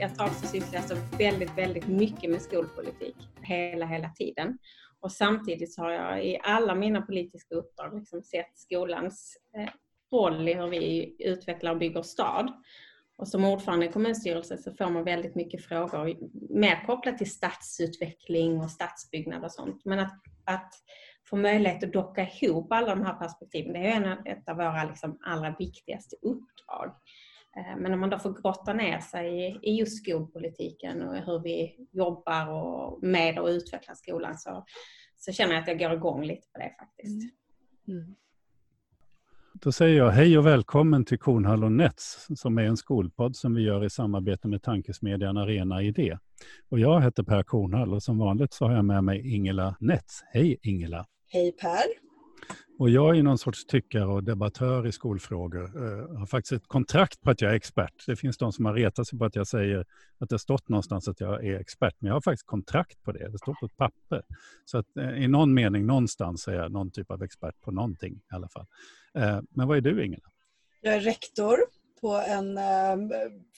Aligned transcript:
jag 0.00 0.14
tar 0.14 0.26
också 0.26 0.46
sysslar 0.46 0.80
så 0.80 0.96
väldigt, 1.18 1.58
väldigt 1.58 1.88
mycket 1.88 2.30
med 2.30 2.42
skolpolitik 2.42 3.16
hela, 3.42 3.86
hela 3.86 4.08
tiden. 4.08 4.58
Och 5.00 5.12
samtidigt 5.12 5.74
så 5.74 5.82
har 5.82 5.90
jag 5.90 6.24
i 6.24 6.38
alla 6.42 6.74
mina 6.74 7.02
politiska 7.02 7.54
uppdrag 7.54 7.98
liksom 7.98 8.22
sett 8.22 8.58
skolans 8.58 9.36
eh, 9.56 9.68
roll 10.12 10.48
i 10.48 10.54
hur 10.54 10.68
vi 10.68 11.16
utvecklar 11.18 11.72
och 11.72 11.78
bygger 11.78 12.02
stad. 12.02 12.52
Och 13.16 13.28
som 13.28 13.44
ordförande 13.44 13.86
i 13.86 13.92
kommunstyrelsen 13.92 14.58
så 14.58 14.72
får 14.72 14.90
man 14.90 15.04
väldigt 15.04 15.34
mycket 15.34 15.64
frågor 15.64 16.16
mer 16.54 16.86
kopplat 16.86 17.18
till 17.18 17.30
stadsutveckling 17.30 18.60
och 18.60 18.70
stadsbyggnad 18.70 19.44
och 19.44 19.52
sånt. 19.52 19.84
Men 19.84 19.98
att, 19.98 20.22
att 20.44 20.72
få 21.30 21.36
möjlighet 21.36 21.84
att 21.84 21.92
docka 21.92 22.28
ihop 22.40 22.72
alla 22.72 22.94
de 22.94 23.06
här 23.06 23.14
perspektiven, 23.14 23.72
det 23.72 23.78
är 23.78 23.96
en, 23.96 24.26
ett 24.26 24.48
av 24.48 24.56
våra 24.56 24.84
liksom 24.84 25.18
allra 25.24 25.54
viktigaste 25.58 26.16
uppdrag. 26.22 26.94
Eh, 27.58 27.76
men 27.76 27.92
om 27.92 28.00
man 28.00 28.10
då 28.10 28.18
får 28.18 28.42
grotta 28.42 28.72
ner 28.72 29.00
sig 29.00 29.58
i 29.62 29.72
just 29.78 30.02
skolpolitiken 30.02 31.02
och 31.02 31.16
hur 31.16 31.42
vi 31.42 31.76
jobbar 31.92 32.48
och 32.48 33.02
med 33.02 33.38
att 33.38 33.48
utveckla 33.48 33.94
skolan 33.94 34.38
så, 34.38 34.64
så 35.16 35.32
känner 35.32 35.54
jag 35.54 35.62
att 35.62 35.68
jag 35.68 35.78
går 35.78 35.92
igång 35.92 36.24
lite 36.24 36.46
på 36.52 36.58
det 36.58 36.74
faktiskt. 36.78 37.32
Mm. 37.88 38.00
Mm. 38.00 38.14
Då 39.54 39.72
säger 39.72 39.98
jag 39.98 40.10
hej 40.10 40.38
och 40.38 40.46
välkommen 40.46 41.04
till 41.04 41.18
Kornhall 41.18 41.64
och 41.64 41.72
Nets 41.72 42.26
som 42.36 42.58
är 42.58 42.62
en 42.62 42.76
skolpodd 42.76 43.36
som 43.36 43.54
vi 43.54 43.62
gör 43.62 43.84
i 43.84 43.90
samarbete 43.90 44.48
med 44.48 44.62
tankesmedjan 44.62 45.36
Arena 45.36 45.82
Idé. 45.82 46.18
Och 46.68 46.78
jag 46.78 47.02
heter 47.02 47.22
Per 47.22 47.42
Kornhall 47.42 47.94
och 47.94 48.02
som 48.02 48.18
vanligt 48.18 48.52
så 48.52 48.66
har 48.66 48.74
jag 48.74 48.84
med 48.84 49.04
mig 49.04 49.34
Ingela 49.34 49.76
Nets. 49.80 50.24
Hej 50.32 50.58
Ingela! 50.62 51.06
Hej 51.32 51.52
Per! 51.52 52.07
Och 52.78 52.90
jag 52.90 53.18
är 53.18 53.22
någon 53.22 53.38
sorts 53.38 53.66
tyckare 53.66 54.06
och 54.06 54.24
debattör 54.24 54.86
i 54.86 54.92
skolfrågor. 54.92 55.70
Jag 56.08 56.18
har 56.18 56.26
faktiskt 56.26 56.52
ett 56.52 56.68
kontrakt 56.68 57.20
på 57.20 57.30
att 57.30 57.40
jag 57.40 57.50
är 57.50 57.54
expert. 57.54 58.06
Det 58.06 58.16
finns 58.16 58.38
de 58.38 58.52
som 58.52 58.64
har 58.64 58.74
retat 58.74 59.06
sig 59.06 59.18
på 59.18 59.24
att 59.24 59.36
jag 59.36 59.46
säger 59.46 59.86
att 60.18 60.28
det 60.28 60.38
stått 60.38 60.68
någonstans 60.68 61.08
att 61.08 61.20
jag 61.20 61.46
är 61.46 61.60
expert. 61.60 61.94
Men 61.98 62.08
jag 62.08 62.14
har 62.14 62.20
faktiskt 62.20 62.46
kontrakt 62.46 63.02
på 63.02 63.12
det. 63.12 63.28
Det 63.28 63.38
står 63.38 63.54
på 63.54 63.66
ett 63.66 63.76
papper. 63.76 64.22
Så 64.64 64.78
att 64.78 64.96
eh, 64.96 65.24
i 65.24 65.28
någon 65.28 65.54
mening 65.54 65.86
någonstans 65.86 66.48
är 66.48 66.52
jag 66.52 66.72
någon 66.72 66.90
typ 66.90 67.10
av 67.10 67.22
expert 67.22 67.60
på 67.60 67.70
någonting 67.70 68.14
i 68.14 68.34
alla 68.34 68.48
fall. 68.48 68.66
Eh, 69.14 69.40
men 69.50 69.68
vad 69.68 69.76
är 69.76 69.80
du 69.80 70.04
Ingela? 70.04 70.28
Jag 70.80 70.94
är 70.94 71.00
rektor 71.00 71.58
på 72.00 72.14
en 72.14 72.58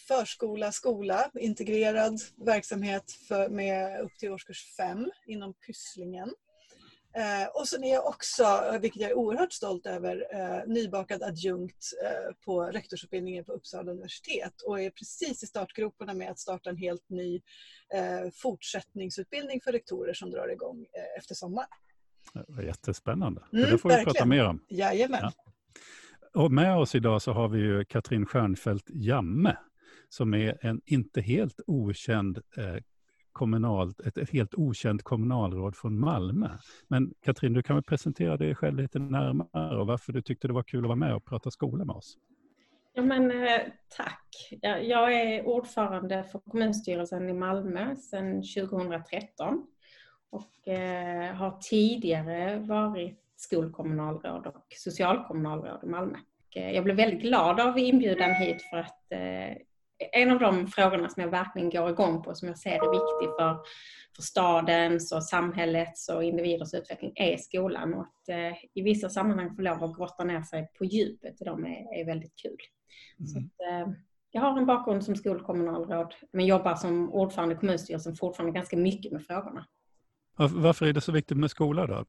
förskola, 0.09 0.73
skola, 0.73 1.31
integrerad 1.35 2.21
verksamhet 2.47 3.05
för, 3.29 3.49
med 3.49 4.01
upp 4.01 4.19
till 4.19 4.31
årskurs 4.31 4.75
fem 4.77 5.11
inom 5.27 5.55
Pysslingen. 5.67 6.35
Eh, 7.17 7.49
och 7.55 7.69
sen 7.69 7.85
är 7.85 7.95
jag 7.95 8.07
också, 8.07 8.45
vilket 8.81 9.03
jag 9.03 9.11
är 9.11 9.15
oerhört 9.15 9.53
stolt 9.53 9.87
över, 9.87 10.27
eh, 10.33 10.63
nybakad 10.67 11.23
adjunkt 11.23 11.93
eh, 12.05 12.35
på 12.45 12.63
rektorsutbildningen 12.63 13.45
på 13.45 13.53
Uppsala 13.53 13.93
universitet 13.93 14.63
och 14.67 14.81
är 14.81 14.91
precis 14.91 15.43
i 15.43 15.47
startgroparna 15.47 16.15
med 16.15 16.31
att 16.31 16.39
starta 16.39 16.71
en 16.71 16.77
helt 16.77 17.11
ny 17.11 17.41
fortsättningsutbildning 18.35 19.61
för 19.61 19.73
rektorer 19.73 20.15
som 20.15 20.31
drar 20.31 20.53
igång 20.53 20.87
efter 21.19 21.35
sommaren. 21.35 21.69
Jättespännande. 22.65 23.43
Mm, 23.53 23.71
det 23.71 23.79
får 23.79 23.89
vi 23.89 23.95
verkligen. 23.95 24.15
prata 24.15 24.27
mer 24.27 24.47
om. 24.47 24.65
Jajamän. 24.69 25.21
Ja. 25.23 25.33
Och 26.43 26.53
med 26.53 26.77
oss 26.77 26.95
idag 26.95 27.23
så 27.23 27.33
har 27.33 27.49
vi 27.49 27.59
ju 27.59 27.85
Katrin 27.85 28.27
Stjernfeldt 28.27 28.87
Jamme 28.89 29.57
som 30.09 30.35
är 30.35 30.67
en 30.67 30.81
inte 30.87 31.21
helt 31.21 31.61
okänd 31.67 32.39
eh, 32.57 32.77
kommunalt, 33.41 34.01
ett, 34.01 34.19
ett, 34.19 34.31
helt 34.31 34.55
okänt 34.55 35.03
kommunalråd 35.03 35.77
från 35.77 36.01
Malmö. 36.01 36.49
Men 36.89 37.15
Katrin, 37.25 37.53
du 37.53 37.63
kan 37.63 37.77
väl 37.77 37.83
presentera 37.83 38.37
dig 38.37 38.55
själv 38.55 38.77
lite 38.77 38.99
närmare 38.99 39.81
och 39.81 39.87
varför 39.87 40.13
du 40.13 40.23
tyckte 40.23 40.47
det 40.47 40.55
var 40.55 40.63
kul 40.63 40.81
att 40.81 40.89
vara 40.89 40.97
med 40.97 41.15
och 41.15 41.25
prata 41.25 41.51
skola 41.51 41.85
med 41.85 41.97
oss. 41.97 42.17
Ja, 42.93 43.03
men, 43.03 43.31
eh, 43.31 43.61
tack. 43.97 44.49
Jag 44.83 45.13
är 45.13 45.47
ordförande 45.47 46.25
för 46.33 46.39
kommunstyrelsen 46.39 47.29
i 47.29 47.33
Malmö 47.33 47.97
sedan 47.97 48.43
2013 48.43 49.67
och 50.31 50.69
eh, 50.69 51.35
har 51.35 51.59
tidigare 51.61 52.59
varit 52.59 53.19
skolkommunalråd 53.37 54.47
och 54.47 54.67
socialkommunalråd 54.77 55.81
i 55.83 55.87
Malmö. 55.87 56.19
Eh, 56.57 56.71
jag 56.71 56.85
blev 56.85 56.97
väldigt 56.97 57.21
glad 57.21 57.61
av 57.61 57.79
inbjudan 57.79 58.35
hit 58.35 58.63
för 58.63 58.77
att 58.77 59.13
eh, 59.13 59.57
en 60.13 60.31
av 60.31 60.39
de 60.39 60.67
frågorna 60.67 61.09
som 61.09 61.23
jag 61.23 61.31
verkligen 61.31 61.71
går 61.71 61.91
igång 61.91 62.23
på, 62.23 62.35
som 62.35 62.49
jag 62.49 62.59
ser 62.59 62.71
är 62.71 62.91
viktig 62.91 63.37
för, 63.39 63.59
för 64.17 64.23
stadens 64.23 65.13
och 65.13 65.25
samhällets 65.25 66.09
och 66.09 66.25
individers 66.25 66.75
utveckling, 66.75 67.13
är 67.15 67.37
skolan. 67.37 67.95
Och 67.95 68.01
att 68.01 68.29
eh, 68.29 68.65
i 68.75 68.83
vissa 68.83 69.09
sammanhang 69.09 69.57
få 69.57 69.63
lov 69.63 69.85
att 69.85 69.97
grotta 69.97 70.25
ner 70.25 70.43
sig 70.43 70.71
på 70.79 70.85
djupet 70.85 71.41
i 71.41 71.45
dem 71.45 71.67
är, 71.67 72.01
är 72.01 72.05
väldigt 72.05 72.37
kul. 72.43 72.57
Mm. 73.19 73.27
Så 73.27 73.39
att, 73.39 73.71
eh, 73.71 73.95
jag 74.31 74.41
har 74.41 74.59
en 74.59 74.67
bakgrund 74.67 75.05
som 75.05 75.17
skolkommunalråd, 75.17 76.15
men 76.33 76.47
jobbar 76.47 76.75
som 76.75 77.13
ordförande 77.13 77.55
i 77.55 77.59
kommunstyrelsen 77.59 78.17
fortfarande 78.17 78.59
ganska 78.59 78.77
mycket 78.77 79.13
med 79.13 79.27
frågorna. 79.27 79.67
Varför 80.49 80.87
är 80.87 80.93
det 80.93 81.01
så 81.01 81.13
viktigt 81.13 81.37
med 81.37 81.51
skola 81.51 81.87
då? 81.87 82.05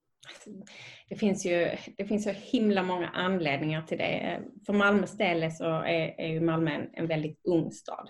Det 1.09 1.15
finns 1.15 1.45
ju 1.45 1.69
det 1.97 2.05
finns 2.05 2.23
så 2.23 2.29
himla 2.29 2.83
många 2.83 3.07
anledningar 3.07 3.81
till 3.81 3.97
det. 3.97 4.41
För 4.65 4.73
Malmös 4.73 5.17
del 5.17 5.51
så 5.51 5.65
är, 5.65 6.21
är 6.21 6.27
ju 6.27 6.41
Malmö 6.41 6.71
en, 6.71 6.89
en 6.93 7.07
väldigt 7.07 7.41
ung 7.43 7.71
stad. 7.71 8.09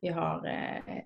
Vi 0.00 0.08
har 0.08 0.46
eh, 0.46 1.02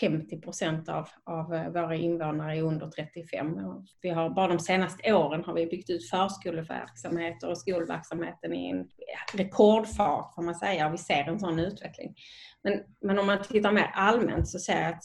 50 0.00 0.40
procent 0.40 0.88
av, 0.88 1.08
av 1.24 1.54
eh, 1.54 1.68
våra 1.68 1.94
invånare 1.94 2.56
är 2.56 2.62
under 2.62 2.90
35. 2.90 3.56
Vi 4.02 4.08
har, 4.08 4.30
bara 4.30 4.48
de 4.48 4.58
senaste 4.58 5.12
åren 5.12 5.44
har 5.44 5.54
vi 5.54 5.66
byggt 5.66 5.90
ut 5.90 6.10
förskoleverksamheter 6.10 7.50
och 7.50 7.58
skolverksamheten 7.58 8.54
i 8.54 8.70
en 8.70 8.88
rekordfart 9.34 10.34
får 10.34 10.42
man 10.42 10.54
säga. 10.54 10.90
Vi 10.90 10.98
ser 10.98 11.24
en 11.24 11.40
sån 11.40 11.58
utveckling. 11.58 12.14
Men, 12.62 12.80
men 13.00 13.18
om 13.18 13.26
man 13.26 13.42
tittar 13.42 13.72
mer 13.72 13.90
allmänt 13.94 14.48
så 14.48 14.58
ser 14.58 14.82
jag 14.82 14.92
att 14.92 15.04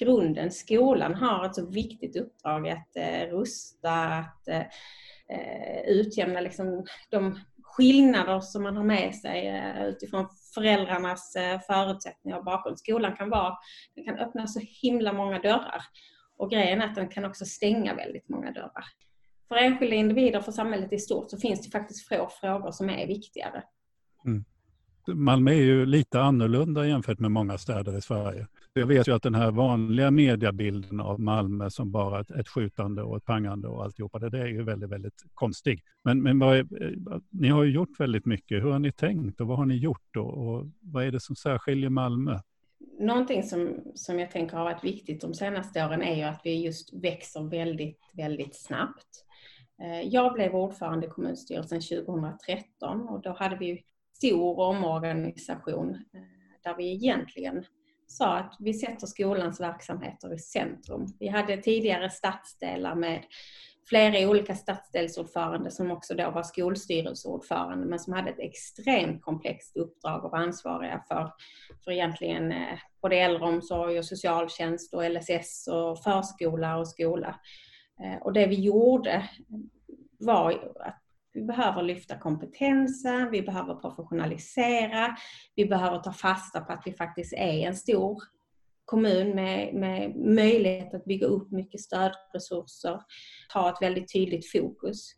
grunden, 0.00 0.50
skolan 0.50 1.14
har 1.14 1.46
ett 1.46 1.54
så 1.54 1.66
viktigt 1.66 2.16
uppdrag 2.16 2.68
att 2.68 2.96
eh, 2.96 3.28
rusta, 3.30 3.92
att 3.92 4.48
eh, 4.48 4.66
eh, 5.28 5.80
utjämna 5.86 6.40
liksom 6.40 6.84
de 7.10 7.40
skillnader 7.62 8.40
som 8.40 8.62
man 8.62 8.76
har 8.76 8.84
med 8.84 9.14
sig 9.14 9.48
eh, 9.48 9.84
utifrån 9.84 10.28
föräldrarnas 10.54 11.36
eh, 11.36 11.60
förutsättningar 11.60 12.38
och 12.38 12.44
bakgrund. 12.44 12.78
Skolan 12.78 13.16
kan, 13.16 13.30
vara, 13.30 13.56
den 13.94 14.04
kan 14.04 14.18
öppna 14.18 14.46
så 14.46 14.60
himla 14.82 15.12
många 15.12 15.38
dörrar 15.38 15.82
och 16.36 16.50
grejen 16.50 16.82
är 16.82 16.86
att 16.86 16.94
den 16.94 17.08
kan 17.08 17.24
också 17.24 17.44
stänga 17.44 17.94
väldigt 17.94 18.28
många 18.28 18.50
dörrar. 18.52 18.84
För 19.48 19.56
enskilda 19.56 19.96
individer, 19.96 20.40
för 20.40 20.52
samhället 20.52 20.92
i 20.92 20.98
stort, 20.98 21.30
så 21.30 21.38
finns 21.38 21.62
det 21.62 21.70
faktiskt 21.70 22.08
få 22.08 22.28
frågor 22.40 22.70
som 22.70 22.90
är 22.90 23.06
viktigare. 23.06 23.62
Mm. 24.26 24.44
Malmö 25.06 25.50
är 25.50 25.62
ju 25.62 25.86
lite 25.86 26.20
annorlunda 26.20 26.86
jämfört 26.86 27.18
med 27.18 27.30
många 27.30 27.58
städer 27.58 27.98
i 27.98 28.00
Sverige. 28.00 28.46
Jag 28.72 28.86
vet 28.86 29.08
ju 29.08 29.14
att 29.14 29.22
den 29.22 29.34
här 29.34 29.50
vanliga 29.50 30.10
mediebilden 30.10 31.00
av 31.00 31.20
Malmö 31.20 31.70
som 31.70 31.90
bara 31.90 32.20
ett, 32.20 32.30
ett 32.30 32.48
skjutande 32.48 33.02
och 33.02 33.16
ett 33.16 33.24
pangande 33.24 33.68
och 33.68 33.84
alltihopa, 33.84 34.18
det, 34.18 34.30
det 34.30 34.38
är 34.38 34.46
ju 34.46 34.62
väldigt, 34.62 34.90
väldigt 34.90 35.24
konstig. 35.34 35.84
Men, 36.02 36.22
men 36.22 36.42
är, 36.42 36.66
ni 37.30 37.48
har 37.48 37.64
ju 37.64 37.72
gjort 37.72 38.00
väldigt 38.00 38.26
mycket. 38.26 38.62
Hur 38.64 38.70
har 38.70 38.78
ni 38.78 38.92
tänkt 38.92 39.40
och 39.40 39.46
vad 39.46 39.58
har 39.58 39.66
ni 39.66 39.76
gjort 39.76 40.16
och, 40.16 40.38
och 40.38 40.66
vad 40.80 41.04
är 41.04 41.10
det 41.10 41.20
som 41.20 41.36
särskiljer 41.36 41.90
Malmö? 41.90 42.38
Någonting 43.00 43.42
som, 43.42 43.80
som 43.94 44.18
jag 44.18 44.30
tänker 44.30 44.56
har 44.56 44.64
varit 44.64 44.84
viktigt 44.84 45.20
de 45.20 45.34
senaste 45.34 45.86
åren 45.86 46.02
är 46.02 46.16
ju 46.16 46.22
att 46.22 46.40
vi 46.44 46.64
just 46.64 46.92
växer 46.92 47.42
väldigt, 47.42 48.12
väldigt 48.14 48.54
snabbt. 48.54 49.24
Eh, 49.82 50.00
jag 50.00 50.32
blev 50.32 50.54
ordförande 50.54 51.06
i 51.06 51.10
kommunstyrelsen 51.10 51.80
2013 51.80 53.08
och 53.08 53.22
då 53.22 53.32
hade 53.38 53.56
vi 53.56 53.84
stor 54.20 54.60
omorganisation 54.60 55.94
eh, 55.94 56.20
där 56.64 56.76
vi 56.76 56.92
egentligen 56.92 57.64
sa 58.06 58.36
att 58.36 58.56
vi 58.58 58.74
sätter 58.74 59.06
skolans 59.06 59.60
verksamheter 59.60 60.34
i 60.34 60.38
centrum. 60.38 61.06
Vi 61.20 61.28
hade 61.28 61.56
tidigare 61.56 62.10
stadsdelar 62.10 62.94
med 62.94 63.24
flera 63.88 64.28
olika 64.28 64.54
stadsdelsordförande 64.54 65.70
som 65.70 65.90
också 65.90 66.14
då 66.14 66.30
var 66.30 66.42
skolstyrelseordförande 66.42 67.86
men 67.86 67.98
som 67.98 68.12
hade 68.12 68.30
ett 68.30 68.38
extremt 68.38 69.22
komplext 69.22 69.76
uppdrag 69.76 70.24
och 70.24 70.30
var 70.30 70.38
ansvariga 70.38 71.04
för, 71.08 71.32
för 71.84 71.90
egentligen 71.90 72.52
eh, 72.52 72.78
både 73.02 73.16
äldreomsorg 73.16 73.98
och 73.98 74.04
socialtjänst 74.04 74.94
och 74.94 75.10
LSS 75.10 75.68
och 75.68 76.02
förskola 76.02 76.76
och 76.76 76.88
skola. 76.88 77.40
Eh, 78.02 78.22
och 78.22 78.32
det 78.32 78.46
vi 78.46 78.60
gjorde 78.60 79.28
var 80.18 80.52
att 80.80 80.99
vi 81.32 81.42
behöver 81.42 81.82
lyfta 81.82 82.18
kompetensen, 82.18 83.30
vi 83.30 83.42
behöver 83.42 83.74
professionalisera, 83.74 85.16
vi 85.54 85.66
behöver 85.66 85.98
ta 85.98 86.12
fasta 86.12 86.60
på 86.60 86.72
att 86.72 86.82
vi 86.86 86.92
faktiskt 86.92 87.32
är 87.32 87.66
en 87.66 87.76
stor 87.76 88.22
kommun 88.84 89.34
med, 89.34 89.74
med 89.74 90.16
möjlighet 90.16 90.94
att 90.94 91.04
bygga 91.04 91.26
upp 91.26 91.50
mycket 91.50 91.80
stödresurser, 91.80 93.00
ha 93.54 93.70
ett 93.70 93.82
väldigt 93.82 94.12
tydligt 94.12 94.52
fokus. 94.52 95.14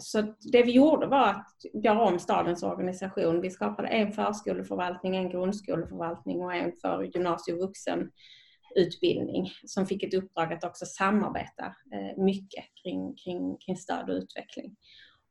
Så 0.00 0.34
det 0.52 0.62
vi 0.62 0.72
gjorde 0.72 1.06
var 1.06 1.28
att 1.28 1.84
göra 1.84 2.02
om 2.02 2.18
stadens 2.18 2.62
organisation. 2.62 3.40
Vi 3.40 3.50
skapade 3.50 3.88
en 3.88 4.12
förskoleförvaltning, 4.12 5.16
en 5.16 5.30
grundskoleförvaltning 5.30 6.40
och 6.40 6.54
en 6.54 6.72
för 6.72 7.10
gymnasie 7.14 7.54
och 7.54 7.60
vuxenutbildning 7.60 9.50
som 9.66 9.86
fick 9.86 10.02
ett 10.02 10.14
uppdrag 10.14 10.52
att 10.52 10.64
också 10.64 10.86
samarbeta 10.86 11.64
eh, 11.64 12.22
mycket 12.22 12.64
kring, 12.82 13.14
kring, 13.14 13.56
kring 13.56 13.76
stöd 13.76 14.10
och 14.10 14.16
utveckling. 14.16 14.76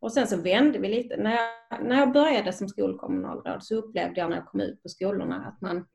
Och 0.01 0.13
sen 0.13 0.27
så 0.27 0.37
vände 0.37 0.79
vi 0.79 0.87
lite. 0.87 1.17
När 1.17 1.31
jag, 1.31 1.85
när 1.85 1.99
jag 1.99 2.11
började 2.11 2.53
som 2.53 2.67
skolkommunalråd 2.69 3.63
så 3.63 3.75
upplevde 3.75 4.21
jag 4.21 4.29
när 4.29 4.37
jag 4.37 4.45
kom 4.45 4.61
ut 4.61 4.83
på 4.83 4.89
skolorna 4.89 5.45
att 5.45 5.61
man 5.61 5.85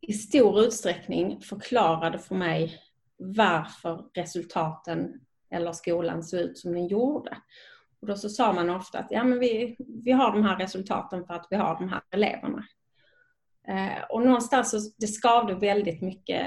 i 0.00 0.12
stor 0.12 0.60
utsträckning 0.60 1.40
förklarade 1.40 2.18
för 2.18 2.34
mig 2.34 2.78
varför 3.16 4.04
resultaten 4.14 5.20
eller 5.50 5.72
skolan 5.72 6.22
såg 6.22 6.40
ut 6.40 6.58
som 6.58 6.72
den 6.72 6.86
gjorde. 6.86 7.36
Och 8.00 8.06
då 8.06 8.16
så 8.16 8.28
sa 8.28 8.52
man 8.52 8.70
ofta 8.70 8.98
att 8.98 9.10
ja, 9.10 9.24
men 9.24 9.38
vi, 9.38 9.76
vi 10.04 10.12
har 10.12 10.32
de 10.32 10.42
här 10.42 10.56
resultaten 10.56 11.26
för 11.26 11.34
att 11.34 11.46
vi 11.50 11.56
har 11.56 11.78
de 11.78 11.88
här 11.88 12.02
eleverna. 12.10 12.64
Eh, 13.68 14.04
och 14.08 14.22
någonstans 14.22 14.70
så 14.70 14.92
det 14.98 15.06
skavde 15.06 15.54
väldigt 15.54 16.02
mycket 16.02 16.46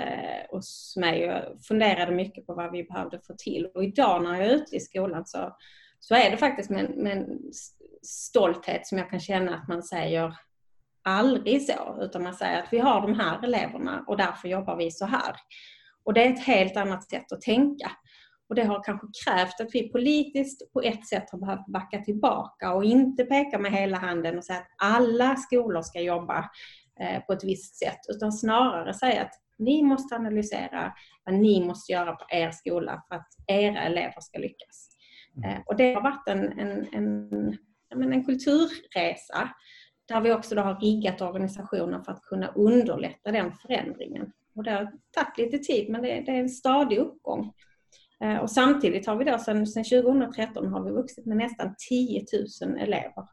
hos 0.49 0.95
mig 0.97 1.25
och 1.25 1.33
jag 1.33 1.65
funderade 1.67 2.11
mycket 2.11 2.45
på 2.45 2.53
vad 2.53 2.71
vi 2.71 2.83
behövde 2.83 3.19
få 3.19 3.33
till. 3.37 3.65
Och 3.65 3.83
idag 3.83 4.23
när 4.23 4.35
jag 4.35 4.45
är 4.45 4.55
ute 4.55 4.75
i 4.75 4.79
skolan 4.79 5.25
så, 5.25 5.55
så 6.07 6.15
är 6.15 6.31
det 6.31 6.37
faktiskt 6.37 6.69
med, 6.69 6.97
med 6.97 7.17
en 7.17 7.39
stolthet 8.01 8.87
som 8.87 8.97
jag 8.97 9.09
kan 9.09 9.19
känna 9.19 9.55
att 9.55 9.67
man 9.67 9.83
säger 9.83 10.35
aldrig 11.03 11.65
så, 11.65 11.97
utan 12.01 12.23
man 12.23 12.33
säger 12.33 12.63
att 12.63 12.73
vi 12.73 12.79
har 12.79 13.01
de 13.01 13.19
här 13.19 13.43
eleverna 13.43 14.03
och 14.07 14.17
därför 14.17 14.47
jobbar 14.47 14.75
vi 14.75 14.91
så 14.91 15.05
här. 15.05 15.35
Och 16.03 16.13
det 16.13 16.25
är 16.25 16.33
ett 16.33 16.45
helt 16.45 16.77
annat 16.77 17.09
sätt 17.09 17.31
att 17.31 17.41
tänka. 17.41 17.91
Och 18.49 18.55
det 18.55 18.63
har 18.63 18.83
kanske 18.83 19.07
krävt 19.25 19.61
att 19.61 19.75
vi 19.75 19.89
politiskt 19.89 20.73
på 20.73 20.81
ett 20.81 21.07
sätt 21.07 21.29
har 21.31 21.39
behövt 21.39 21.67
backa 21.67 22.01
tillbaka 22.01 22.73
och 22.73 22.83
inte 22.83 23.25
peka 23.25 23.59
med 23.59 23.71
hela 23.71 23.97
handen 23.97 24.37
och 24.37 24.45
säga 24.45 24.59
att 24.59 24.75
alla 24.77 25.35
skolor 25.35 25.81
ska 25.81 26.01
jobba 26.01 26.49
eh, 26.99 27.21
på 27.23 27.33
ett 27.33 27.43
visst 27.43 27.79
sätt, 27.79 27.99
utan 28.09 28.31
snarare 28.31 28.93
säga 28.93 29.21
att 29.21 29.33
ni 29.57 29.83
måste 29.83 30.15
analysera 30.15 30.93
vad 31.25 31.35
ni 31.35 31.65
måste 31.65 31.91
göra 31.91 32.15
på 32.15 32.25
er 32.29 32.51
skola 32.51 33.03
för 33.07 33.15
att 33.15 33.27
era 33.47 33.81
elever 33.81 34.21
ska 34.21 34.39
lyckas. 34.39 34.94
Mm. 35.37 35.49
Eh, 35.49 35.61
och 35.65 35.75
det 35.75 35.93
har 35.93 36.01
varit 36.01 36.27
en, 36.27 36.59
en, 36.59 36.87
en, 37.89 38.13
en 38.13 38.25
kulturresa 38.25 39.49
där 40.07 40.21
vi 40.21 40.33
också 40.33 40.55
då 40.55 40.61
har 40.61 40.79
riggat 40.79 41.21
organisationen 41.21 42.03
för 42.03 42.11
att 42.11 42.21
kunna 42.21 42.47
underlätta 42.47 43.31
den 43.31 43.51
förändringen. 43.51 44.31
Och 44.55 44.63
det 44.63 44.71
har 44.71 44.91
tagit 45.11 45.51
lite 45.51 45.65
tid 45.65 45.89
men 45.89 46.01
det, 46.01 46.07
det 46.07 46.31
är 46.31 46.39
en 46.39 46.49
stadig 46.49 46.97
uppgång. 46.97 47.53
Eh, 48.23 48.37
och 48.37 48.51
samtidigt 48.51 49.07
har 49.07 49.15
vi 49.15 49.25
då 49.25 49.37
sedan, 49.37 49.67
sedan 49.67 50.03
2013 50.03 50.67
har 50.67 50.83
vi 50.83 50.91
vuxit 50.91 51.25
med 51.25 51.37
nästan 51.37 51.75
10 51.89 52.25
000 52.61 52.77
elever 52.77 53.23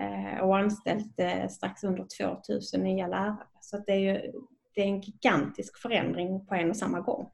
eh, 0.00 0.40
och 0.40 0.58
anställt 0.58 1.20
strax 1.50 1.84
under 1.84 2.06
2 2.18 2.36
000 2.78 2.84
nya 2.84 3.06
lärare. 3.06 3.46
Så 3.60 3.78
det 3.86 3.92
är, 3.92 3.98
ju, 3.98 4.32
det 4.74 4.80
är 4.80 4.86
en 4.86 5.00
gigantisk 5.00 5.78
förändring 5.78 6.46
på 6.46 6.54
en 6.54 6.70
och 6.70 6.76
samma 6.76 7.00
gång. 7.00 7.30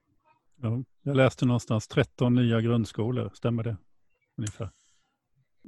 Ja, 0.63 0.83
jag 1.03 1.17
läste 1.17 1.47
någonstans 1.47 1.89
13 1.89 2.35
nya 2.35 2.61
grundskolor, 2.61 3.31
stämmer 3.35 3.63
det? 3.63 3.77
Ungefär 4.39 4.71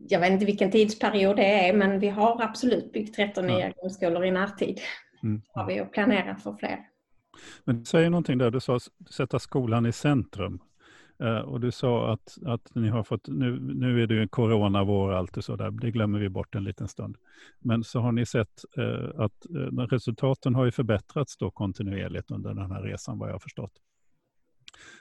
jag 0.08 0.20
vet 0.20 0.32
inte 0.32 0.44
vilken 0.44 0.70
tidsperiod 0.70 1.36
det 1.36 1.68
är, 1.68 1.72
men 1.72 2.00
vi 2.00 2.08
har 2.08 2.42
absolut 2.42 2.92
byggt 2.92 3.16
13 3.16 3.48
ja. 3.48 3.56
nya 3.56 3.70
grundskolor 3.70 4.24
i 4.24 4.30
närtid. 4.30 4.80
Mm. 5.22 5.42
har 5.54 5.66
vi 5.66 5.80
och 5.80 5.92
planerar 5.92 6.34
för 6.34 6.52
fler. 6.52 6.78
Men 7.64 7.78
du 7.78 7.84
säger 7.84 8.10
någonting 8.10 8.38
där, 8.38 8.50
du 8.50 8.60
sa 8.60 8.78
sätta 9.10 9.38
skolan 9.38 9.86
i 9.86 9.92
centrum. 9.92 10.60
Uh, 11.22 11.38
och 11.38 11.60
du 11.60 11.70
sa 11.70 12.12
att, 12.12 12.38
att 12.46 12.74
ni 12.74 12.88
har 12.88 13.02
fått, 13.02 13.28
nu, 13.28 13.60
nu 13.60 14.02
är 14.02 14.06
det 14.06 14.14
ju 14.14 14.22
en 14.22 14.28
coronavår 14.28 15.10
och 15.10 15.18
allt 15.18 15.34
det 15.34 15.42
så 15.42 15.56
där, 15.56 15.70
det 15.70 15.90
glömmer 15.90 16.18
vi 16.18 16.28
bort 16.28 16.54
en 16.54 16.64
liten 16.64 16.88
stund. 16.88 17.16
Men 17.58 17.84
så 17.84 18.00
har 18.00 18.12
ni 18.12 18.26
sett 18.26 18.64
uh, 18.78 19.10
att 19.20 19.46
uh, 19.56 19.78
resultaten 19.78 20.54
har 20.54 20.64
ju 20.64 20.72
förbättrats 20.72 21.36
då 21.36 21.50
kontinuerligt 21.50 22.30
under 22.30 22.54
den 22.54 22.70
här 22.70 22.82
resan 22.82 23.18
vad 23.18 23.28
jag 23.28 23.34
har 23.34 23.40
förstått. 23.40 23.72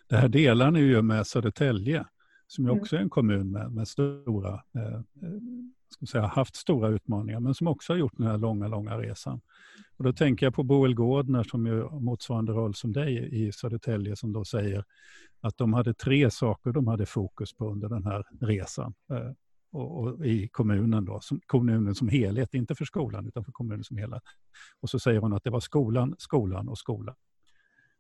Det 0.08 0.18
här 0.18 0.28
delar 0.28 0.72
ni 0.72 0.80
ju 0.80 1.02
med 1.02 1.28
Södertälje 1.28 2.06
som 2.50 2.66
ju 2.66 2.70
mm. 2.70 2.82
också 2.82 2.96
är 2.96 3.00
en 3.00 3.10
kommun 3.10 3.52
med, 3.52 3.72
med 3.72 3.88
stora, 3.88 4.54
eh, 4.76 4.94
eh, 4.94 5.40
ska 5.90 6.06
säga, 6.06 6.26
haft 6.26 6.56
stora 6.56 6.90
utmaningar, 6.90 7.40
men 7.40 7.54
som 7.54 7.68
också 7.68 7.94
har 7.94 7.98
gjort 7.98 8.18
den 8.18 8.28
här 8.28 8.38
långa, 8.38 8.68
långa 8.68 8.98
resan. 8.98 9.42
Och 9.98 10.04
då 10.04 10.14
tänker 10.14 10.46
jag 10.46 10.54
på 10.54 10.64
Boel 10.64 10.96
Gårdner 10.96 11.44
som 11.44 11.68
ju 11.68 11.82
har 11.82 12.00
motsvarande 12.00 12.52
roll 12.52 12.76
som 12.76 12.94
dig 12.94 13.46
i 13.48 13.52
Södertälje 13.52 14.16
som 14.16 14.34
då 14.34 14.46
säger 14.46 14.84
att 15.42 15.58
de 15.58 15.74
hade 15.74 15.94
tre 15.94 16.32
saker 16.32 16.72
de 16.72 16.88
hade 16.88 17.06
fokus 17.06 17.54
på 17.54 17.70
under 17.72 17.90
den 17.90 18.04
här 18.04 18.26
resan. 18.42 18.94
Eh, 19.12 19.32
och, 19.72 20.00
och, 20.00 20.26
i 20.26 20.48
kommunen 20.48 21.06
då, 21.06 21.20
som, 21.20 21.42
kommunen 21.46 21.96
som 21.96 22.08
helhet, 22.08 22.54
inte 22.54 22.76
för 22.76 22.86
skolan 22.86 23.28
utan 23.28 23.46
för 23.46 23.52
kommunen 23.52 23.84
som 23.84 23.98
helhet. 23.98 24.24
Och 24.80 24.90
så 24.90 25.00
säger 25.00 25.20
hon 25.20 25.34
att 25.34 25.44
det 25.44 25.50
var 25.50 25.60
skolan, 25.60 26.16
skolan 26.18 26.70
och 26.70 26.78
skolan. 26.78 27.16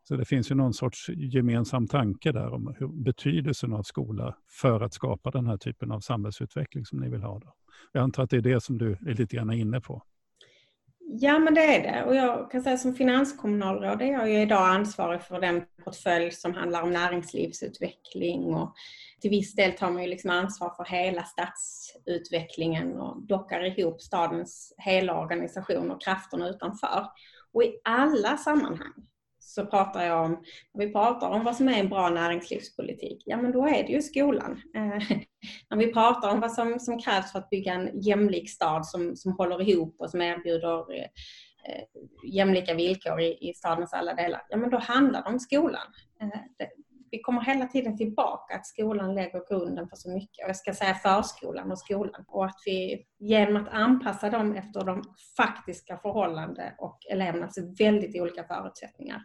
Så 0.03 0.15
det 0.15 0.25
finns 0.25 0.51
ju 0.51 0.55
någon 0.55 0.73
sorts 0.73 1.09
gemensam 1.09 1.87
tanke 1.87 2.31
där 2.31 2.53
om 2.53 2.75
hur, 2.79 2.87
betydelsen 2.87 3.73
av 3.73 3.83
skola 3.83 4.35
för 4.61 4.81
att 4.81 4.93
skapa 4.93 5.31
den 5.31 5.47
här 5.47 5.57
typen 5.57 5.91
av 5.91 5.99
samhällsutveckling 5.99 6.85
som 6.85 6.99
ni 6.99 7.09
vill 7.09 7.23
ha. 7.23 7.39
Då. 7.39 7.53
Jag 7.91 8.03
antar 8.03 8.23
att 8.23 8.29
det 8.29 8.37
är 8.37 8.41
det 8.41 8.63
som 8.63 8.77
du 8.77 8.91
är 8.91 9.13
lite 9.13 9.35
grann 9.35 9.53
inne 9.53 9.81
på. 9.81 10.03
Ja, 11.11 11.39
men 11.39 11.53
det 11.53 11.61
är 11.61 11.83
det. 11.83 12.03
Och 12.05 12.15
jag 12.15 12.51
kan 12.51 12.63
säga 12.63 12.77
som 12.77 12.95
finanskommunalråd 12.95 14.01
är 14.01 14.05
jag 14.05 14.29
ju 14.29 14.41
idag 14.41 14.69
ansvarig 14.69 15.21
för 15.21 15.41
den 15.41 15.63
portfölj 15.83 16.31
som 16.31 16.53
handlar 16.53 16.81
om 16.83 16.91
näringslivsutveckling 16.91 18.55
och 18.55 18.73
till 19.21 19.29
viss 19.29 19.55
del 19.55 19.71
tar 19.71 19.91
man 19.91 20.01
ju 20.03 20.09
liksom 20.09 20.29
ansvar 20.29 20.73
för 20.75 20.85
hela 20.85 21.23
stadsutvecklingen 21.23 22.97
och 22.97 23.21
dockar 23.21 23.79
ihop 23.79 24.01
stadens 24.01 24.73
hela 24.77 25.21
organisation 25.21 25.91
och 25.91 26.01
krafterna 26.01 26.49
utanför. 26.49 27.05
Och 27.53 27.63
i 27.63 27.79
alla 27.83 28.37
sammanhang 28.37 28.93
så 29.49 29.65
pratar 29.65 30.05
jag 30.05 30.25
om, 30.25 30.43
när 30.73 30.85
vi 30.85 30.93
pratar 30.93 31.29
om 31.29 31.43
vad 31.43 31.55
som 31.55 31.67
är 31.67 31.79
en 31.79 31.89
bra 31.89 32.09
näringslivspolitik, 32.09 33.23
ja 33.25 33.37
men 33.37 33.51
då 33.51 33.67
är 33.67 33.83
det 33.83 33.91
ju 33.91 34.01
skolan. 34.01 34.61
Eh, 34.75 35.17
när 35.69 35.77
vi 35.77 35.93
pratar 35.93 36.31
om 36.31 36.39
vad 36.39 36.51
som, 36.51 36.79
som 36.79 36.99
krävs 36.99 37.31
för 37.31 37.39
att 37.39 37.49
bygga 37.49 37.73
en 37.73 38.01
jämlik 38.01 38.49
stad 38.49 38.85
som, 38.85 39.15
som 39.15 39.31
håller 39.31 39.69
ihop 39.69 39.95
och 39.99 40.09
som 40.09 40.21
erbjuder 40.21 40.95
eh, 40.95 41.03
eh 41.03 41.83
jämlika 42.23 42.73
villkor 42.73 43.21
i, 43.21 43.49
i 43.49 43.53
stadens 43.53 43.93
alla 43.93 44.13
delar, 44.13 44.41
ja 44.49 44.57
men 44.57 44.69
då 44.69 44.77
handlar 44.77 45.23
det 45.23 45.29
om 45.29 45.39
skolan. 45.39 45.87
Eh, 46.21 46.39
det, 46.57 46.69
vi 47.11 47.19
kommer 47.19 47.41
hela 47.41 47.65
tiden 47.65 47.97
tillbaka 47.97 48.55
att 48.55 48.67
skolan 48.67 49.15
lägger 49.15 49.49
grunden 49.49 49.89
för 49.89 49.95
så 49.95 50.09
mycket. 50.09 50.43
Och 50.43 50.49
jag 50.49 50.55
ska 50.55 50.73
säga 50.73 50.93
förskolan 50.93 51.71
och 51.71 51.79
skolan. 51.79 52.25
Och 52.27 52.45
att 52.45 52.61
vi 52.65 53.05
genom 53.19 53.63
att 53.63 53.73
anpassa 53.73 54.29
dem 54.29 54.55
efter 54.55 54.85
de 54.85 55.03
faktiska 55.37 55.97
förhållanden 55.97 56.73
och 56.77 56.97
elevernas 57.11 57.57
väldigt 57.79 58.21
olika 58.21 58.43
förutsättningar 58.43 59.21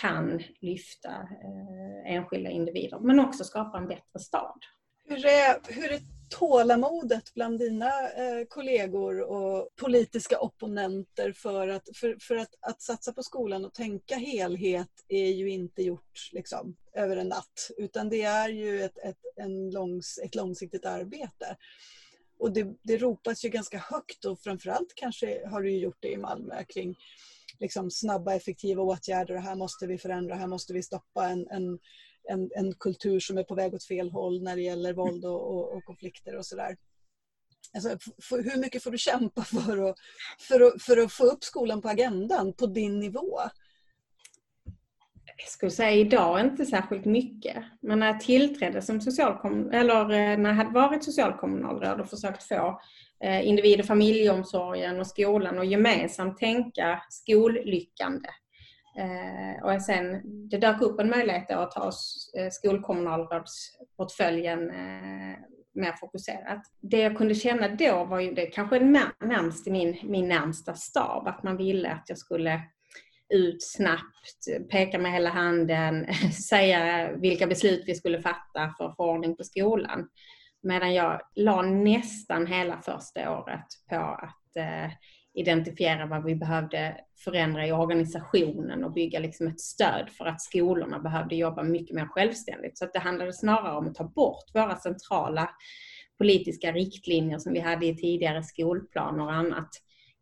kan 0.00 0.42
lyfta 0.60 1.10
eh, 1.10 2.14
enskilda 2.14 2.50
individer 2.50 2.98
men 2.98 3.20
också 3.20 3.44
skapa 3.44 3.78
en 3.78 3.88
bättre 3.88 4.18
stad. 4.18 4.58
Hur 5.04 5.26
är, 5.26 5.74
hur 5.74 5.92
är 5.92 6.00
tålamodet 6.38 7.34
bland 7.34 7.58
dina 7.58 8.10
eh, 8.10 8.44
kollegor 8.48 9.20
och 9.20 9.68
politiska 9.76 10.40
opponenter 10.40 11.32
för, 11.32 11.68
att, 11.68 11.88
för, 11.94 12.16
för 12.20 12.36
att, 12.36 12.54
att 12.60 12.82
satsa 12.82 13.12
på 13.12 13.22
skolan 13.22 13.64
och 13.64 13.74
tänka 13.74 14.16
helhet 14.16 14.90
är 15.08 15.30
ju 15.30 15.50
inte 15.50 15.82
gjort 15.82 16.30
liksom, 16.32 16.76
över 16.94 17.16
en 17.16 17.28
natt 17.28 17.70
utan 17.76 18.08
det 18.08 18.22
är 18.22 18.48
ju 18.48 18.82
ett, 18.82 18.98
ett, 18.98 19.18
en 19.36 19.70
långs, 19.70 20.18
ett 20.24 20.34
långsiktigt 20.34 20.86
arbete. 20.86 21.56
Och 22.38 22.52
det, 22.52 22.66
det 22.82 22.96
ropas 22.96 23.44
ju 23.44 23.48
ganska 23.48 23.78
högt 23.78 24.24
och 24.24 24.40
framförallt 24.40 24.92
kanske 24.94 25.48
har 25.48 25.62
du 25.62 25.70
gjort 25.70 25.98
det 26.00 26.12
i 26.12 26.16
Malmö 26.16 26.64
kring 26.64 26.96
liksom 27.60 27.90
snabba 27.90 28.34
effektiva 28.34 28.82
åtgärder 28.82 29.34
och 29.34 29.42
här 29.42 29.54
måste 29.54 29.86
vi 29.86 29.98
förändra, 29.98 30.34
här 30.34 30.46
måste 30.46 30.72
vi 30.72 30.82
stoppa 30.82 31.28
en, 31.28 31.46
en 31.50 31.78
en, 32.28 32.50
en 32.54 32.74
kultur 32.74 33.20
som 33.20 33.38
är 33.38 33.42
på 33.42 33.54
väg 33.54 33.74
åt 33.74 33.84
fel 33.84 34.10
håll 34.10 34.42
när 34.42 34.56
det 34.56 34.62
gäller 34.62 34.92
våld 34.92 35.24
och, 35.24 35.54
och, 35.54 35.76
och 35.76 35.84
konflikter 35.84 36.36
och 36.36 36.46
sådär. 36.46 36.76
Alltså, 37.74 37.88
hur 38.30 38.60
mycket 38.60 38.82
får 38.82 38.90
du 38.90 38.98
kämpa 38.98 39.42
för 39.42 39.88
att, 39.90 39.96
för, 40.38 40.60
att, 40.60 40.82
för 40.82 40.96
att 40.96 41.12
få 41.12 41.24
upp 41.24 41.44
skolan 41.44 41.82
på 41.82 41.88
agendan 41.88 42.52
på 42.52 42.66
din 42.66 43.00
nivå? 43.00 43.40
Jag 45.36 45.48
skulle 45.48 45.70
säga 45.70 45.90
idag 45.90 46.40
inte 46.40 46.66
särskilt 46.66 47.04
mycket. 47.04 47.56
Men 47.80 47.98
när 47.98 48.06
jag 48.06 48.20
tillträdde 48.20 48.82
som 48.82 49.00
socialkom 49.00 49.70
eller 49.70 50.00
eh, 50.02 50.38
när 50.38 50.50
jag 50.50 50.56
hade 50.56 50.70
varit 50.70 51.04
socialkommunalråd 51.04 52.00
och 52.00 52.10
försökt 52.10 52.42
få 52.42 52.80
eh, 53.24 53.48
individ 53.48 53.80
och 53.80 53.86
familjeomsorgen 53.86 55.00
och 55.00 55.06
skolan 55.06 55.58
att 55.58 55.70
gemensamt 55.70 56.38
tänka 56.38 57.02
skollyckande 57.08 58.28
Eh, 58.98 59.64
och 59.64 59.82
sen, 59.82 60.22
det 60.48 60.58
dök 60.58 60.82
upp 60.82 61.00
en 61.00 61.10
möjlighet 61.10 61.50
att 61.50 61.70
ta 61.70 61.90
eh, 62.38 62.50
skolkommunalrådsportföljen 62.50 64.70
eh, 64.70 65.36
mer 65.74 65.96
fokuserat. 66.00 66.62
Det 66.80 66.98
jag 66.98 67.16
kunde 67.16 67.34
känna 67.34 67.68
då 67.68 68.04
var 68.04 68.20
ju 68.20 68.34
det 68.34 68.46
kanske 68.46 68.78
närmst 68.78 69.66
i 69.66 69.70
min, 69.70 69.96
min 70.02 70.28
närmsta 70.28 70.74
stab, 70.74 71.28
att 71.28 71.42
man 71.42 71.56
ville 71.56 71.90
att 71.90 72.08
jag 72.08 72.18
skulle 72.18 72.60
ut 73.34 73.62
snabbt, 73.62 74.70
peka 74.70 74.98
med 74.98 75.12
hela 75.12 75.30
handen, 75.30 76.06
säga 76.48 77.12
vilka 77.12 77.46
beslut 77.46 77.84
vi 77.86 77.94
skulle 77.94 78.22
fatta 78.22 78.74
för 78.78 78.84
att 78.84 78.96
få 78.96 79.10
ordning 79.10 79.36
på 79.36 79.44
skolan. 79.44 80.08
Medan 80.62 80.94
jag 80.94 81.20
la 81.34 81.62
nästan 81.62 82.46
hela 82.46 82.82
första 82.82 83.38
året 83.38 83.66
på 83.90 83.96
att 83.96 84.56
eh, 84.56 84.90
identifiera 85.34 86.06
vad 86.06 86.24
vi 86.24 86.34
behövde 86.34 86.96
förändra 87.24 87.66
i 87.66 87.72
organisationen 87.72 88.84
och 88.84 88.92
bygga 88.92 89.18
liksom 89.18 89.46
ett 89.46 89.60
stöd 89.60 90.10
för 90.10 90.26
att 90.26 90.42
skolorna 90.42 90.98
behövde 90.98 91.36
jobba 91.36 91.62
mycket 91.62 91.96
mer 91.96 92.06
självständigt. 92.06 92.78
Så 92.78 92.86
det 92.92 92.98
handlade 92.98 93.32
snarare 93.32 93.76
om 93.76 93.86
att 93.86 93.94
ta 93.94 94.04
bort 94.04 94.44
våra 94.54 94.76
centrala 94.76 95.50
politiska 96.18 96.72
riktlinjer 96.72 97.38
som 97.38 97.52
vi 97.52 97.60
hade 97.60 97.86
i 97.86 97.96
tidigare 97.96 98.42
skolplaner 98.42 99.24
och 99.24 99.32
annat 99.32 99.68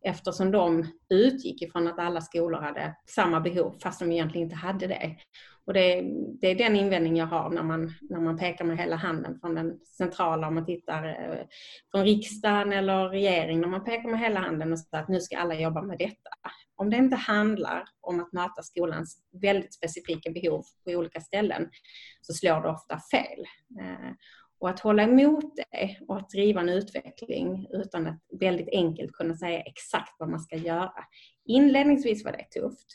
eftersom 0.05 0.51
de 0.51 0.85
utgick 1.09 1.61
ifrån 1.61 1.87
att 1.87 1.99
alla 1.99 2.21
skolor 2.21 2.61
hade 2.61 2.95
samma 3.05 3.39
behov 3.39 3.75
fast 3.83 3.99
de 3.99 4.11
egentligen 4.11 4.45
inte 4.45 4.55
hade 4.55 4.87
det. 4.87 5.15
Och 5.65 5.73
det, 5.73 6.01
det, 6.41 6.47
är 6.47 6.55
den 6.55 6.75
invändning 6.75 7.17
jag 7.17 7.25
har 7.25 7.49
när 7.49 7.63
man, 7.63 7.93
när 8.01 8.19
man 8.19 8.37
pekar 8.37 8.65
med 8.65 8.77
hela 8.77 8.95
handen 8.95 9.39
från 9.39 9.55
den 9.55 9.79
centrala, 9.97 10.47
om 10.47 10.55
man 10.55 10.65
tittar 10.65 11.05
eh, 11.05 11.45
från 11.91 12.03
riksdagen 12.03 12.73
eller 12.73 13.09
regering, 13.09 13.61
när 13.61 13.67
man 13.67 13.83
pekar 13.83 14.09
med 14.09 14.19
hela 14.19 14.39
handen 14.39 14.71
och 14.71 14.79
säger 14.79 15.03
att 15.03 15.09
nu 15.09 15.21
ska 15.21 15.37
alla 15.37 15.55
jobba 15.55 15.81
med 15.81 15.97
detta. 15.97 16.29
Om 16.75 16.89
det 16.89 16.97
inte 16.97 17.15
handlar 17.15 17.83
om 18.01 18.19
att 18.19 18.33
möta 18.33 18.61
skolans 18.61 19.17
väldigt 19.41 19.73
specifika 19.73 20.31
behov 20.31 20.63
på 20.85 20.91
olika 20.91 21.21
ställen 21.21 21.69
så 22.21 22.33
slår 22.33 22.61
det 22.61 22.69
ofta 22.69 22.99
fel. 23.11 23.39
Eh, 23.79 24.11
och 24.59 24.69
att 24.69 24.79
hålla 24.79 25.03
emot 25.03 25.55
det 25.55 25.97
och 26.07 26.17
att 26.17 26.29
driva 26.29 26.61
en 26.61 26.69
utveckling 26.69 27.67
utan 27.71 28.07
att 28.07 28.19
väldigt 28.39 28.69
enkelt 28.71 29.11
kunna 29.11 29.35
säga 29.35 29.61
exakt 29.61 30.15
vad 30.19 30.29
man 30.29 30.39
ska 30.39 30.55
göra. 30.55 31.03
Inledningsvis 31.45 32.25
var 32.25 32.31
det 32.31 32.61
tufft. 32.61 32.87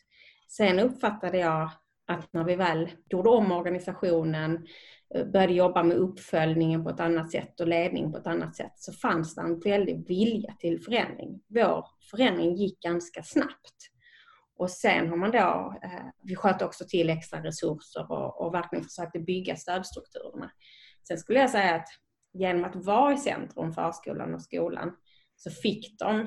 Sen 0.49 0.79
uppfattade 0.79 1.39
jag 1.39 1.71
att 2.09 2.33
när 2.33 2.45
vi 2.45 2.57
väl 2.57 2.91
gjorde 3.11 3.29
om 3.29 3.53
organisationen, 3.53 4.67
eh, 5.15 5.27
började 5.27 5.53
jobba 5.53 5.83
med 5.83 5.97
uppföljningen 5.97 6.85
på 6.85 6.91
ett 6.91 7.01
annat 7.01 7.31
sätt 7.31 7.61
och 7.61 7.69
ledning 7.69 8.13
på 8.13 8.19
ett 8.19 8.27
annat 8.27 8.57
sätt, 8.57 8.73
så 8.75 8.93
fanns 8.93 9.35
det 9.35 9.41
en 9.41 9.61
väldig 9.61 10.09
vilja 10.09 10.55
till 10.59 10.81
förändring. 10.81 11.41
Vår 11.47 11.87
förändring 12.11 12.55
gick 12.55 12.81
ganska 12.81 13.23
snabbt. 13.23 13.91
Och 14.59 14.71
sen 14.71 15.09
har 15.09 15.17
man 15.17 15.31
då, 15.31 15.75
eh, 15.83 16.07
vi 16.23 16.37
sköt 16.37 16.63
också 16.63 16.85
till 16.89 17.11
extra 17.11 17.45
resurser 17.45 18.13
och, 18.13 18.41
och 18.41 18.55
verkligen 18.55 18.85
försökte 18.85 19.19
bygga 19.19 19.57
stödstrukturerna. 19.57 20.51
Sen 21.09 21.19
skulle 21.19 21.39
jag 21.39 21.51
säga 21.51 21.75
att 21.75 21.89
genom 22.33 22.65
att 22.65 22.77
vara 22.77 23.13
i 23.13 23.19
centrum, 23.19 23.73
förskolan 23.73 24.35
och 24.35 24.43
skolan, 24.43 24.97
så 25.37 25.51
fick 25.51 25.99
de 25.99 26.27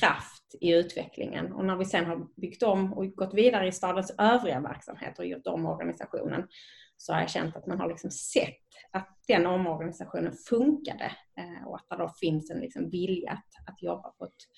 kraft 0.00 0.54
i 0.60 0.72
utvecklingen. 0.74 1.52
Och 1.52 1.64
när 1.64 1.76
vi 1.76 1.84
sen 1.84 2.04
har 2.04 2.40
byggt 2.40 2.62
om 2.62 2.92
och 2.92 3.12
gått 3.12 3.34
vidare 3.34 3.66
i 3.66 3.72
stadens 3.72 4.14
övriga 4.18 4.60
verksamheter 4.60 5.22
och 5.22 5.28
gjort 5.28 5.46
om 5.46 5.66
organisationen 5.66 6.48
så 6.96 7.12
har 7.12 7.20
jag 7.20 7.30
känt 7.30 7.56
att 7.56 7.66
man 7.66 7.80
har 7.80 7.88
liksom 7.88 8.10
sett 8.10 8.54
att 8.90 9.18
den 9.28 9.46
omorganisationen 9.46 10.32
funkade 10.48 11.12
eh, 11.36 11.66
och 11.66 11.76
att 11.76 11.86
det 11.90 11.96
då 11.96 12.08
finns 12.20 12.50
en 12.50 12.60
liksom 12.60 12.90
vilja 12.90 13.32
att, 13.32 13.68
att 13.72 13.82
jobba 13.82 14.08
på 14.08 14.24
ett 14.24 14.48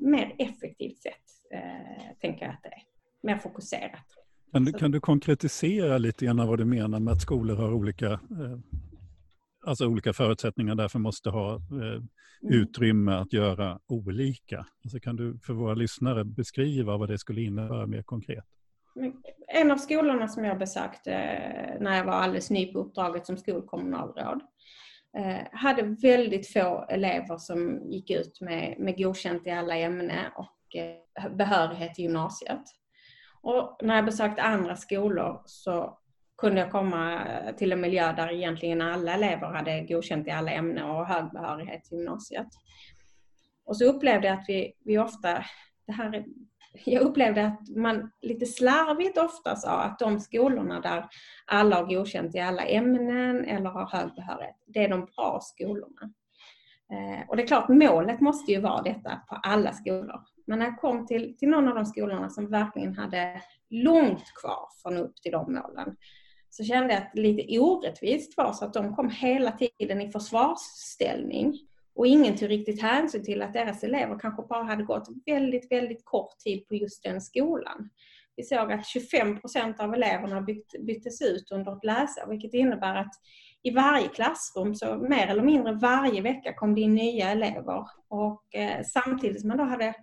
mer 0.00 0.34
effektivt 0.38 1.02
sätt, 1.02 1.52
eh, 1.52 2.16
tänker 2.20 2.44
jag 2.44 2.54
att 2.54 2.62
det 2.62 2.68
är. 2.68 2.82
Mer 3.22 3.38
fokuserat. 3.38 4.06
Kan, 4.52 4.72
kan 4.72 4.90
du 4.90 5.00
konkretisera 5.00 5.98
lite 5.98 6.24
grann 6.24 6.48
vad 6.48 6.58
du 6.58 6.64
menar 6.64 7.00
med 7.00 7.12
att 7.12 7.22
skolor 7.22 7.56
har 7.56 7.72
olika, 7.72 8.12
eh, 8.12 8.58
alltså 9.66 9.86
olika 9.86 10.12
förutsättningar 10.12 10.74
därför 10.74 10.98
måste 10.98 11.30
ha 11.30 11.54
eh, 11.54 11.60
mm. 11.72 12.08
utrymme 12.42 13.12
att 13.12 13.32
göra 13.32 13.78
olika? 13.86 14.66
Alltså 14.84 15.00
kan 15.00 15.16
du 15.16 15.38
för 15.38 15.52
våra 15.52 15.74
lyssnare 15.74 16.24
beskriva 16.24 16.96
vad 16.96 17.08
det 17.08 17.18
skulle 17.18 17.40
innebära 17.42 17.86
mer 17.86 18.02
konkret? 18.02 18.44
En 19.48 19.70
av 19.70 19.76
skolorna 19.76 20.28
som 20.28 20.44
jag 20.44 20.58
besökte 20.58 21.12
eh, 21.12 21.80
när 21.80 21.96
jag 21.96 22.04
var 22.04 22.12
alldeles 22.12 22.50
ny 22.50 22.72
på 22.72 22.78
uppdraget 22.78 23.26
som 23.26 23.36
skolkommunalråd 23.36 24.40
hade 25.52 25.82
väldigt 25.82 26.52
få 26.52 26.86
elever 26.88 27.38
som 27.38 27.90
gick 27.90 28.10
ut 28.10 28.40
med, 28.40 28.76
med 28.78 28.98
godkänt 28.98 29.46
i 29.46 29.50
alla 29.50 29.76
ämnen 29.76 30.26
och 30.36 30.76
behörighet 31.36 31.94
till 31.94 32.04
gymnasiet. 32.04 32.62
Och 33.42 33.76
när 33.82 33.96
jag 33.96 34.04
besökte 34.04 34.42
andra 34.42 34.76
skolor 34.76 35.42
så 35.44 35.99
kunde 36.40 36.60
jag 36.60 36.70
komma 36.70 37.26
eh, 37.26 37.54
till 37.54 37.72
en 37.72 37.80
miljö 37.80 38.12
där 38.12 38.32
egentligen 38.32 38.80
alla 38.80 39.14
elever 39.14 39.46
hade 39.46 39.80
godkänt 39.80 40.26
i 40.26 40.30
alla 40.30 40.50
ämnen 40.50 40.84
och 40.84 41.06
hög 41.06 41.32
behörighet 41.32 41.84
till 41.84 41.98
gymnasiet. 41.98 42.48
Och 43.64 43.76
så 43.76 43.84
upplevde 43.84 44.26
jag 44.26 44.38
att 44.38 44.44
vi, 44.48 44.72
vi 44.84 44.98
ofta, 44.98 45.44
det 45.86 45.92
här, 45.92 46.24
jag 46.84 47.02
upplevde 47.02 47.46
att 47.46 47.76
man 47.76 48.10
lite 48.22 48.46
slarvigt 48.46 49.18
ofta 49.18 49.56
sa 49.56 49.82
att 49.82 49.98
de 49.98 50.20
skolorna 50.20 50.80
där 50.80 51.08
alla 51.46 51.76
har 51.76 51.86
godkänt 51.86 52.34
i 52.34 52.40
alla 52.40 52.64
ämnen 52.64 53.44
eller 53.44 53.70
har 53.70 53.86
hög 53.86 54.14
behörighet, 54.14 54.56
det 54.66 54.84
är 54.84 54.88
de 54.88 55.00
bra 55.16 55.38
skolorna. 55.42 56.12
Eh, 56.92 57.28
och 57.28 57.36
det 57.36 57.42
är 57.42 57.46
klart, 57.46 57.68
målet 57.68 58.20
måste 58.20 58.52
ju 58.52 58.60
vara 58.60 58.82
detta 58.82 59.20
på 59.28 59.34
alla 59.42 59.72
skolor. 59.72 60.20
Men 60.46 60.58
när 60.58 60.66
jag 60.66 60.80
kom 60.80 61.06
till, 61.06 61.36
till 61.38 61.48
någon 61.48 61.68
av 61.68 61.74
de 61.74 61.84
skolorna 61.84 62.30
som 62.30 62.50
verkligen 62.50 62.94
hade 62.94 63.42
långt 63.70 64.34
kvar 64.40 64.68
från 64.82 64.96
upp 64.96 65.16
till 65.16 65.32
de 65.32 65.54
målen 65.54 65.96
så 66.50 66.64
kände 66.64 66.94
jag 66.94 67.02
att 67.02 67.12
det 67.14 67.20
lite 67.20 67.58
orättvist 67.58 68.36
var 68.36 68.52
så 68.52 68.64
att 68.64 68.74
de 68.74 68.96
kom 68.96 69.10
hela 69.10 69.52
tiden 69.52 70.00
i 70.00 70.10
försvarsställning 70.10 71.58
och 71.94 72.06
ingen 72.06 72.36
tog 72.36 72.50
riktigt 72.50 72.82
hänsyn 72.82 73.24
till 73.24 73.42
att 73.42 73.52
deras 73.52 73.84
elever 73.84 74.18
kanske 74.18 74.42
bara 74.48 74.62
hade 74.62 74.82
gått 74.82 75.08
väldigt, 75.26 75.72
väldigt 75.72 76.04
kort 76.04 76.38
tid 76.38 76.68
på 76.68 76.74
just 76.74 77.02
den 77.02 77.20
skolan. 77.20 77.90
Vi 78.36 78.42
såg 78.42 78.72
att 78.72 78.86
25 78.86 79.40
procent 79.40 79.80
av 79.80 79.94
eleverna 79.94 80.46
byttes 80.86 81.22
ut 81.22 81.50
under 81.52 81.76
ett 81.76 81.84
läsår 81.84 82.30
vilket 82.30 82.54
innebär 82.54 82.94
att 82.94 83.14
i 83.62 83.70
varje 83.70 84.08
klassrum 84.08 84.74
så 84.74 84.96
mer 84.96 85.26
eller 85.26 85.42
mindre 85.42 85.72
varje 85.72 86.22
vecka 86.22 86.54
kom 86.54 86.74
det 86.74 86.80
in 86.80 86.94
nya 86.94 87.30
elever 87.30 87.86
och 88.08 88.54
eh, 88.54 88.84
samtidigt 88.84 89.40
som 89.40 89.48
man 89.48 89.58
då 89.58 89.64
hade 89.64 89.94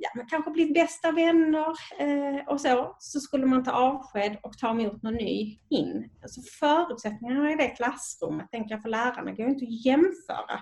ja, 0.00 0.10
man 0.16 0.26
kanske 0.26 0.50
blivit 0.50 0.74
bästa 0.74 1.12
vänner 1.12 1.74
eh, 1.98 2.48
och 2.48 2.60
så, 2.60 2.96
så 2.98 3.20
skulle 3.20 3.46
man 3.46 3.64
ta 3.64 3.72
avsked 3.72 4.36
och 4.42 4.58
ta 4.58 4.70
emot 4.70 5.02
någon 5.02 5.14
ny 5.14 5.58
in. 5.70 6.10
Alltså 6.22 6.40
förutsättningarna 6.60 7.52
i 7.52 7.56
det 7.56 7.68
klassrummet, 7.68 8.50
tänker 8.50 8.74
jag 8.74 8.82
för 8.82 8.88
lärarna, 8.88 9.32
går 9.32 9.48
inte 9.48 9.64
att 9.64 9.86
jämföra 9.86 10.60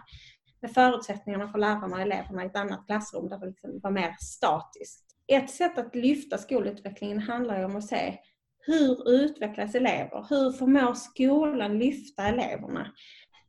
med 0.62 0.72
förutsättningarna 0.74 1.48
för 1.48 1.58
lärarna 1.58 1.96
och 1.96 2.02
eleverna 2.02 2.42
i 2.42 2.46
ett 2.46 2.56
annat 2.56 2.86
klassrum 2.86 3.28
där 3.28 3.38
det 3.38 3.46
liksom 3.46 3.80
var 3.82 3.90
mer 3.90 4.16
statiskt. 4.20 5.04
Ett 5.26 5.50
sätt 5.50 5.78
att 5.78 5.94
lyfta 5.94 6.38
skolutvecklingen 6.38 7.18
handlar 7.18 7.58
ju 7.58 7.64
om 7.64 7.76
att 7.76 7.86
se 7.86 8.18
hur 8.66 9.10
utvecklas 9.10 9.74
elever? 9.74 10.26
Hur 10.28 10.52
förmår 10.52 10.94
skolan 10.94 11.78
lyfta 11.78 12.22
eleverna? 12.22 12.92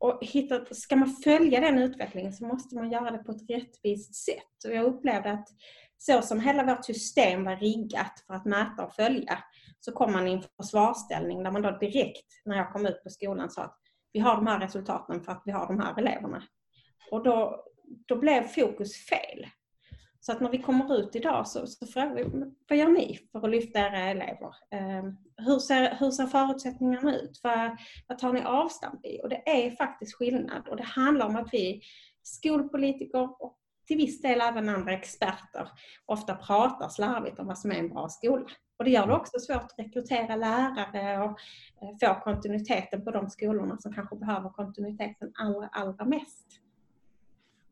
Och 0.04 0.18
hitta, 0.20 0.64
ska 0.74 0.96
man 0.96 1.08
följa 1.08 1.60
den 1.60 1.78
utvecklingen 1.78 2.32
så 2.32 2.46
måste 2.46 2.74
man 2.74 2.90
göra 2.90 3.10
det 3.10 3.18
på 3.18 3.32
ett 3.32 3.50
rättvist 3.50 4.14
sätt. 4.14 4.64
Och 4.64 4.74
jag 4.74 4.84
upplevde 4.84 5.32
att 5.32 5.48
så 5.98 6.22
som 6.22 6.40
hela 6.40 6.64
vårt 6.64 6.84
system 6.84 7.44
var 7.44 7.56
riggat 7.56 8.24
för 8.26 8.34
att 8.34 8.44
mäta 8.44 8.84
och 8.84 8.94
följa 8.94 9.38
så 9.80 9.92
kom 9.92 10.12
man 10.12 10.28
i 10.28 10.32
en 10.32 10.42
försvarsställning 10.62 11.42
där 11.42 11.50
man 11.50 11.62
då 11.62 11.70
direkt 11.70 12.26
när 12.44 12.56
jag 12.56 12.72
kom 12.72 12.86
ut 12.86 13.02
på 13.02 13.10
skolan 13.10 13.50
sa 13.50 13.62
att 13.62 13.78
vi 14.12 14.20
har 14.20 14.36
de 14.36 14.46
här 14.46 14.60
resultaten 14.60 15.22
för 15.22 15.32
att 15.32 15.42
vi 15.44 15.52
har 15.52 15.66
de 15.66 15.80
här 15.80 15.98
eleverna. 15.98 16.42
Och 17.10 17.24
då, 17.24 17.64
då 18.06 18.16
blev 18.16 18.42
fokus 18.42 19.06
fel. 19.06 19.46
Så 20.26 20.32
att 20.32 20.40
när 20.40 20.50
vi 20.50 20.58
kommer 20.58 20.94
ut 20.94 21.16
idag 21.16 21.48
så, 21.48 21.66
så 21.66 21.86
frågar 21.86 22.14
vi, 22.14 22.24
vad 22.68 22.78
gör 22.78 22.88
ni 22.88 23.18
för 23.32 23.44
att 23.44 23.50
lyfta 23.50 23.78
era 23.78 23.98
elever? 23.98 24.54
Eh, 24.70 25.04
hur, 25.36 25.58
ser, 25.58 25.96
hur 26.00 26.10
ser 26.10 26.26
förutsättningarna 26.26 27.16
ut? 27.16 27.40
Vad, 27.42 27.76
vad 28.08 28.18
tar 28.18 28.32
ni 28.32 28.42
avstamp 28.42 29.06
i? 29.06 29.20
Och 29.22 29.28
det 29.28 29.48
är 29.48 29.76
faktiskt 29.76 30.14
skillnad 30.14 30.68
och 30.68 30.76
det 30.76 30.82
handlar 30.82 31.26
om 31.26 31.36
att 31.36 31.48
vi 31.52 31.80
skolpolitiker 32.22 33.42
och 33.42 33.58
till 33.86 33.96
viss 33.96 34.22
del 34.22 34.40
även 34.40 34.68
andra 34.68 34.92
experter 34.92 35.68
ofta 36.06 36.34
pratar 36.34 36.88
slarvigt 36.88 37.38
om 37.38 37.46
vad 37.46 37.58
som 37.58 37.70
är 37.70 37.78
en 37.78 37.88
bra 37.88 38.08
skola. 38.08 38.46
Och 38.78 38.84
det 38.84 38.90
gör 38.90 39.06
det 39.06 39.14
också 39.14 39.38
svårt 39.38 39.56
att 39.56 39.78
rekrytera 39.78 40.36
lärare 40.36 41.24
och 41.24 41.38
eh, 41.82 42.14
få 42.14 42.20
kontinuiteten 42.20 43.04
på 43.04 43.10
de 43.10 43.30
skolorna 43.30 43.78
som 43.78 43.94
kanske 43.94 44.16
behöver 44.16 44.48
kontinuiteten 44.48 45.32
allra, 45.34 45.68
allra 45.68 46.04
mest. 46.04 46.63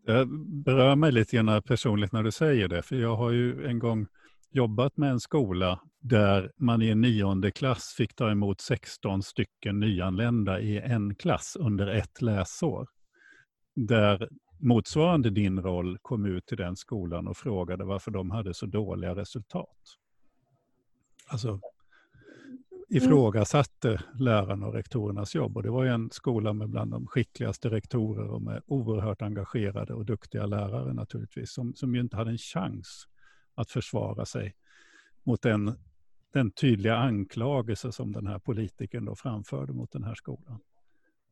Jag 0.04 0.28
berör 0.64 0.96
mig 0.96 1.12
lite 1.12 1.36
grann 1.36 1.62
personligt 1.62 2.12
när 2.12 2.22
du 2.22 2.30
säger 2.30 2.68
det, 2.68 2.82
för 2.82 2.96
jag 2.96 3.16
har 3.16 3.30
ju 3.30 3.66
en 3.66 3.78
gång 3.78 4.06
jobbat 4.50 4.96
med 4.96 5.10
en 5.10 5.20
skola 5.20 5.80
där 6.00 6.52
man 6.56 6.82
i 6.82 6.88
en 6.88 7.00
nionde 7.00 7.50
klass 7.50 7.94
fick 7.96 8.14
ta 8.14 8.30
emot 8.30 8.60
16 8.60 9.22
stycken 9.22 9.80
nyanlända 9.80 10.60
i 10.60 10.78
en 10.78 11.14
klass 11.14 11.56
under 11.60 11.86
ett 11.86 12.22
läsår. 12.22 12.88
Där 13.74 14.28
motsvarande 14.58 15.30
din 15.30 15.62
roll 15.62 15.98
kom 16.02 16.26
ut 16.26 16.46
till 16.46 16.56
den 16.56 16.76
skolan 16.76 17.28
och 17.28 17.36
frågade 17.36 17.84
varför 17.84 18.10
de 18.10 18.30
hade 18.30 18.54
så 18.54 18.66
dåliga 18.66 19.14
resultat. 19.14 19.78
Alltså, 21.26 21.60
Mm. 22.92 23.04
ifrågasatte 23.04 24.02
lärarna 24.14 24.66
och 24.66 24.74
rektorernas 24.74 25.34
jobb. 25.34 25.56
Och 25.56 25.62
det 25.62 25.70
var 25.70 25.84
ju 25.84 25.90
en 25.90 26.10
skola 26.10 26.52
med 26.52 26.68
bland 26.68 26.90
de 26.90 27.06
skickligaste 27.06 27.70
rektorer 27.70 28.28
och 28.28 28.42
med 28.42 28.62
oerhört 28.66 29.22
engagerade 29.22 29.94
och 29.94 30.04
duktiga 30.04 30.46
lärare 30.46 30.92
naturligtvis, 30.92 31.52
som, 31.52 31.74
som 31.74 31.94
ju 31.94 32.00
inte 32.00 32.16
hade 32.16 32.30
en 32.30 32.38
chans 32.38 33.08
att 33.54 33.70
försvara 33.70 34.24
sig 34.24 34.54
mot 35.22 35.42
den, 35.42 35.72
den 36.32 36.50
tydliga 36.50 36.96
anklagelse 36.96 37.92
som 37.92 38.12
den 38.12 38.26
här 38.26 38.38
politikern 38.38 39.04
då 39.04 39.16
framförde 39.16 39.72
mot 39.72 39.92
den 39.92 40.04
här 40.04 40.14
skolan. 40.14 40.60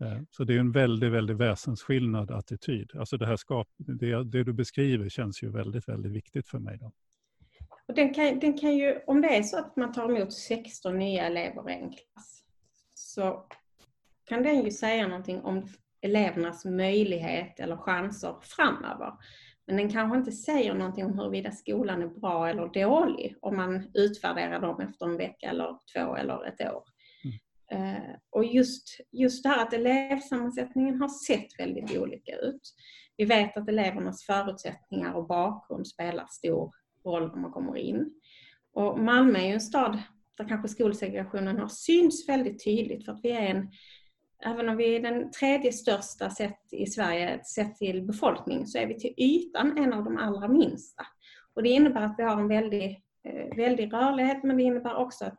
Eh, 0.01 0.21
så 0.31 0.45
det 0.45 0.55
är 0.55 0.59
en 0.59 0.73
väldigt, 0.73 1.13
väldigt 1.13 1.37
väsensskillnad 1.37 2.31
attityd. 2.31 2.91
Alltså 2.97 3.17
det, 3.17 3.27
här 3.27 3.37
skap, 3.37 3.69
det, 3.77 4.25
det 4.25 4.45
du 4.45 4.53
beskriver 4.53 5.09
känns 5.09 5.43
ju 5.43 5.51
väldigt, 5.51 5.89
väldigt 5.89 6.13
viktigt 6.13 6.49
för 6.49 6.59
mig. 6.59 6.79
Då. 6.79 6.93
Och 7.91 7.97
den 7.97 8.15
kan, 8.15 8.39
den 8.39 8.59
kan 8.59 8.77
ju, 8.77 9.01
om 9.07 9.21
det 9.21 9.37
är 9.37 9.43
så 9.43 9.59
att 9.59 9.77
man 9.77 9.93
tar 9.93 10.17
emot 10.17 10.33
16 10.33 10.99
nya 10.99 11.27
elever 11.27 11.71
i 11.71 11.75
en 11.75 11.91
klass 11.91 12.45
så 12.95 13.47
kan 14.25 14.43
den 14.43 14.65
ju 14.65 14.71
säga 14.71 15.09
någonting 15.09 15.41
om 15.41 15.69
elevernas 16.01 16.65
möjlighet 16.65 17.61
eller 17.61 17.77
chanser 17.77 18.35
framöver. 18.43 19.13
Men 19.67 19.77
den 19.77 19.93
kanske 19.93 20.19
inte 20.19 20.33
säger 20.33 20.75
någonting 20.75 21.05
om 21.05 21.19
huruvida 21.19 21.51
skolan 21.51 22.03
är 22.03 22.07
bra 22.07 22.49
eller 22.49 22.69
dålig 22.69 23.37
om 23.41 23.57
man 23.57 23.91
utvärderar 23.95 24.61
dem 24.61 24.81
efter 24.81 25.07
en 25.07 25.17
vecka 25.17 25.51
eller 25.51 25.79
två 25.95 26.17
eller 26.17 26.47
ett 26.49 26.61
år. 26.61 26.83
Mm. 27.71 28.17
Och 28.31 28.45
just, 28.45 29.01
just 29.13 29.43
det 29.43 29.49
här 29.49 29.63
att 29.63 29.73
elevsammansättningen 29.73 31.01
har 31.01 31.09
sett 31.09 31.59
väldigt 31.59 31.99
olika 31.99 32.37
ut. 32.37 32.75
Vi 33.17 33.25
vet 33.25 33.57
att 33.57 33.69
elevernas 33.69 34.25
förutsättningar 34.25 35.15
och 35.15 35.27
bakgrund 35.27 35.87
spelar 35.87 36.27
stor 36.31 36.80
roll 37.05 37.29
när 37.29 37.41
man 37.41 37.53
kommer 37.53 37.77
in. 37.77 38.11
Och 38.73 38.99
Malmö 38.99 39.39
är 39.39 39.47
ju 39.47 39.53
en 39.53 39.61
stad 39.61 39.99
där 40.39 40.49
kanske 40.49 40.69
skolsegregationen 40.69 41.59
har 41.59 41.69
synts 41.69 42.29
väldigt 42.29 42.65
tydligt 42.65 43.05
för 43.05 43.13
att 43.13 43.21
vi 43.23 43.31
är 43.31 43.47
en 43.47 43.69
Även 44.45 44.69
om 44.69 44.77
vi 44.77 44.97
är 44.97 45.01
den 45.01 45.31
tredje 45.31 45.73
största 45.73 46.31
sett 46.31 46.73
i 46.73 46.87
Sverige 46.87 47.45
sett 47.45 47.77
till 47.77 48.03
befolkning 48.03 48.67
så 48.67 48.79
är 48.79 48.87
vi 48.87 48.99
till 48.99 49.15
ytan 49.17 49.79
en 49.79 49.93
av 49.93 50.05
de 50.05 50.17
allra 50.17 50.49
minsta. 50.49 51.07
Och 51.55 51.63
det 51.63 51.69
innebär 51.69 52.03
att 52.03 52.15
vi 52.19 52.23
har 52.23 52.41
en 52.41 52.49
väldig, 52.49 53.03
eh, 53.25 53.57
väldig 53.57 53.93
rörlighet 53.93 54.43
men 54.43 54.57
det 54.57 54.63
innebär 54.63 54.95
också 54.95 55.25
att 55.25 55.39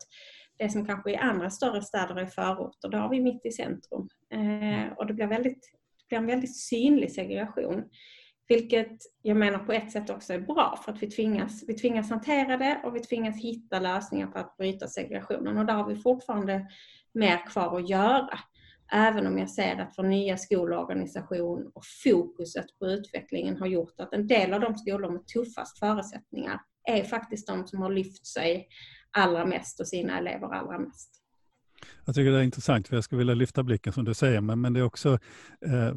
det 0.58 0.70
som 0.70 0.86
kanske 0.86 1.12
i 1.12 1.16
andra 1.16 1.50
större 1.50 1.82
städer 1.82 2.16
är 2.16 2.26
förorter, 2.26 2.90
det 2.90 2.98
har 2.98 3.10
vi 3.10 3.22
mitt 3.22 3.46
i 3.46 3.52
centrum. 3.52 4.08
Eh, 4.34 4.94
och 4.98 5.08
det 5.08 5.14
blir, 5.14 5.28
väldigt, 5.28 5.72
det 5.98 6.08
blir 6.10 6.20
en 6.20 6.28
väldigt 6.28 6.58
synlig 6.58 7.12
segregation. 7.12 7.84
Vilket 8.52 8.98
jag 9.22 9.38
menar 9.38 9.60
på 9.60 9.72
ett 9.72 9.92
sätt 9.92 10.10
också 10.10 10.34
är 10.34 10.40
bra 10.40 10.80
för 10.86 10.92
att 10.92 11.04
vi 11.04 11.12
tvingas, 11.12 11.64
vi 11.68 11.74
tvingas 11.74 12.10
hantera 12.10 12.58
det 12.58 12.82
och 12.84 12.96
vi 12.96 13.00
tvingas 13.00 13.38
hitta 13.38 13.80
lösningar 13.80 14.28
för 14.28 14.40
att 14.40 14.58
bryta 14.58 14.88
segregationen. 14.88 15.58
Och 15.58 15.66
där 15.66 15.74
har 15.74 15.88
vi 15.88 15.96
fortfarande 15.96 16.68
mer 17.14 17.48
kvar 17.48 17.80
att 17.80 17.90
göra. 17.90 18.40
Även 18.92 19.28
om 19.28 19.38
jag 19.38 19.50
ser 19.50 19.82
att 19.82 19.94
vår 19.98 20.04
nya 20.04 20.38
skolorganisation 20.38 21.72
och 21.74 21.84
fokuset 22.04 22.66
på 22.80 22.88
utvecklingen 22.88 23.58
har 23.58 23.68
gjort 23.68 24.00
att 24.00 24.14
en 24.14 24.28
del 24.28 24.54
av 24.54 24.62
de 24.62 24.76
skolor 24.76 25.12
med 25.12 25.28
tuffast 25.28 25.80
förutsättningar 25.80 26.62
är 26.90 27.04
faktiskt 27.04 27.48
de 27.48 27.68
som 27.68 27.82
har 27.82 27.90
lyft 27.90 28.28
sig 28.28 28.68
allra 29.12 29.46
mest 29.46 29.80
och 29.80 29.88
sina 29.88 30.18
elever 30.18 30.54
allra 30.54 30.80
mest. 30.80 31.10
Jag 32.06 32.16
tycker 32.16 32.32
det 32.32 32.38
är 32.38 32.44
intressant, 32.44 32.88
för 32.88 32.96
jag 32.96 33.04
skulle 33.04 33.20
vilja 33.20 33.34
lyfta 33.34 33.64
blicken 33.64 33.94
som 33.94 34.06
du 34.06 34.14
säger, 34.14 34.42
men, 34.42 34.62
men 34.62 34.74
det 34.74 34.80
är 34.80 34.84
också 34.84 35.20
eh, 35.66 35.96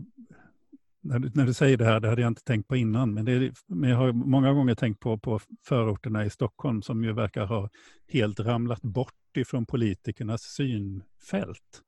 när 1.04 1.18
du, 1.18 1.30
när 1.34 1.46
du 1.46 1.54
säger 1.54 1.76
det 1.76 1.84
här, 1.84 2.00
det 2.00 2.08
hade 2.08 2.22
jag 2.22 2.30
inte 2.30 2.44
tänkt 2.44 2.68
på 2.68 2.76
innan, 2.76 3.14
men, 3.14 3.28
är, 3.28 3.52
men 3.66 3.90
jag 3.90 3.96
har 3.96 4.12
många 4.12 4.52
gånger 4.52 4.74
tänkt 4.74 5.00
på, 5.00 5.18
på 5.18 5.40
förorterna 5.66 6.24
i 6.24 6.30
Stockholm 6.30 6.82
som 6.82 7.04
ju 7.04 7.12
verkar 7.12 7.46
ha 7.46 7.70
helt 8.08 8.40
ramlat 8.40 8.82
bort 8.82 9.36
ifrån 9.36 9.66
politikernas 9.66 10.42
synfält. 10.42 11.82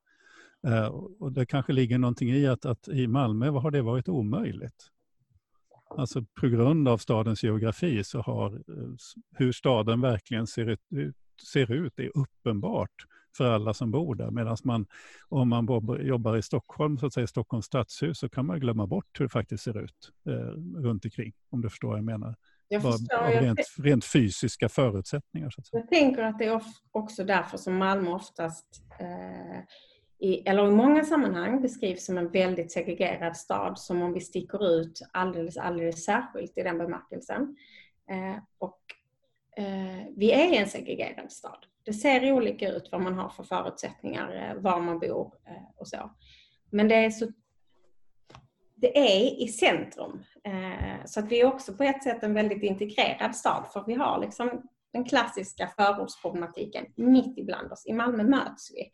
Eh, 0.66 0.86
och 1.20 1.32
det 1.32 1.46
kanske 1.46 1.72
ligger 1.72 1.98
någonting 1.98 2.30
i 2.30 2.46
att, 2.46 2.66
att 2.66 2.88
i 2.88 3.06
Malmö 3.06 3.50
har 3.50 3.70
det 3.70 3.82
varit 3.82 4.08
omöjligt. 4.08 4.90
Alltså 5.96 6.24
på 6.40 6.48
grund 6.48 6.88
av 6.88 6.98
stadens 6.98 7.42
geografi 7.42 8.04
så 8.04 8.20
har 8.20 8.52
eh, 8.54 8.92
hur 9.30 9.52
staden 9.52 10.00
verkligen 10.00 10.46
ser 10.46 10.66
ut, 10.66 10.80
ser 11.52 11.72
ut 11.72 11.98
är 11.98 12.10
uppenbart 12.14 12.94
för 13.36 13.50
alla 13.50 13.74
som 13.74 13.90
bor 13.90 14.14
där. 14.14 14.30
Medan 14.30 14.56
man, 14.64 14.86
om 15.28 15.48
man 15.48 15.66
jobbar 16.00 16.36
i 16.36 16.42
Stockholm, 16.42 16.98
så 16.98 17.06
att 17.06 17.12
säga 17.12 17.26
Stockholms 17.26 17.66
stadshus, 17.66 18.18
så 18.18 18.28
kan 18.28 18.46
man 18.46 18.60
glömma 18.60 18.86
bort 18.86 19.20
hur 19.20 19.24
det 19.24 19.32
faktiskt 19.32 19.64
ser 19.64 19.78
ut 19.78 20.12
eh, 20.28 20.82
runt 20.82 21.04
omkring, 21.04 21.32
om 21.50 21.60
du 21.60 21.70
förstår 21.70 21.88
vad 21.88 21.98
jag 21.98 22.04
menar. 22.04 22.34
Jag 22.68 22.82
förstår, 22.82 23.16
av 23.16 23.30
rent, 23.30 23.60
rent, 23.78 24.04
fysiska 24.04 24.68
förutsättningar. 24.68 25.50
Så 25.50 25.60
att 25.60 25.66
säga. 25.66 25.80
Jag 25.80 25.88
tänker 25.88 26.22
att 26.22 26.38
det 26.38 26.44
är 26.44 26.62
också 26.92 27.24
därför 27.24 27.58
som 27.58 27.76
Malmö 27.76 28.10
oftast 28.10 28.66
eh, 28.98 29.60
i, 30.18 30.48
eller 30.48 30.66
i 30.66 30.70
många 30.70 31.04
sammanhang 31.04 31.62
beskrivs 31.62 32.06
som 32.06 32.18
en 32.18 32.30
väldigt 32.30 32.72
segregerad 32.72 33.36
stad, 33.36 33.78
som 33.78 34.02
om 34.02 34.12
vi 34.12 34.20
sticker 34.20 34.80
ut 34.80 35.00
alldeles, 35.12 35.56
alldeles 35.56 36.04
särskilt 36.04 36.58
i 36.58 36.62
den 36.62 36.78
bemärkelsen. 36.78 37.56
Eh, 38.10 38.42
och 38.58 38.80
Eh, 39.56 40.06
vi 40.16 40.32
är 40.32 40.52
en 40.52 40.68
segregerad 40.68 41.32
stad. 41.32 41.66
Det 41.84 41.92
ser 41.92 42.32
olika 42.32 42.68
ut 42.68 42.88
vad 42.92 43.00
man 43.00 43.14
har 43.14 43.28
för 43.28 43.42
förutsättningar, 43.42 44.50
eh, 44.50 44.62
var 44.62 44.80
man 44.80 44.98
bor 44.98 45.34
eh, 45.46 45.62
och 45.76 45.88
så. 45.88 46.10
Men 46.70 46.88
det 46.88 46.94
är, 46.94 47.10
så, 47.10 47.26
det 48.74 48.98
är 48.98 49.42
i 49.42 49.48
centrum. 49.48 50.22
Eh, 50.44 51.04
så 51.04 51.20
att 51.20 51.32
vi 51.32 51.40
är 51.40 51.46
också 51.46 51.72
på 51.72 51.82
ett 51.82 52.02
sätt 52.02 52.22
en 52.22 52.34
väldigt 52.34 52.62
integrerad 52.62 53.36
stad, 53.36 53.66
för 53.72 53.84
vi 53.86 53.94
har 53.94 54.20
liksom 54.20 54.62
den 54.92 55.04
klassiska 55.04 55.68
förortsproblematiken 55.76 56.86
mitt 56.96 57.38
ibland 57.38 57.72
oss. 57.72 57.86
I 57.86 57.92
Malmö 57.92 58.22
möts 58.22 58.70
vi. 58.74 58.90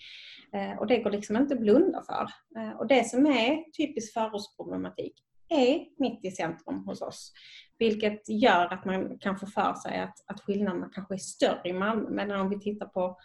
Eh, 0.59 0.79
och 0.79 0.87
det 0.87 0.98
går 0.98 1.11
liksom 1.11 1.37
inte 1.37 1.55
att 1.55 1.61
blunda 1.61 2.03
för. 2.03 2.29
Eh, 2.61 2.79
och 2.79 2.87
det 2.87 3.09
som 3.09 3.27
är 3.27 3.70
typisk 3.70 4.12
förortsproblematik 4.12 5.14
är 5.52 5.86
mitt 5.98 6.24
i 6.24 6.30
centrum 6.30 6.84
hos 6.86 7.02
oss. 7.02 7.32
Vilket 7.78 8.28
gör 8.28 8.72
att 8.72 8.84
man 8.84 9.18
kan 9.18 9.38
få 9.38 9.46
för 9.46 9.74
sig 9.74 9.98
att, 9.98 10.14
att 10.26 10.40
skillnaderna 10.40 10.90
kanske 10.94 11.14
är 11.14 11.18
större 11.18 11.68
i 11.68 11.72
Malmö. 11.72 12.10
Men 12.10 12.30
om 12.30 12.50
vi 12.50 12.60
tittar 12.60 12.86
på, 12.86 13.18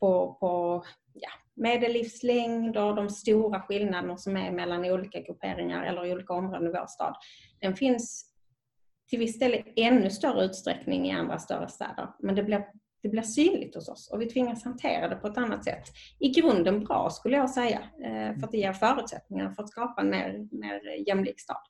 på, 0.00 0.36
på 0.40 0.84
ja, 1.12 1.30
medellivslängd 1.54 2.76
och 2.76 2.96
de 2.96 3.10
stora 3.10 3.60
skillnaderna 3.60 4.16
som 4.16 4.36
är 4.36 4.50
mellan 4.50 4.84
olika 4.84 5.20
grupperingar 5.20 5.84
eller 5.84 6.12
olika 6.12 6.32
områden 6.32 6.68
i 6.68 6.72
vår 6.72 6.86
stad. 6.86 7.16
Den 7.60 7.76
finns 7.76 8.34
till 9.08 9.18
viss 9.18 9.38
del 9.38 9.54
i 9.54 9.82
ännu 9.82 10.10
större 10.10 10.44
utsträckning 10.44 11.06
i 11.06 11.12
andra 11.12 11.38
större 11.38 11.68
städer. 11.68 12.08
Men 12.18 12.34
det 12.34 12.42
blir, 12.42 12.66
det 13.02 13.08
blir 13.08 13.22
synligt 13.22 13.74
hos 13.74 13.88
oss 13.88 14.10
och 14.12 14.20
vi 14.20 14.26
tvingas 14.26 14.64
hantera 14.64 15.08
det 15.08 15.16
på 15.16 15.26
ett 15.26 15.38
annat 15.38 15.64
sätt. 15.64 15.84
I 16.18 16.28
grunden 16.28 16.84
bra 16.84 17.10
skulle 17.10 17.36
jag 17.36 17.50
säga, 17.50 17.80
eh, 18.04 18.38
för 18.38 18.44
att 18.46 18.52
det 18.52 18.58
ger 18.58 18.72
förutsättningar 18.72 19.50
för 19.50 19.62
att 19.62 19.70
skapa 19.70 20.00
en 20.00 20.10
mer, 20.10 20.48
mer 20.50 21.08
jämlik 21.08 21.40
stad. 21.40 21.62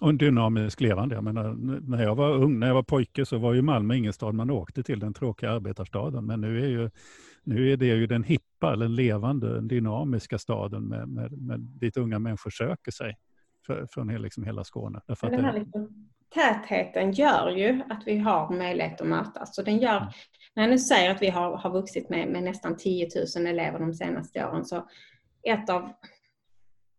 Och 0.00 0.08
en 0.08 0.18
dynamisk 0.18 0.80
levande. 0.80 1.14
Jag 1.14 1.24
menar, 1.24 1.54
när 1.88 2.02
jag 2.02 2.14
var 2.14 2.34
ung, 2.34 2.58
när 2.58 2.66
jag 2.66 2.74
var 2.74 2.82
pojke, 2.82 3.26
så 3.26 3.38
var 3.38 3.54
ju 3.54 3.62
Malmö 3.62 3.94
ingen 3.94 4.12
stad 4.12 4.34
man 4.34 4.50
åkte 4.50 4.82
till, 4.82 5.00
den 5.00 5.14
tråkiga 5.14 5.50
arbetarstaden. 5.50 6.26
Men 6.26 6.40
nu 6.40 6.64
är, 6.64 6.68
ju, 6.68 6.90
nu 7.42 7.72
är 7.72 7.76
det 7.76 7.86
ju 7.86 8.06
den 8.06 8.22
hippa, 8.22 8.76
den 8.76 8.94
levande, 8.94 9.54
den 9.54 9.68
dynamiska 9.68 10.38
staden 10.38 10.82
med, 10.82 11.08
med, 11.08 11.32
med 11.32 11.60
dit 11.60 11.96
unga 11.96 12.18
människor 12.18 12.50
söker 12.50 12.90
sig 12.90 13.16
för, 13.66 13.86
från 13.90 14.22
liksom 14.22 14.44
hela 14.44 14.64
Skåne. 14.64 15.00
Därför 15.06 15.30
den 15.30 15.44
här 15.44 15.52
liksom, 15.52 16.08
tätheten 16.34 17.12
gör 17.12 17.50
ju 17.50 17.82
att 17.88 18.02
vi 18.06 18.18
har 18.18 18.50
möjlighet 18.50 19.00
att 19.00 19.06
mötas. 19.06 19.54
Så 19.54 19.62
den 19.62 19.78
gör, 19.78 19.96
mm. 19.96 20.08
när 20.54 20.62
jag 20.62 20.70
nu 20.70 20.78
säger 20.78 21.10
att 21.10 21.22
vi 21.22 21.30
har, 21.30 21.56
har 21.56 21.70
vuxit 21.70 22.10
med, 22.10 22.28
med 22.28 22.42
nästan 22.42 22.76
10 22.76 23.08
000 23.36 23.46
elever 23.46 23.78
de 23.78 23.94
senaste 23.94 24.46
åren, 24.46 24.64
så 24.64 24.86
ett 25.42 25.70
av 25.70 25.92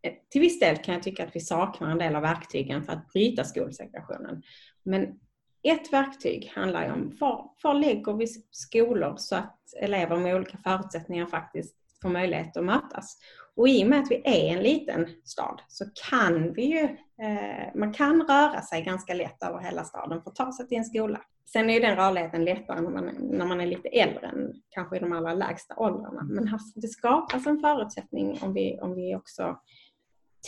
Eh, 0.03 0.13
till 0.29 0.41
viss 0.41 0.59
del 0.59 0.77
kan 0.77 0.93
jag 0.93 1.03
tycka 1.03 1.23
att 1.23 1.35
vi 1.35 1.39
saknar 1.39 1.91
en 1.91 1.97
del 1.97 2.15
av 2.15 2.21
verktygen 2.21 2.83
för 2.83 2.93
att 2.93 3.07
bryta 3.07 3.43
skolsegregationen. 3.43 4.43
Men 4.83 5.19
ett 5.63 5.93
verktyg 5.93 6.51
handlar 6.55 6.85
ju 6.85 6.91
om 6.91 7.17
var, 7.19 7.51
var 7.63 7.73
lägger 7.73 8.13
vi 8.13 8.27
skolor 8.51 9.15
så 9.17 9.35
att 9.35 9.59
elever 9.81 10.17
med 10.17 10.35
olika 10.35 10.57
förutsättningar 10.57 11.25
faktiskt 11.25 11.75
får 12.01 12.09
möjlighet 12.09 12.57
att 12.57 12.65
mötas. 12.65 13.17
Och 13.55 13.69
i 13.69 13.83
och 13.83 13.87
med 13.87 13.99
att 13.99 14.11
vi 14.11 14.21
är 14.25 14.57
en 14.57 14.63
liten 14.63 15.07
stad 15.23 15.61
så 15.67 15.85
kan 16.09 16.53
vi 16.53 16.63
ju, 16.63 16.83
eh, 17.25 17.75
man 17.75 17.93
kan 17.93 18.21
röra 18.21 18.61
sig 18.61 18.81
ganska 18.81 19.13
lätt 19.13 19.43
över 19.43 19.59
hela 19.59 19.83
staden 19.83 20.21
för 20.21 20.29
att 20.29 20.35
ta 20.35 20.51
sig 20.51 20.67
till 20.67 20.77
en 20.77 20.85
skola. 20.85 21.21
Sen 21.53 21.69
är 21.69 21.73
ju 21.73 21.79
den 21.79 21.95
rörligheten 21.95 22.45
lättare 22.45 22.81
när 22.81 22.89
man, 22.89 23.05
när 23.19 23.45
man 23.45 23.61
är 23.61 23.67
lite 23.67 23.87
äldre 23.87 24.27
än 24.27 24.53
kanske 24.69 24.97
i 24.97 24.99
de 24.99 25.13
allra 25.13 25.33
lägsta 25.33 25.75
åldrarna. 25.77 26.23
Men 26.23 26.53
alltså, 26.53 26.79
det 26.79 26.87
skapas 26.87 27.47
en 27.47 27.59
förutsättning 27.59 28.39
om 28.41 28.53
vi, 28.53 28.79
om 28.81 28.95
vi 28.95 29.15
också 29.15 29.59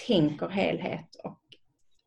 tänker 0.07 0.47
helhet 0.47 1.15
och 1.23 1.39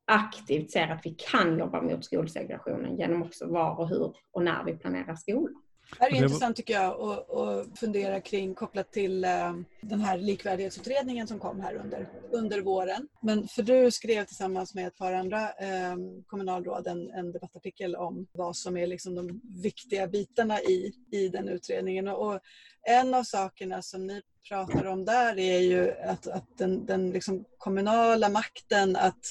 aktivt 0.04 0.70
ser 0.70 0.88
att 0.88 1.06
vi 1.06 1.10
kan 1.10 1.58
jobba 1.58 1.82
mot 1.82 2.04
skolsegregationen 2.04 2.96
genom 2.96 3.22
också 3.22 3.46
var 3.46 3.78
och 3.78 3.88
hur 3.88 4.14
och 4.30 4.42
när 4.42 4.64
vi 4.64 4.76
planerar 4.76 5.14
skolor. 5.14 5.65
Det 5.90 5.96
här 6.04 6.12
är 6.12 6.22
intressant 6.22 6.56
tycker 6.56 6.74
jag 6.74 7.00
att 7.00 7.78
fundera 7.78 8.20
kring 8.20 8.54
kopplat 8.54 8.92
till 8.92 9.24
eh, 9.24 9.54
den 9.80 10.00
här 10.00 10.18
likvärdighetsutredningen 10.18 11.26
som 11.26 11.38
kom 11.38 11.60
här 11.60 11.74
under, 11.74 12.08
under 12.30 12.60
våren. 12.60 13.08
Men 13.20 13.48
för 13.48 13.62
du 13.62 13.90
skrev 13.90 14.24
tillsammans 14.24 14.74
med 14.74 14.86
ett 14.86 14.96
par 14.96 15.12
andra 15.12 15.40
eh, 15.40 15.96
kommunalråd 16.26 16.86
en, 16.86 17.10
en, 17.10 17.32
debattartikel 17.32 17.96
om 17.96 18.26
vad 18.32 18.56
som 18.56 18.76
är 18.76 18.86
liksom 18.86 19.14
de 19.14 19.40
viktiga 19.62 20.06
bitarna 20.06 20.60
i, 20.60 20.92
i 21.12 21.28
den 21.28 21.48
utredningen. 21.48 22.08
Och 22.08 22.40
en 22.82 23.14
av 23.14 23.22
sakerna 23.22 23.82
som 23.82 24.06
ni 24.06 24.22
pratar 24.48 24.84
om 24.84 25.04
där 25.04 25.38
är 25.38 25.60
ju 25.60 25.92
att, 25.92 26.26
att 26.26 26.58
den, 26.58 26.86
den 26.86 27.10
liksom 27.10 27.44
kommunala 27.58 28.28
makten 28.28 28.96
att 28.96 29.26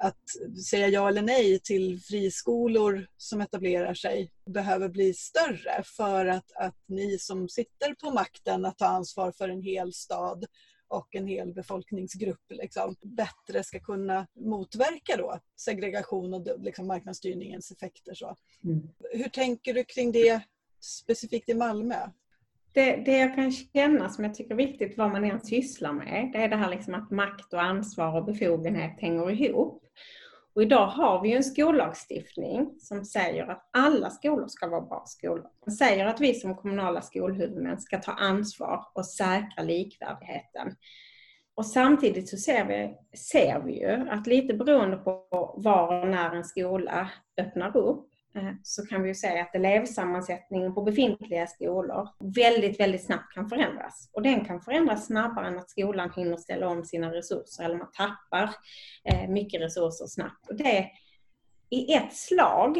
att 0.00 0.22
säga 0.70 0.88
ja 0.88 1.08
eller 1.08 1.22
nej 1.22 1.60
till 1.60 2.00
friskolor 2.00 3.06
som 3.16 3.40
etablerar 3.40 3.94
sig 3.94 4.30
behöver 4.46 4.88
bli 4.88 5.14
större 5.14 5.82
för 5.84 6.26
att, 6.26 6.52
att 6.52 6.76
ni 6.86 7.18
som 7.18 7.48
sitter 7.48 7.94
på 7.94 8.10
makten 8.10 8.64
att 8.64 8.78
ta 8.78 8.86
ansvar 8.86 9.32
för 9.32 9.48
en 9.48 9.62
hel 9.62 9.92
stad 9.92 10.44
och 10.88 11.14
en 11.14 11.26
hel 11.26 11.54
befolkningsgrupp 11.54 12.44
liksom, 12.48 12.96
bättre 13.02 13.64
ska 13.64 13.80
kunna 13.80 14.26
motverka 14.34 15.16
då 15.16 15.38
segregation 15.56 16.34
och 16.34 16.46
liksom 16.58 16.86
marknadsstyrningens 16.86 17.70
effekter. 17.70 18.14
Så. 18.14 18.36
Mm. 18.64 18.88
Hur 19.12 19.28
tänker 19.28 19.74
du 19.74 19.84
kring 19.84 20.12
det 20.12 20.40
specifikt 20.80 21.48
i 21.48 21.54
Malmö? 21.54 22.10
Det, 22.72 22.96
det 22.96 23.18
jag 23.18 23.34
kan 23.34 23.52
känna 23.52 24.08
som 24.08 24.24
jag 24.24 24.34
tycker 24.34 24.50
är 24.50 24.56
viktigt 24.56 24.98
vad 24.98 25.10
man 25.10 25.24
än 25.24 25.40
sysslar 25.40 25.92
med, 25.92 26.30
det 26.32 26.38
är 26.38 26.48
det 26.48 26.56
här 26.56 26.70
liksom 26.70 26.94
att 26.94 27.10
makt 27.10 27.52
och 27.52 27.62
ansvar 27.62 28.16
och 28.16 28.24
befogenhet 28.24 29.00
hänger 29.00 29.30
ihop. 29.30 29.84
Och 30.58 30.62
idag 30.62 30.86
har 30.86 31.22
vi 31.22 31.32
en 31.32 31.44
skollagstiftning 31.44 32.70
som 32.78 33.04
säger 33.04 33.46
att 33.46 33.70
alla 33.72 34.10
skolor 34.10 34.46
ska 34.48 34.68
vara 34.68 34.80
bra 34.80 35.02
skolor. 35.06 35.46
Den 35.64 35.74
säger 35.74 36.06
att 36.06 36.20
vi 36.20 36.34
som 36.34 36.56
kommunala 36.56 37.02
skolhuvudmän 37.02 37.80
ska 37.80 37.98
ta 37.98 38.12
ansvar 38.12 38.86
och 38.94 39.06
säkra 39.06 39.62
likvärdigheten. 39.62 40.76
Och 41.54 41.66
samtidigt 41.66 42.28
så 42.28 42.36
ser 42.36 42.64
vi, 42.64 42.94
ser 43.18 43.60
vi 43.60 43.80
ju 43.80 44.08
att 44.10 44.26
lite 44.26 44.54
beroende 44.54 44.96
på 44.96 45.26
var 45.56 46.00
och 46.00 46.08
när 46.08 46.34
en 46.34 46.44
skola 46.44 47.10
öppnar 47.40 47.76
upp 47.76 48.08
Eh, 48.38 48.52
så 48.62 48.86
kan 48.86 49.02
vi 49.02 49.08
ju 49.08 49.14
säga 49.14 49.42
att 49.42 49.54
elevsammansättningen 49.54 50.74
på 50.74 50.82
befintliga 50.82 51.46
skolor 51.46 52.08
väldigt, 52.34 52.80
väldigt 52.80 53.04
snabbt 53.04 53.34
kan 53.34 53.48
förändras. 53.48 54.10
Och 54.12 54.22
den 54.22 54.44
kan 54.44 54.60
förändras 54.60 55.06
snabbare 55.06 55.46
än 55.46 55.58
att 55.58 55.70
skolan 55.70 56.12
hinner 56.16 56.36
ställa 56.36 56.68
om 56.68 56.84
sina 56.84 57.14
resurser 57.14 57.64
eller 57.64 57.76
man 57.76 57.92
tappar 57.92 58.50
eh, 59.04 59.28
mycket 59.28 59.60
resurser 59.60 60.06
snabbt. 60.06 60.48
Och 60.48 60.56
det 60.56 60.90
i 61.70 61.94
ett 61.94 62.12
slag 62.16 62.78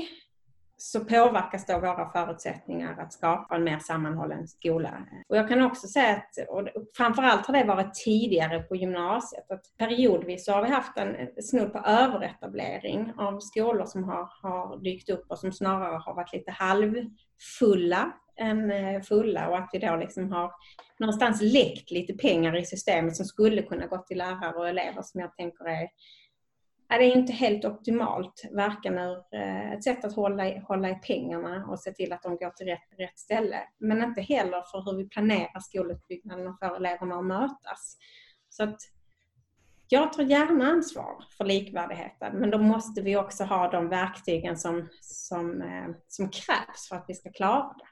så 0.78 1.00
påverkas 1.00 1.66
då 1.66 1.78
våra 1.78 2.10
förutsättningar 2.10 3.00
att 3.00 3.12
skapa 3.12 3.56
en 3.56 3.64
mer 3.64 3.78
sammanhållen 3.78 4.48
skola. 4.48 5.06
Och 5.28 5.36
jag 5.36 5.48
kan 5.48 5.62
också 5.62 5.86
säga 5.86 6.16
att, 6.16 6.48
och 6.48 6.68
framförallt 6.96 7.46
har 7.46 7.54
det 7.54 7.64
varit 7.64 7.94
tidigare 7.94 8.62
på 8.62 8.76
gymnasiet, 8.76 9.50
att 9.50 9.76
periodvis 9.78 10.44
så 10.44 10.52
har 10.52 10.62
vi 10.62 10.70
haft 10.70 10.98
en 10.98 11.42
snudd 11.42 11.72
på 11.72 11.78
överetablering 11.78 13.12
av 13.16 13.40
skolor 13.40 13.84
som 13.84 14.04
har, 14.04 14.28
har 14.42 14.82
dykt 14.84 15.10
upp 15.10 15.24
och 15.28 15.38
som 15.38 15.52
snarare 15.52 15.96
har 15.96 16.14
varit 16.14 16.32
lite 16.32 16.50
halvfulla 16.50 18.12
än 18.40 18.70
eh, 18.70 19.02
fulla 19.02 19.48
och 19.48 19.58
att 19.58 19.70
vi 19.72 19.78
då 19.78 19.96
liksom 19.96 20.32
har 20.32 20.52
någonstans 20.98 21.42
läckt 21.42 21.90
lite 21.90 22.12
pengar 22.14 22.56
i 22.56 22.64
systemet 22.64 23.16
som 23.16 23.26
skulle 23.26 23.62
kunna 23.62 23.86
gå 23.86 23.98
till 23.98 24.18
lärare 24.18 24.54
och 24.54 24.68
elever 24.68 25.02
som 25.02 25.20
jag 25.20 25.36
tänker 25.36 25.64
är 25.64 25.88
det 26.88 27.04
är 27.04 27.16
inte 27.16 27.32
helt 27.32 27.64
optimalt, 27.64 28.42
varken 28.52 28.98
ur 28.98 29.18
eh, 29.32 29.72
ett 29.72 29.84
sätt 29.84 30.04
att 30.04 30.14
hålla, 30.14 30.60
hålla 30.60 30.90
i 30.90 30.94
pengarna 30.94 31.66
och 31.66 31.80
se 31.80 31.92
till 31.92 32.12
att 32.12 32.22
de 32.22 32.36
går 32.36 32.50
till 32.50 32.66
rätt, 32.66 32.98
rätt 32.98 33.18
ställe, 33.18 33.60
men 33.78 34.02
inte 34.02 34.20
heller 34.20 34.62
för 34.70 34.90
hur 34.90 34.96
vi 34.96 35.08
planerar 35.08 35.60
skolutbyggnaden 35.60 36.46
och 36.46 36.58
får 36.58 36.76
eleverna 36.76 37.18
att 37.18 37.24
mötas. 37.24 37.96
Så 38.48 38.62
att 38.62 38.76
jag 39.88 40.12
tar 40.12 40.22
gärna 40.22 40.66
ansvar 40.66 41.24
för 41.36 41.44
likvärdigheten, 41.44 42.36
men 42.36 42.50
då 42.50 42.58
måste 42.58 43.00
vi 43.02 43.16
också 43.16 43.44
ha 43.44 43.70
de 43.70 43.88
verktygen 43.88 44.56
som, 44.56 44.88
som, 45.00 45.62
eh, 45.62 45.88
som 46.08 46.30
krävs 46.30 46.88
för 46.88 46.96
att 46.96 47.04
vi 47.08 47.14
ska 47.14 47.32
klara 47.32 47.74
det. 47.78 47.87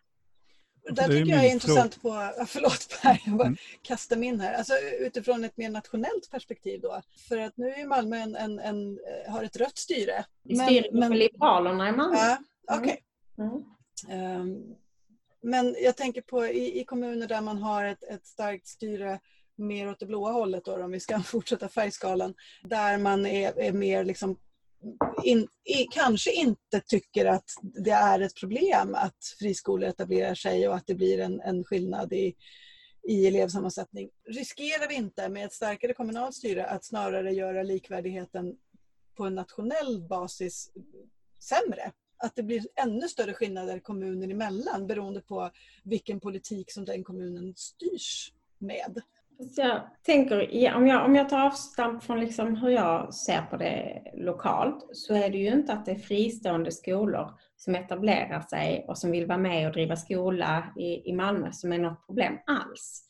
Det 0.86 0.92
där 0.92 1.08
tycker 1.08 1.32
jag 1.32 1.44
är 1.44 1.52
intressant 1.52 2.02
på, 2.02 2.08
förlåt 2.46 3.00
Per, 3.02 3.22
jag 3.24 3.36
bara 3.36 3.46
mm. 3.46 3.56
kastar 3.82 4.16
mig 4.16 4.28
in 4.28 4.40
här. 4.40 4.54
Alltså, 4.54 4.72
utifrån 5.00 5.44
ett 5.44 5.56
mer 5.56 5.70
nationellt 5.70 6.30
perspektiv 6.30 6.80
då. 6.80 7.02
För 7.28 7.38
att 7.38 7.56
nu 7.56 7.68
är 7.68 7.86
Malmö 7.86 8.16
en, 8.16 8.36
en, 8.36 8.58
en 8.58 8.98
eh, 8.98 9.32
har 9.32 9.44
ett 9.44 9.56
rött 9.56 9.78
styre. 9.78 10.24
Vi 10.42 10.56
styr 10.56 10.88
men, 10.92 11.08
men, 11.08 11.18
Liberalerna 11.18 11.88
i 11.88 11.92
Malmö. 11.92 12.16
Ja, 12.16 12.38
Okej. 12.70 12.98
Okay. 13.36 13.46
Mm. 13.46 14.40
Um, 14.40 14.76
men 15.42 15.76
jag 15.78 15.96
tänker 15.96 16.22
på 16.22 16.46
i, 16.46 16.80
i, 16.80 16.84
kommuner 16.84 17.26
där 17.26 17.40
man 17.40 17.58
har 17.58 17.84
ett, 17.84 18.04
ett 18.04 18.26
starkt 18.26 18.66
styre 18.66 19.20
mer 19.56 19.90
åt 19.90 20.00
det 20.00 20.06
blåa 20.06 20.32
hållet 20.32 20.64
då, 20.64 20.84
om 20.84 20.90
vi 20.90 21.00
ska 21.00 21.20
fortsätta 21.22 21.68
färgskalan. 21.68 22.34
Där 22.62 22.98
man 22.98 23.26
är, 23.26 23.58
är 23.58 23.72
mer 23.72 24.04
liksom 24.04 24.36
in, 25.24 25.48
i, 25.64 25.84
kanske 25.90 26.32
inte 26.32 26.80
tycker 26.86 27.26
att 27.26 27.50
det 27.62 27.90
är 27.90 28.20
ett 28.20 28.34
problem 28.34 28.94
att 28.94 29.34
friskolor 29.38 29.88
etablerar 29.88 30.34
sig 30.34 30.68
och 30.68 30.74
att 30.74 30.86
det 30.86 30.94
blir 30.94 31.20
en, 31.20 31.40
en 31.40 31.64
skillnad 31.64 32.12
i, 32.12 32.34
i 33.08 33.26
elevsammansättning. 33.26 34.10
Riskerar 34.28 34.88
vi 34.88 34.94
inte 34.94 35.28
med 35.28 35.44
ett 35.44 35.52
starkare 35.52 35.94
kommunalt 35.94 36.34
styre 36.34 36.66
att 36.66 36.84
snarare 36.84 37.32
göra 37.32 37.62
likvärdigheten 37.62 38.56
på 39.16 39.24
en 39.24 39.34
nationell 39.34 40.02
basis 40.08 40.72
sämre? 41.40 41.92
Att 42.18 42.36
det 42.36 42.42
blir 42.42 42.66
ännu 42.76 43.08
större 43.08 43.34
skillnader 43.34 43.80
kommuner 43.80 44.28
emellan 44.28 44.86
beroende 44.86 45.20
på 45.20 45.50
vilken 45.84 46.20
politik 46.20 46.72
som 46.72 46.84
den 46.84 47.04
kommunen 47.04 47.54
styrs 47.56 48.32
med. 48.58 49.02
Jag 49.38 49.80
tänker, 50.02 50.74
om 50.76 50.86
jag, 50.86 51.04
om 51.04 51.14
jag 51.14 51.28
tar 51.28 51.46
avstamp 51.46 52.04
från 52.04 52.20
liksom 52.20 52.56
hur 52.56 52.70
jag 52.70 53.14
ser 53.14 53.42
på 53.42 53.56
det 53.56 54.02
lokalt 54.14 54.88
så 54.92 55.14
är 55.14 55.30
det 55.30 55.38
ju 55.38 55.48
inte 55.48 55.72
att 55.72 55.84
det 55.84 55.90
är 55.90 55.98
fristående 55.98 56.72
skolor 56.72 57.30
som 57.56 57.74
etablerar 57.74 58.40
sig 58.40 58.84
och 58.88 58.98
som 58.98 59.10
vill 59.10 59.26
vara 59.26 59.38
med 59.38 59.66
och 59.66 59.72
driva 59.72 59.96
skola 59.96 60.72
i, 60.76 61.10
i 61.10 61.12
Malmö 61.12 61.52
som 61.52 61.72
är 61.72 61.78
något 61.78 62.06
problem 62.06 62.38
alls. 62.46 63.02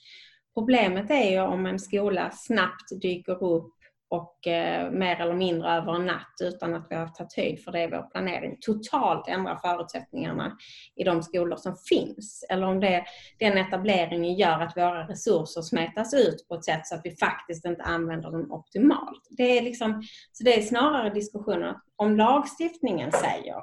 Problemet 0.55 1.11
är 1.11 1.31
ju 1.31 1.41
om 1.41 1.67
en 1.67 1.79
skola 1.79 2.31
snabbt 2.31 3.01
dyker 3.03 3.45
upp 3.45 3.76
och 4.09 4.47
eh, 4.47 4.91
mer 4.91 5.21
eller 5.21 5.35
mindre 5.35 5.71
över 5.71 5.95
en 5.95 6.07
natt 6.07 6.35
utan 6.43 6.75
att 6.75 6.87
vi 6.91 6.97
har 6.97 7.09
tagit 7.09 7.37
höjd 7.37 7.65
för 7.65 7.73
det 7.73 7.83
i 7.83 7.87
vår 7.87 8.11
planering 8.11 8.57
totalt 8.61 9.29
ändra 9.29 9.59
förutsättningarna 9.59 10.57
i 10.97 11.05
de 11.05 11.23
skolor 11.23 11.57
som 11.57 11.77
finns. 11.89 12.45
Eller 12.51 12.67
om 12.67 12.81
det, 12.81 13.05
den 13.39 13.59
etableringen 13.59 14.35
gör 14.35 14.61
att 14.61 14.77
våra 14.77 15.09
resurser 15.09 15.63
smetas 15.63 16.15
ut 16.15 16.49
på 16.49 16.55
ett 16.55 16.65
sätt 16.65 16.87
så 16.87 16.95
att 16.95 17.01
vi 17.05 17.17
faktiskt 17.17 17.65
inte 17.65 17.83
använder 17.83 18.31
dem 18.31 18.53
optimalt. 18.53 19.27
Det 19.31 19.59
är, 19.59 19.63
liksom, 19.63 20.03
så 20.33 20.45
det 20.45 20.59
är 20.59 20.63
snarare 20.63 21.11
diskussionen 21.11 21.75
om 21.97 22.17
lagstiftningen 22.17 23.13
säger 23.13 23.63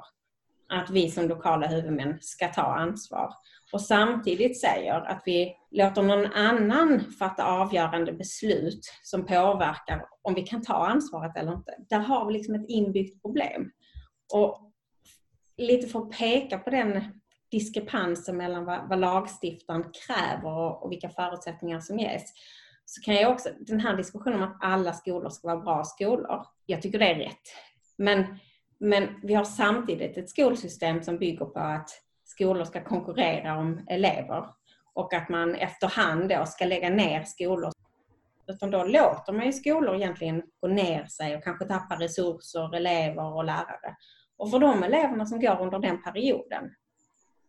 att 0.68 0.90
vi 0.90 1.10
som 1.10 1.28
lokala 1.28 1.66
huvudmän 1.66 2.18
ska 2.20 2.48
ta 2.48 2.62
ansvar 2.62 3.34
och 3.72 3.80
samtidigt 3.80 4.60
säger 4.60 5.00
att 5.00 5.22
vi 5.26 5.56
låter 5.70 6.02
någon 6.02 6.32
annan 6.32 7.00
fatta 7.18 7.44
avgörande 7.44 8.12
beslut 8.12 8.80
som 9.02 9.26
påverkar 9.26 10.06
om 10.22 10.34
vi 10.34 10.42
kan 10.42 10.62
ta 10.62 10.86
ansvaret 10.86 11.36
eller 11.36 11.52
inte. 11.52 11.74
Där 11.88 11.98
har 11.98 12.26
vi 12.26 12.32
liksom 12.32 12.54
ett 12.54 12.64
inbyggt 12.68 13.22
problem. 13.22 13.70
Och 14.32 14.72
lite 15.56 15.86
för 15.86 15.98
att 15.98 16.10
peka 16.10 16.58
på 16.58 16.70
den 16.70 17.20
diskrepansen 17.50 18.36
mellan 18.36 18.64
vad, 18.64 18.88
vad 18.88 18.98
lagstiftaren 18.98 19.84
kräver 20.06 20.52
och, 20.52 20.82
och 20.82 20.92
vilka 20.92 21.08
förutsättningar 21.08 21.80
som 21.80 21.98
ges 21.98 22.32
så 22.84 23.02
kan 23.02 23.14
jag 23.14 23.32
också, 23.32 23.48
den 23.60 23.80
här 23.80 23.96
diskussionen 23.96 24.42
om 24.42 24.48
att 24.48 24.58
alla 24.60 24.92
skolor 24.92 25.30
ska 25.30 25.48
vara 25.48 25.60
bra 25.60 25.84
skolor, 25.84 26.46
jag 26.66 26.82
tycker 26.82 26.98
det 26.98 27.10
är 27.10 27.14
rätt. 27.14 27.42
Men, 27.98 28.38
men 28.78 29.08
vi 29.22 29.34
har 29.34 29.44
samtidigt 29.44 30.16
ett 30.16 30.30
skolsystem 30.30 31.02
som 31.02 31.18
bygger 31.18 31.44
på 31.44 31.60
att 31.60 31.90
skolor 32.24 32.64
ska 32.64 32.84
konkurrera 32.84 33.58
om 33.58 33.86
elever 33.88 34.44
och 34.94 35.14
att 35.14 35.28
man 35.28 35.54
efterhand 35.54 36.28
då 36.28 36.46
ska 36.46 36.64
lägga 36.64 36.90
ner 36.90 37.24
skolor. 37.24 37.72
Utan 38.46 38.70
då 38.70 38.84
låter 38.84 39.32
man 39.32 39.46
ju 39.46 39.52
skolor 39.52 39.94
egentligen 39.94 40.42
gå 40.60 40.68
ner 40.68 41.06
sig 41.06 41.36
och 41.36 41.44
kanske 41.44 41.64
tappa 41.64 41.94
resurser, 41.94 42.74
elever 42.74 43.34
och 43.34 43.44
lärare. 43.44 43.96
Och 44.36 44.50
för 44.50 44.58
de 44.58 44.82
eleverna 44.82 45.26
som 45.26 45.40
går 45.40 45.60
under 45.60 45.78
den 45.78 46.02
perioden, 46.02 46.70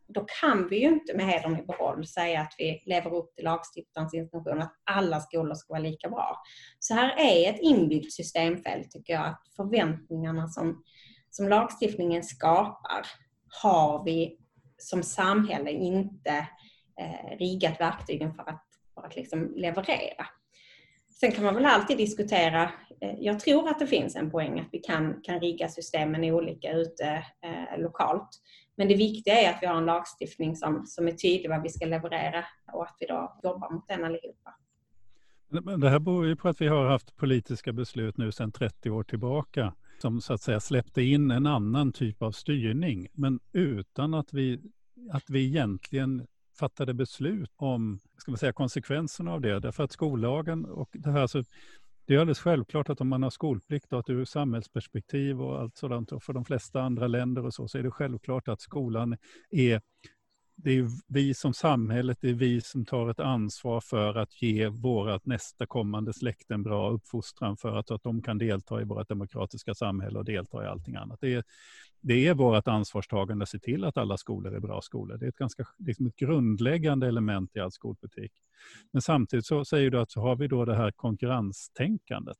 då 0.07 0.25
kan 0.41 0.67
vi 0.69 0.79
ju 0.79 0.87
inte 0.87 1.13
med 1.13 1.25
hedern 1.25 1.59
i 1.59 1.63
behåll 1.63 2.07
säga 2.07 2.41
att 2.41 2.55
vi 2.57 2.83
lever 2.85 3.13
upp 3.13 3.35
till 3.35 3.45
lagstiftarens 3.45 4.13
intention 4.13 4.61
att 4.61 4.73
alla 4.83 5.19
skolor 5.19 5.55
ska 5.55 5.73
vara 5.73 5.81
lika 5.81 6.09
bra. 6.09 6.41
Så 6.79 6.93
här 6.93 7.15
är 7.17 7.49
ett 7.49 7.59
inbyggt 7.61 8.13
systemfel 8.13 8.83
tycker 8.89 9.13
jag, 9.13 9.25
att 9.25 9.41
förväntningarna 9.55 10.47
som, 10.47 10.83
som 11.35 11.47
lagstiftningen 11.47 12.23
skapar 12.23 13.07
har 13.61 14.03
vi 14.03 14.37
som 14.77 15.03
samhälle 15.03 15.71
inte 15.71 16.47
eh, 16.99 17.37
riggat 17.37 17.79
verktygen 17.79 18.33
för 18.33 18.49
att, 18.49 18.63
för 18.93 19.01
att 19.01 19.15
liksom 19.15 19.53
leverera. 19.55 20.25
Sen 21.19 21.31
kan 21.31 21.43
man 21.43 21.55
väl 21.55 21.65
alltid 21.65 21.97
diskutera, 21.97 22.63
eh, 23.01 23.15
jag 23.19 23.39
tror 23.39 23.69
att 23.69 23.79
det 23.79 23.87
finns 23.87 24.15
en 24.15 24.31
poäng 24.31 24.59
att 24.59 24.67
vi 24.71 24.79
kan, 24.79 25.21
kan 25.23 25.39
rigga 25.39 25.69
systemen 25.69 26.23
olika 26.23 26.71
ute 26.71 27.25
eh, 27.41 27.79
lokalt. 27.79 28.29
Men 28.77 28.87
det 28.87 28.95
viktiga 28.95 29.33
är 29.33 29.49
att 29.49 29.59
vi 29.61 29.67
har 29.67 29.77
en 29.77 29.85
lagstiftning 29.85 30.55
som, 30.55 30.85
som 30.85 31.07
är 31.07 31.11
tydlig 31.11 31.49
vad 31.49 31.63
vi 31.63 31.69
ska 31.69 31.85
leverera 31.85 32.45
och 32.73 32.83
att 32.83 32.97
vi 32.99 33.05
då 33.05 33.39
jobbar 33.43 33.73
mot 33.73 33.87
den 33.87 34.03
allihopa. 34.03 34.55
Men 35.47 35.79
det 35.79 35.89
här 35.89 35.99
beror 35.99 36.27
ju 36.27 36.35
på 36.35 36.47
att 36.47 36.61
vi 36.61 36.67
har 36.67 36.85
haft 36.85 37.15
politiska 37.15 37.73
beslut 37.73 38.17
nu 38.17 38.31
sedan 38.31 38.51
30 38.51 38.89
år 38.89 39.03
tillbaka 39.03 39.73
som 40.01 40.21
så 40.21 40.33
att 40.33 40.41
säga 40.41 40.59
släppte 40.59 41.01
in 41.01 41.31
en 41.31 41.45
annan 41.45 41.91
typ 41.91 42.21
av 42.21 42.31
styrning, 42.31 43.07
men 43.13 43.39
utan 43.53 44.13
att 44.13 44.33
vi, 44.33 44.61
att 45.11 45.29
vi 45.29 45.45
egentligen 45.45 46.27
fattade 46.59 46.93
beslut 46.93 47.51
om 47.55 47.99
ska 48.17 48.31
man 48.31 48.37
säga, 48.37 48.53
konsekvenserna 48.53 49.31
av 49.31 49.41
det. 49.41 49.59
Därför 49.59 49.83
att 49.83 49.91
skollagen 49.91 50.65
och 50.65 50.89
det 50.93 51.11
här, 51.11 51.27
så 51.27 51.43
det 52.05 52.15
är 52.15 52.19
alldeles 52.19 52.39
självklart 52.39 52.89
att 52.89 53.01
om 53.01 53.07
man 53.07 53.23
har 53.23 53.29
skolplikt 53.29 53.93
och 53.93 53.99
att 53.99 54.09
ur 54.09 54.25
samhällsperspektiv 54.25 55.41
och 55.41 55.59
allt 55.59 55.77
sådant 55.77 56.11
och 56.11 56.23
för 56.23 56.33
de 56.33 56.45
flesta 56.45 56.81
andra 56.81 57.07
länder 57.07 57.45
och 57.45 57.53
så, 57.53 57.67
så 57.67 57.77
är 57.77 57.83
det 57.83 57.91
självklart 57.91 58.47
att 58.47 58.61
skolan 58.61 59.17
är 59.49 59.81
det 60.55 60.71
är 60.71 60.87
vi 61.07 61.33
som 61.33 61.53
samhället, 61.53 62.17
det 62.21 62.29
är 62.29 62.33
vi 62.33 62.61
som 62.61 62.85
tar 62.85 63.09
ett 63.09 63.19
ansvar 63.19 63.81
för 63.81 64.15
att 64.15 64.41
ge 64.41 64.67
vårat 64.67 65.25
nästa 65.25 65.65
kommande 65.65 66.13
släkten 66.13 66.55
en 66.55 66.63
bra 66.63 66.91
uppfostran 66.91 67.57
för 67.57 67.75
att, 67.75 67.91
att 67.91 68.03
de 68.03 68.21
kan 68.21 68.37
delta 68.37 68.81
i 68.81 68.83
vårt 68.83 69.09
demokratiska 69.09 69.73
samhälle 69.73 70.19
och 70.19 70.25
delta 70.25 70.63
i 70.63 70.67
allting 70.67 70.95
annat. 70.95 71.17
Det 71.21 71.33
är, 71.33 71.43
det 72.01 72.27
är 72.27 72.33
vårt 72.33 72.67
ansvarstagande 72.67 73.43
att 73.43 73.49
se 73.49 73.59
till 73.59 73.83
att 73.83 73.97
alla 73.97 74.17
skolor 74.17 74.55
är 74.55 74.59
bra 74.59 74.81
skolor. 74.81 75.17
Det 75.17 75.25
är 75.25 75.29
ett 75.29 75.37
ganska 75.37 75.65
liksom 75.77 76.07
ett 76.07 76.15
grundläggande 76.15 77.07
element 77.07 77.55
i 77.55 77.59
all 77.59 77.71
skolpolitik. 77.71 78.31
Men 78.91 79.01
samtidigt 79.01 79.45
så 79.45 79.65
säger 79.65 79.91
du 79.91 79.99
att 79.99 80.11
så 80.11 80.21
har 80.21 80.35
vi 80.35 80.47
då 80.47 80.65
det 80.65 80.75
här 80.75 80.91
konkurrenstänkandet 80.91 82.37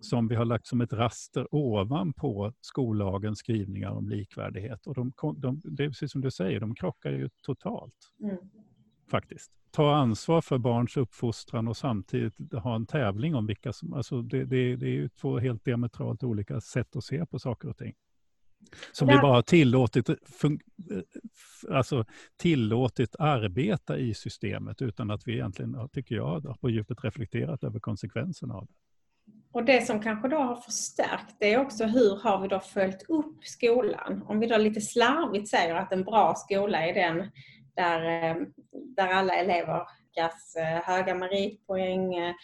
som 0.00 0.28
vi 0.28 0.34
har 0.34 0.44
lagt 0.44 0.66
som 0.66 0.80
ett 0.80 0.92
raster 0.92 1.54
ovanpå 1.54 2.52
skollagens 2.60 3.38
skrivningar 3.38 3.90
om 3.90 4.08
likvärdighet. 4.08 4.86
Och 4.86 4.94
de, 4.94 5.12
de, 5.36 5.60
det 5.64 5.84
är 5.84 5.88
precis 5.88 6.12
som 6.12 6.20
du 6.20 6.30
säger, 6.30 6.60
de 6.60 6.74
krockar 6.74 7.10
ju 7.10 7.28
totalt. 7.42 8.12
Mm. 8.22 8.36
Faktiskt. 9.10 9.52
Ta 9.70 9.94
ansvar 9.94 10.40
för 10.40 10.58
barns 10.58 10.96
uppfostran 10.96 11.68
och 11.68 11.76
samtidigt 11.76 12.34
ha 12.52 12.76
en 12.76 12.86
tävling 12.86 13.34
om 13.34 13.46
vilka 13.46 13.72
som... 13.72 13.92
Alltså 13.92 14.22
det, 14.22 14.44
det, 14.44 14.76
det 14.76 14.86
är 14.86 14.90
ju 14.90 15.08
två 15.08 15.38
helt 15.38 15.64
diametralt 15.64 16.22
olika 16.22 16.60
sätt 16.60 16.96
att 16.96 17.04
se 17.04 17.26
på 17.26 17.38
saker 17.38 17.68
och 17.68 17.76
ting. 17.76 17.94
Som 18.92 19.08
vi 19.08 19.14
bara 19.14 19.32
har 19.32 19.42
tillåtit, 19.42 20.10
alltså 21.70 22.04
tillåtit 22.36 23.16
arbeta 23.18 23.98
i 23.98 24.14
systemet 24.14 24.82
utan 24.82 25.10
att 25.10 25.28
vi 25.28 25.32
egentligen, 25.32 25.88
tycker 25.92 26.14
jag, 26.14 26.60
på 26.60 26.70
djupet 26.70 27.04
reflekterat 27.04 27.64
över 27.64 27.80
konsekvenserna 27.80 28.54
av 28.54 28.66
det. 28.66 28.72
Och 29.52 29.64
det 29.64 29.86
som 29.86 30.02
kanske 30.02 30.28
då 30.28 30.36
har 30.36 30.56
förstärkt 30.56 31.36
det 31.38 31.52
är 31.52 31.60
också 31.60 31.84
hur 31.84 32.16
har 32.16 32.40
vi 32.40 32.48
då 32.48 32.60
följt 32.60 33.10
upp 33.10 33.44
skolan? 33.44 34.24
Om 34.28 34.40
vi 34.40 34.46
då 34.46 34.56
lite 34.56 34.80
slarvigt 34.80 35.48
säger 35.48 35.74
att 35.74 35.92
en 35.92 36.04
bra 36.04 36.34
skola 36.34 36.86
är 36.86 36.94
den 36.94 37.30
där, 37.76 38.30
eh, 38.30 38.36
där 38.96 39.08
alla 39.08 39.34
elever 39.34 39.86
gas 40.14 40.56
eh, 40.56 40.82
höga 40.84 41.14
meritpoäng, 41.14 42.14
eh, 42.14 42.34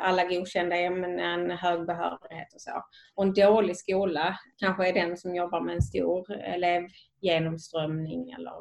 alla 0.00 0.24
godkända 0.24 0.76
ämnen, 0.76 1.50
hög 1.50 1.86
behörighet 1.86 2.54
och 2.54 2.60
så. 2.60 2.84
Och 3.14 3.24
en 3.24 3.32
dålig 3.32 3.76
skola 3.76 4.38
kanske 4.56 4.88
är 4.88 4.92
den 4.92 5.16
som 5.16 5.34
jobbar 5.34 5.60
med 5.60 5.74
en 5.74 5.82
stor 5.82 6.32
elevgenomströmning 6.32 8.30
eller 8.30 8.52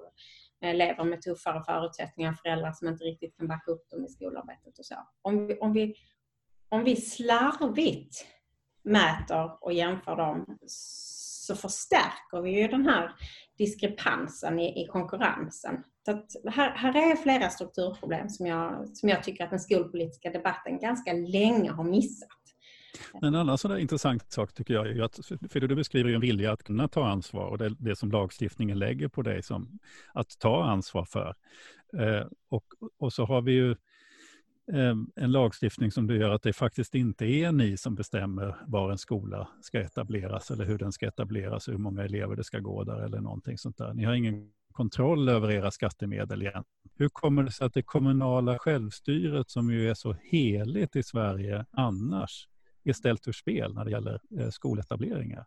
elever 0.61 1.03
med 1.03 1.21
tuffare 1.21 1.63
förutsättningar, 1.63 2.33
föräldrar 2.33 2.71
som 2.71 2.87
inte 2.87 3.03
riktigt 3.03 3.37
kan 3.37 3.47
backa 3.47 3.71
upp 3.71 3.89
dem 3.89 4.05
i 4.05 4.09
skolarbetet 4.09 4.79
och 4.79 4.85
så. 4.85 4.95
Om 5.21 5.47
vi, 5.47 5.57
om 5.57 5.73
vi 5.73 5.95
om 6.69 6.83
vi 6.83 6.95
slarvigt 6.95 8.25
mäter 8.83 9.51
och 9.61 9.73
jämför 9.73 10.15
dem 10.15 10.57
så 10.67 11.55
förstärker 11.55 12.41
vi 12.41 12.61
ju 12.61 12.67
den 12.67 12.85
här 12.85 13.11
diskrepansen 13.57 14.59
i, 14.59 14.83
i 14.83 14.87
konkurrensen. 14.87 15.83
Så 16.05 16.49
här, 16.49 16.71
här 16.71 17.11
är 17.11 17.15
flera 17.15 17.49
strukturproblem 17.49 18.29
som 18.29 18.45
jag, 18.45 18.89
som 18.97 19.09
jag 19.09 19.23
tycker 19.23 19.43
att 19.43 19.49
den 19.49 19.59
skolpolitiska 19.59 20.29
debatten 20.29 20.79
ganska 20.79 21.13
länge 21.13 21.71
har 21.71 21.83
missat. 21.83 22.29
En 23.21 23.35
annan 23.35 23.57
sån 23.57 23.79
intressant 23.79 24.31
sak 24.31 24.53
tycker 24.53 24.73
jag 24.73 24.87
är 24.87 25.03
att, 25.03 25.19
för 25.49 25.59
du 25.59 25.75
beskriver 25.75 26.09
ju 26.09 26.15
en 26.15 26.21
vilja 26.21 26.51
att 26.51 26.63
kunna 26.63 26.87
ta 26.87 27.07
ansvar 27.07 27.45
och 27.45 27.57
det, 27.57 27.75
det 27.79 27.95
som 27.95 28.11
lagstiftningen 28.11 28.79
lägger 28.79 29.07
på 29.07 29.21
dig 29.21 29.43
som 29.43 29.79
att 30.13 30.39
ta 30.39 30.63
ansvar 30.63 31.05
för. 31.05 31.35
Eh, 31.97 32.27
och, 32.49 32.65
och 32.99 33.13
så 33.13 33.25
har 33.25 33.41
vi 33.41 33.51
ju 33.51 33.75
Ehm, 34.73 35.11
en 35.15 35.31
lagstiftning 35.31 35.91
som 35.91 36.09
gör 36.09 36.29
att 36.29 36.43
det 36.43 36.53
faktiskt 36.53 36.95
inte 36.95 37.25
är 37.25 37.51
ni 37.51 37.77
som 37.77 37.95
bestämmer 37.95 38.55
var 38.67 38.91
en 38.91 38.97
skola 38.97 39.47
ska 39.61 39.79
etableras 39.79 40.51
eller 40.51 40.65
hur 40.65 40.77
den 40.77 40.91
ska 40.91 41.07
etableras, 41.07 41.67
hur 41.67 41.77
många 41.77 42.03
elever 42.03 42.35
det 42.35 42.43
ska 42.43 42.59
gå 42.59 42.83
där 42.83 42.99
eller 42.99 43.19
någonting 43.19 43.57
sånt 43.57 43.77
där. 43.77 43.93
Ni 43.93 44.03
har 44.03 44.13
ingen 44.13 44.51
kontroll 44.71 45.29
över 45.29 45.51
era 45.51 45.71
skattemedel 45.71 46.41
igen. 46.41 46.63
Hur 46.95 47.09
kommer 47.09 47.43
det 47.43 47.51
sig 47.51 47.67
att 47.67 47.73
det 47.73 47.83
kommunala 47.83 48.59
självstyret 48.59 49.49
som 49.49 49.71
ju 49.71 49.89
är 49.89 49.93
så 49.93 50.15
heligt 50.31 50.95
i 50.95 51.03
Sverige 51.03 51.65
annars 51.71 52.47
är 52.83 52.93
ställt 52.93 53.27
ur 53.27 53.31
spel 53.31 53.73
när 53.73 53.85
det 53.85 53.91
gäller 53.91 54.21
eh, 54.39 54.49
skoletableringar? 54.49 55.45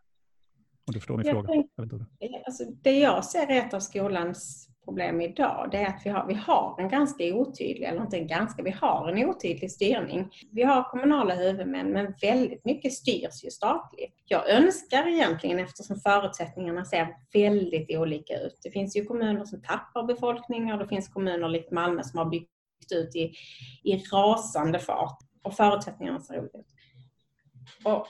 Om 0.87 0.93
du 0.93 1.01
förstår 1.01 1.17
min 1.17 1.27
jag 1.27 1.35
fråga. 1.35 1.49
Tänkte, 1.49 2.43
alltså, 2.47 2.65
det 2.83 2.99
jag 2.99 3.25
ser 3.25 3.51
är 3.51 3.59
ett 3.59 3.75
av 3.75 3.81
skolans 3.81 4.69
problem 4.85 5.21
idag 5.21 5.69
det 5.71 5.77
är 5.77 5.87
att 5.87 6.03
vi 6.05 6.11
har, 6.11 6.27
vi 6.27 6.35
har 6.35 6.81
en 6.81 6.89
ganska 6.89 7.25
otydlig, 7.25 7.83
eller 7.83 8.03
inte 8.03 8.17
en 8.17 8.27
ganska, 8.27 8.63
vi 8.63 8.71
har 8.71 9.09
en 9.09 9.29
otydlig 9.29 9.73
styrning. 9.73 10.31
Vi 10.51 10.63
har 10.63 10.91
kommunala 10.91 11.35
huvudmän 11.35 11.93
men 11.93 12.15
väldigt 12.23 12.65
mycket 12.65 12.93
styrs 12.93 13.45
ju 13.45 13.51
statligt. 13.51 14.15
Jag 14.25 14.51
önskar 14.51 15.09
egentligen 15.09 15.59
eftersom 15.59 15.97
förutsättningarna 15.97 16.85
ser 16.85 17.17
väldigt 17.33 17.99
olika 17.99 18.41
ut. 18.41 18.59
Det 18.63 18.71
finns 18.71 18.97
ju 18.97 19.05
kommuner 19.05 19.45
som 19.45 19.63
tappar 19.63 20.07
befolkning 20.07 20.73
och 20.73 20.79
det 20.79 20.89
finns 20.89 21.09
kommuner 21.09 21.49
likt 21.49 21.71
Malmö 21.71 22.03
som 22.03 22.19
har 22.19 22.27
byggt 22.27 22.49
ut 22.95 23.17
i, 23.17 23.33
i 23.83 23.97
rasande 23.97 24.79
fart 24.79 25.19
och 25.43 25.55
förutsättningarna 25.55 26.21
ser 26.21 26.41
olika 26.41 26.59
ut. 26.59 26.67
Och 27.85 28.07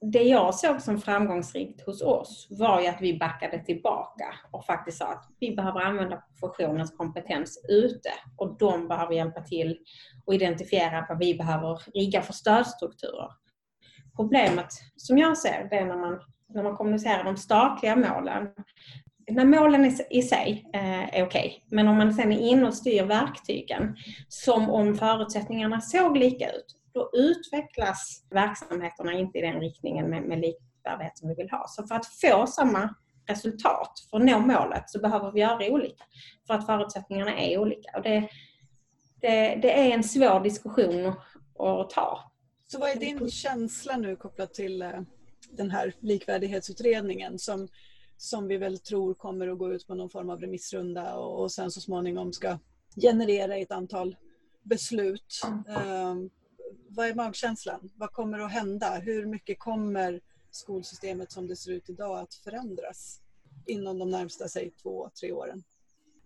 det 0.00 0.22
jag 0.22 0.54
såg 0.54 0.82
som 0.82 1.00
framgångsrikt 1.00 1.86
hos 1.86 2.02
oss 2.02 2.46
var 2.50 2.80
ju 2.80 2.86
att 2.86 3.00
vi 3.00 3.18
backade 3.18 3.64
tillbaka 3.64 4.34
och 4.50 4.64
faktiskt 4.64 4.98
sa 4.98 5.06
att 5.06 5.28
vi 5.40 5.56
behöver 5.56 5.80
använda 5.80 6.22
professionens 6.40 6.96
kompetens 6.96 7.64
ute 7.68 8.10
och 8.36 8.58
de 8.58 8.88
behöver 8.88 9.14
hjälpa 9.14 9.40
till 9.40 9.78
och 10.24 10.34
identifiera 10.34 11.06
vad 11.08 11.18
vi 11.18 11.34
behöver 11.34 11.82
rigga 11.94 12.22
för 12.22 12.32
stödstrukturer. 12.32 13.28
Problemet 14.16 14.68
som 14.96 15.18
jag 15.18 15.38
ser 15.38 15.68
det 15.70 15.76
är 15.76 15.86
när 15.86 15.96
man, 15.96 16.20
när 16.48 16.62
man 16.62 16.76
kommunicerar 16.76 17.24
de 17.24 17.36
statliga 17.36 17.96
målen. 17.96 18.48
När 19.30 19.44
målen 19.44 19.92
i 20.10 20.22
sig 20.22 20.70
eh, 20.74 21.18
är 21.18 21.22
okej, 21.24 21.24
okay, 21.26 21.76
men 21.76 21.88
om 21.88 21.96
man 21.96 22.14
sen 22.14 22.32
är 22.32 22.38
inne 22.38 22.66
och 22.66 22.74
styr 22.74 23.02
verktygen 23.02 23.96
som 24.28 24.70
om 24.70 24.94
förutsättningarna 24.94 25.80
såg 25.80 26.16
lika 26.16 26.50
ut, 26.50 26.77
då 26.92 27.10
utvecklas 27.12 28.26
verksamheterna 28.30 29.12
inte 29.12 29.38
i 29.38 29.42
den 29.42 29.60
riktningen 29.60 30.10
med, 30.10 30.22
med 30.22 30.38
likvärdighet 30.40 31.18
som 31.18 31.28
vi 31.28 31.34
vill 31.34 31.50
ha. 31.50 31.64
Så 31.68 31.86
för 31.86 31.94
att 31.94 32.06
få 32.06 32.46
samma 32.46 32.94
resultat, 33.28 33.92
för 34.10 34.16
att 34.16 34.24
nå 34.24 34.38
målet, 34.38 34.90
så 34.90 35.00
behöver 35.00 35.32
vi 35.32 35.40
göra 35.40 35.72
olika. 35.72 36.04
För 36.46 36.54
att 36.54 36.66
förutsättningarna 36.66 37.38
är 37.40 37.58
olika. 37.58 37.90
Och 37.96 38.02
det, 38.02 38.28
det, 39.20 39.58
det 39.62 39.78
är 39.80 39.94
en 39.94 40.04
svår 40.04 40.40
diskussion 40.40 41.06
att 41.58 41.90
ta. 41.90 42.32
Så 42.66 42.78
vad 42.78 42.90
är 42.90 42.96
din 42.96 43.30
känsla 43.30 43.96
nu 43.96 44.16
kopplat 44.16 44.54
till 44.54 44.82
eh, 44.82 45.00
den 45.50 45.70
här 45.70 45.94
likvärdighetsutredningen 46.00 47.38
som, 47.38 47.68
som 48.16 48.48
vi 48.48 48.56
väl 48.56 48.78
tror 48.78 49.14
kommer 49.14 49.48
att 49.48 49.58
gå 49.58 49.72
ut 49.72 49.86
på 49.86 49.94
någon 49.94 50.10
form 50.10 50.30
av 50.30 50.40
remissrunda 50.40 51.14
och, 51.14 51.42
och 51.42 51.52
sen 51.52 51.70
så 51.70 51.80
småningom 51.80 52.32
ska 52.32 52.58
generera 52.96 53.56
ett 53.56 53.72
antal 53.72 54.16
beslut. 54.62 55.40
Um, 55.66 56.30
vad 56.88 57.06
är 57.06 57.14
magkänslan? 57.14 57.90
Vad 57.96 58.12
kommer 58.12 58.38
att 58.38 58.52
hända? 58.52 58.90
Hur 58.90 59.26
mycket 59.26 59.58
kommer 59.58 60.20
skolsystemet 60.50 61.32
som 61.32 61.46
det 61.46 61.56
ser 61.56 61.72
ut 61.72 61.90
idag 61.90 62.18
att 62.18 62.34
förändras 62.34 63.20
inom 63.66 63.98
de 63.98 64.10
närmsta, 64.10 64.48
säg 64.48 64.70
två, 64.82 65.10
tre 65.20 65.32
åren? 65.32 65.62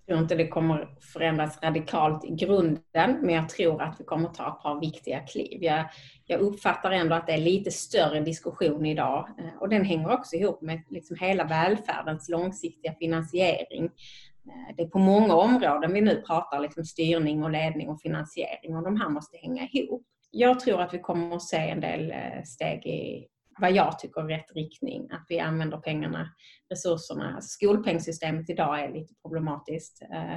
Jag 0.07 0.15
tror 0.15 0.23
inte 0.23 0.35
det 0.35 0.49
kommer 0.49 0.89
förändras 1.01 1.63
radikalt 1.63 2.25
i 2.25 2.35
grunden, 2.35 3.19
men 3.21 3.29
jag 3.29 3.49
tror 3.49 3.83
att 3.83 4.01
vi 4.01 4.05
kommer 4.05 4.29
ta 4.29 4.49
ett 4.49 4.63
par 4.63 4.81
viktiga 4.81 5.21
kliv. 5.21 5.63
Jag, 5.63 5.85
jag 6.27 6.41
uppfattar 6.41 6.91
ändå 6.91 7.15
att 7.15 7.27
det 7.27 7.33
är 7.33 7.39
lite 7.39 7.71
större 7.71 8.21
diskussion 8.21 8.87
idag 8.87 9.29
eh, 9.39 9.61
och 9.61 9.69
den 9.69 9.85
hänger 9.85 10.11
också 10.11 10.37
ihop 10.37 10.63
med 10.63 10.83
liksom 10.91 11.17
hela 11.21 11.45
välfärdens 11.45 12.29
långsiktiga 12.29 12.95
finansiering. 12.95 13.85
Eh, 13.85 14.77
det 14.77 14.83
är 14.83 14.89
på 14.89 14.99
många 14.99 15.35
områden 15.35 15.93
vi 15.93 16.01
nu 16.01 16.23
pratar 16.27 16.61
liksom 16.61 16.85
styrning 16.85 17.43
och 17.43 17.51
ledning 17.51 17.89
och 17.89 18.01
finansiering 18.01 18.77
och 18.77 18.85
de 18.85 19.01
här 19.01 19.09
måste 19.09 19.37
hänga 19.37 19.69
ihop 19.73 20.07
jag 20.33 20.61
tror 20.61 20.81
att 20.81 20.95
vi 20.95 20.99
kommer 20.99 21.37
att 21.37 21.43
se 21.43 21.57
en 21.57 21.81
del 21.81 22.11
eh, 22.11 22.43
steg 22.45 22.87
i 22.87 23.29
vad 23.59 23.73
jag 23.73 23.99
tycker 23.99 24.21
är 24.21 24.27
rätt 24.27 24.53
riktning. 24.55 25.11
Att 25.11 25.27
vi 25.29 25.41
använder 25.41 25.79
pengarna, 25.79 26.29
resurserna. 26.71 27.35
Alltså, 27.35 27.49
skolpengssystemet 27.49 28.51
idag 28.51 28.81
är 28.81 28.93
lite 28.93 29.15
problematiskt. 29.23 30.03
Eh, 30.03 30.37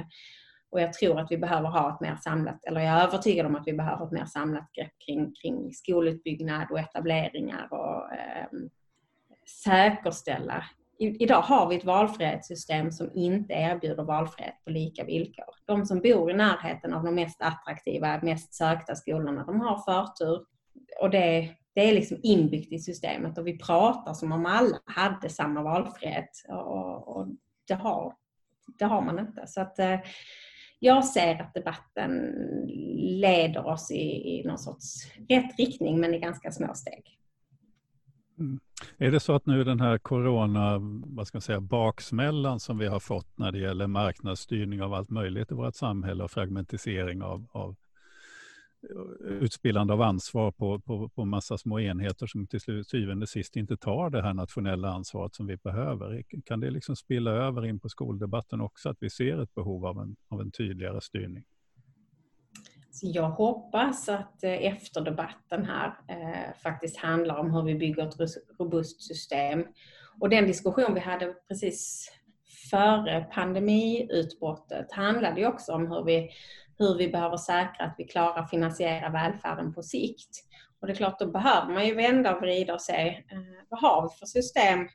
och 0.70 0.80
jag 0.80 0.92
tror 0.92 1.20
att 1.20 1.30
vi 1.30 1.38
behöver 1.38 1.68
ha 1.68 1.94
ett 1.94 2.00
mer 2.00 2.16
samlat, 2.16 2.64
eller 2.64 2.80
jag 2.80 3.00
är 3.00 3.06
övertygad 3.06 3.46
om 3.46 3.56
att 3.56 3.66
vi 3.66 3.72
behöver 3.72 4.06
ett 4.06 4.12
mer 4.12 4.24
samlat 4.24 4.72
grepp 4.72 4.92
kring, 5.06 5.32
kring 5.42 5.72
skolutbyggnad 5.72 6.70
och 6.70 6.80
etableringar 6.80 7.68
och 7.70 8.12
eh, 8.12 8.46
säkerställa 9.64 10.64
idag 10.98 11.40
har 11.40 11.68
vi 11.68 11.76
ett 11.76 11.84
valfrihetssystem 11.84 12.92
som 12.92 13.10
inte 13.14 13.52
erbjuder 13.52 14.04
valfrihet 14.04 14.54
på 14.64 14.70
lika 14.70 15.04
villkor. 15.04 15.54
De 15.64 15.86
som 15.86 16.00
bor 16.00 16.30
i 16.30 16.34
närheten 16.34 16.94
av 16.94 17.04
de 17.04 17.14
mest 17.14 17.42
attraktiva, 17.42 18.20
mest 18.22 18.54
sökta 18.54 18.94
skolorna, 18.94 19.44
de 19.44 19.60
har 19.60 19.78
förtur. 19.78 20.44
Och 21.00 21.10
det, 21.10 21.56
det 21.74 21.80
är 21.80 21.94
liksom 21.94 22.18
inbyggt 22.22 22.72
i 22.72 22.78
systemet 22.78 23.38
och 23.38 23.46
vi 23.46 23.58
pratar 23.58 24.14
som 24.14 24.32
om 24.32 24.46
alla 24.46 24.78
hade 24.84 25.28
samma 25.28 25.62
valfrihet. 25.62 26.30
Och, 26.48 27.16
och 27.16 27.28
det, 27.68 27.74
har, 27.74 28.14
det 28.78 28.84
har 28.84 29.02
man 29.02 29.18
inte. 29.18 29.46
Så 29.46 29.60
att, 29.60 29.78
eh, 29.78 30.00
jag 30.78 31.04
ser 31.04 31.42
att 31.42 31.54
debatten 31.54 32.10
leder 33.20 33.66
oss 33.66 33.90
i, 33.90 34.38
i 34.38 34.42
någon 34.44 34.58
sorts 34.58 34.84
rätt 35.28 35.58
riktning 35.58 36.00
men 36.00 36.14
i 36.14 36.18
ganska 36.18 36.52
små 36.52 36.74
steg. 36.74 37.18
Mm. 38.38 38.60
Är 38.98 39.10
det 39.10 39.20
så 39.20 39.32
att 39.32 39.46
nu 39.46 39.64
den 39.64 39.80
här 39.80 39.98
corona, 39.98 40.78
vad 41.06 41.26
ska 41.26 41.36
man 41.36 41.42
säga, 41.42 41.60
baksmällan 41.60 42.60
som 42.60 42.78
vi 42.78 42.86
har 42.86 43.00
fått 43.00 43.38
när 43.38 43.52
det 43.52 43.58
gäller 43.58 43.86
marknadsstyrning 43.86 44.82
av 44.82 44.94
allt 44.94 45.10
möjligt 45.10 45.50
i 45.50 45.54
vårt 45.54 45.74
samhälle 45.74 46.24
och 46.24 46.30
fragmentisering 46.30 47.22
av, 47.22 47.46
av 47.52 47.76
eh, 48.90 49.32
utspillande 49.32 49.92
av 49.92 50.02
ansvar 50.02 50.52
på, 50.52 50.80
på, 50.80 51.08
på 51.08 51.24
massa 51.24 51.58
små 51.58 51.80
enheter 51.80 52.26
som 52.26 52.46
till 52.46 52.84
syvende 52.84 53.24
och 53.24 53.28
sist 53.28 53.56
inte 53.56 53.76
tar 53.76 54.10
det 54.10 54.22
här 54.22 54.34
nationella 54.34 54.88
ansvaret 54.88 55.34
som 55.34 55.46
vi 55.46 55.56
behöver. 55.56 56.22
Kan 56.44 56.60
det 56.60 56.70
liksom 56.70 56.96
spilla 56.96 57.30
över 57.30 57.66
in 57.66 57.80
på 57.80 57.88
skoldebatten 57.88 58.60
också, 58.60 58.88
att 58.88 58.98
vi 59.00 59.10
ser 59.10 59.42
ett 59.42 59.54
behov 59.54 59.86
av 59.86 59.98
en, 59.98 60.16
av 60.28 60.40
en 60.40 60.50
tydligare 60.50 61.00
styrning? 61.00 61.44
Så 62.96 63.06
jag 63.14 63.30
hoppas 63.30 64.08
att 64.08 64.44
eh, 64.44 64.66
efterdebatten 64.66 65.64
här 65.64 65.86
eh, 66.08 66.54
faktiskt 66.62 66.96
handlar 66.96 67.36
om 67.36 67.50
hur 67.50 67.62
vi 67.62 67.74
bygger 67.74 68.06
ett 68.06 68.34
robust 68.58 69.02
system. 69.02 69.64
Och 70.20 70.28
den 70.28 70.46
diskussion 70.46 70.94
vi 70.94 71.00
hade 71.00 71.34
precis 71.48 72.10
före 72.70 73.26
pandemiutbrottet 73.32 74.92
handlade 74.92 75.40
ju 75.40 75.46
också 75.46 75.72
om 75.72 75.86
hur 75.86 76.04
vi, 76.04 76.30
hur 76.78 76.98
vi 76.98 77.08
behöver 77.08 77.36
säkra 77.36 77.86
att 77.86 77.94
vi 77.98 78.04
klarar 78.04 78.42
att 78.42 78.50
finansiera 78.50 79.08
välfärden 79.08 79.74
på 79.74 79.82
sikt. 79.82 80.44
Och 80.80 80.86
det 80.86 80.92
är 80.92 80.96
klart, 80.96 81.18
då 81.18 81.26
behöver 81.26 81.72
man 81.72 81.86
ju 81.86 81.94
vända 81.94 82.34
och 82.34 82.42
vrida 82.42 82.74
och 82.74 82.80
se 82.80 83.08
eh, 83.08 83.38
vad 83.68 83.80
har 83.80 84.02
vi 84.02 84.08
för 84.18 84.26
system? 84.26 84.88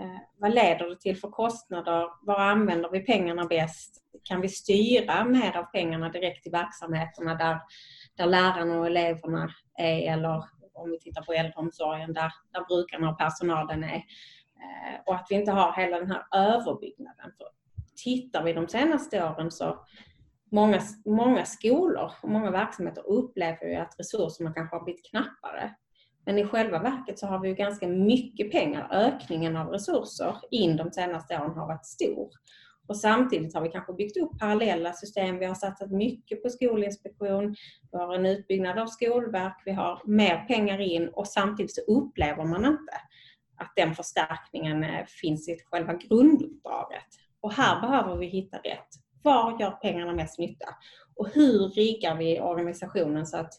Eh, 0.00 0.20
vad 0.36 0.54
leder 0.54 0.88
det 0.88 1.00
till 1.00 1.16
för 1.16 1.30
kostnader? 1.30 2.26
Var 2.26 2.40
använder 2.40 2.90
vi 2.90 3.00
pengarna 3.00 3.44
bäst? 3.44 4.02
Kan 4.24 4.40
vi 4.40 4.48
styra 4.48 5.24
mer 5.24 5.56
av 5.56 5.64
pengarna 5.64 6.08
direkt 6.08 6.42
till 6.42 6.52
verksamheterna 6.52 7.34
där, 7.34 7.60
där 8.16 8.26
lärarna 8.26 8.78
och 8.78 8.86
eleverna 8.86 9.50
är 9.78 10.12
eller 10.12 10.44
om 10.74 10.90
vi 10.90 10.98
tittar 10.98 11.22
på 11.22 11.32
äldreomsorgen 11.32 12.12
där, 12.12 12.32
där 12.52 12.64
brukarna 12.64 13.10
och 13.10 13.18
personalen 13.18 13.84
är. 13.84 13.96
Eh, 14.62 15.00
och 15.06 15.14
att 15.14 15.26
vi 15.30 15.34
inte 15.34 15.52
har 15.52 15.72
hela 15.72 15.98
den 15.98 16.10
här 16.10 16.26
överbyggnaden. 16.34 17.32
För 17.38 17.46
tittar 18.04 18.42
vi 18.42 18.52
de 18.52 18.68
senaste 18.68 19.24
åren 19.24 19.50
så 19.50 19.86
många, 20.50 20.80
många 21.04 21.44
skolor 21.44 22.10
och 22.22 22.30
många 22.30 22.50
verksamheter 22.50 23.06
upplever 23.06 23.66
ju 23.66 23.74
att 23.74 23.94
resurserna 23.98 24.52
kanske 24.52 24.76
har 24.76 24.84
blivit 24.84 25.10
knappare. 25.10 25.74
Men 26.24 26.38
i 26.38 26.44
själva 26.44 26.78
verket 26.78 27.18
så 27.18 27.26
har 27.26 27.38
vi 27.38 27.48
ju 27.48 27.54
ganska 27.54 27.88
mycket 27.88 28.52
pengar. 28.52 28.88
Ökningen 28.90 29.56
av 29.56 29.68
resurser 29.68 30.36
in 30.50 30.76
de 30.76 30.90
senaste 30.90 31.38
åren 31.38 31.58
har 31.58 31.66
varit 31.66 31.86
stor. 31.86 32.30
Och 32.88 32.96
samtidigt 32.96 33.54
har 33.54 33.62
vi 33.62 33.68
kanske 33.68 33.92
byggt 33.92 34.16
upp 34.16 34.38
parallella 34.38 34.92
system. 34.92 35.38
Vi 35.38 35.44
har 35.44 35.54
satsat 35.54 35.90
mycket 35.90 36.42
på 36.42 36.48
skolinspektion, 36.48 37.56
vi 37.92 37.98
har 37.98 38.14
en 38.14 38.26
utbyggnad 38.26 38.78
av 38.78 38.86
skolverk, 38.86 39.62
vi 39.64 39.72
har 39.72 40.02
mer 40.04 40.44
pengar 40.44 40.80
in 40.80 41.08
och 41.08 41.26
samtidigt 41.26 41.74
så 41.74 41.80
upplever 41.80 42.44
man 42.44 42.64
inte 42.64 42.92
att 43.56 43.72
den 43.76 43.94
förstärkningen 43.94 44.84
eh, 44.84 45.04
finns 45.06 45.48
i 45.48 45.56
själva 45.64 45.94
grunduppdraget. 45.94 47.06
Och 47.40 47.52
här 47.52 47.80
behöver 47.80 48.16
vi 48.16 48.26
hitta 48.26 48.56
rätt. 48.56 48.88
Var 49.22 49.60
gör 49.60 49.70
pengarna 49.70 50.12
mest 50.12 50.38
nytta? 50.38 50.68
Och 51.16 51.28
hur 51.28 51.68
riggar 51.68 52.16
vi 52.16 52.40
organisationen 52.40 53.26
så 53.26 53.36
att, 53.36 53.52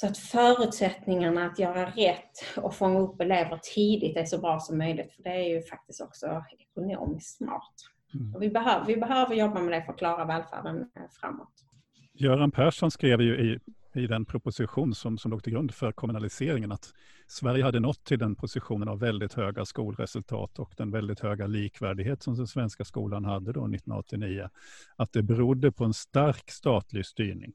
så 0.00 0.06
att 0.06 0.18
förutsättningarna 0.18 1.46
att 1.46 1.58
göra 1.58 1.90
rätt 1.90 2.56
och 2.56 2.74
fånga 2.74 3.00
upp 3.00 3.20
elever 3.20 3.60
tidigt 3.74 4.16
är 4.16 4.24
så 4.24 4.38
bra 4.38 4.60
som 4.60 4.78
möjligt. 4.78 5.12
För 5.12 5.22
det 5.22 5.30
är 5.30 5.48
ju 5.48 5.62
faktiskt 5.62 6.00
också 6.00 6.44
ekonomiskt 6.58 7.36
smart. 7.36 7.74
Mm. 8.14 8.40
Vi, 8.40 8.50
behöver, 8.50 8.86
vi 8.86 8.96
behöver 8.96 9.34
jobba 9.34 9.60
med 9.60 9.72
det 9.72 9.84
för 9.84 9.92
att 9.92 9.98
klara 9.98 10.24
välfärden 10.24 10.76
eh, 10.76 11.02
framåt. 11.20 11.52
Göran 12.12 12.50
Persson 12.50 12.90
skrev 12.90 13.20
ju 13.20 13.40
i 13.40 13.58
i 13.94 14.06
den 14.06 14.24
proposition 14.24 14.94
som, 14.94 15.18
som 15.18 15.30
låg 15.30 15.42
till 15.42 15.52
grund 15.52 15.74
för 15.74 15.92
kommunaliseringen 15.92 16.72
att 16.72 16.92
Sverige 17.26 17.64
hade 17.64 17.80
nått 17.80 18.04
till 18.04 18.18
den 18.18 18.34
positionen 18.34 18.88
av 18.88 18.98
väldigt 18.98 19.34
höga 19.34 19.64
skolresultat 19.64 20.58
och 20.58 20.74
den 20.76 20.90
väldigt 20.90 21.20
höga 21.20 21.46
likvärdighet 21.46 22.22
som 22.22 22.36
den 22.36 22.46
svenska 22.46 22.84
skolan 22.84 23.24
hade 23.24 23.52
då 23.52 23.60
1989. 23.60 24.48
Att 24.96 25.12
det 25.12 25.22
berodde 25.22 25.72
på 25.72 25.84
en 25.84 25.94
stark 25.94 26.50
statlig 26.50 27.06
styrning. 27.06 27.52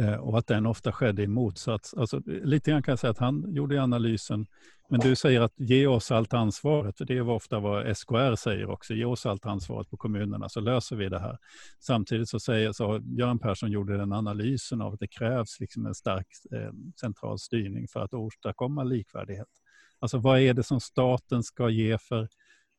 Eh, 0.00 0.14
och 0.14 0.38
att 0.38 0.46
den 0.46 0.66
ofta 0.66 0.92
skedde 0.92 1.22
i 1.22 1.26
motsats. 1.26 1.94
Alltså, 1.94 2.20
lite 2.26 2.70
grann 2.70 2.82
kan 2.82 2.92
jag 2.92 2.98
säga 2.98 3.10
att 3.10 3.18
han 3.18 3.54
gjorde 3.54 3.82
analysen, 3.82 4.46
men 4.88 5.00
du 5.00 5.16
säger 5.16 5.40
att 5.40 5.52
ge 5.56 5.86
oss 5.86 6.10
allt 6.10 6.34
ansvaret, 6.34 6.98
för 6.98 7.04
det 7.04 7.16
är 7.16 7.28
ofta 7.28 7.60
vad 7.60 7.96
SKR 7.96 8.34
säger 8.34 8.70
också, 8.70 8.94
ge 8.94 9.04
oss 9.04 9.26
allt 9.26 9.46
ansvaret 9.46 9.90
på 9.90 9.96
kommunerna 9.96 10.48
så 10.48 10.60
löser 10.60 10.96
vi 10.96 11.08
det 11.08 11.18
här. 11.18 11.38
Samtidigt 11.80 12.28
så 12.28 12.40
säger 12.40 12.72
så 12.72 13.00
Göran 13.04 13.38
Persson 13.38 13.70
gjorde 13.70 13.96
den 13.96 14.12
analysen 14.12 14.82
av 14.82 14.92
att 14.92 15.00
det 15.00 15.08
krävs 15.08 15.60
liksom 15.60 15.86
en 15.86 15.94
stark 15.94 16.26
eh, 16.52 16.72
central 17.00 17.38
styrning 17.38 17.88
för 17.88 18.00
att 18.00 18.14
åstadkomma 18.14 18.84
likvärdighet. 18.84 19.48
Alltså 19.98 20.18
vad 20.18 20.40
är 20.40 20.54
det 20.54 20.62
som 20.62 20.80
staten 20.80 21.42
ska 21.42 21.68
ge 21.68 21.98
för 21.98 22.28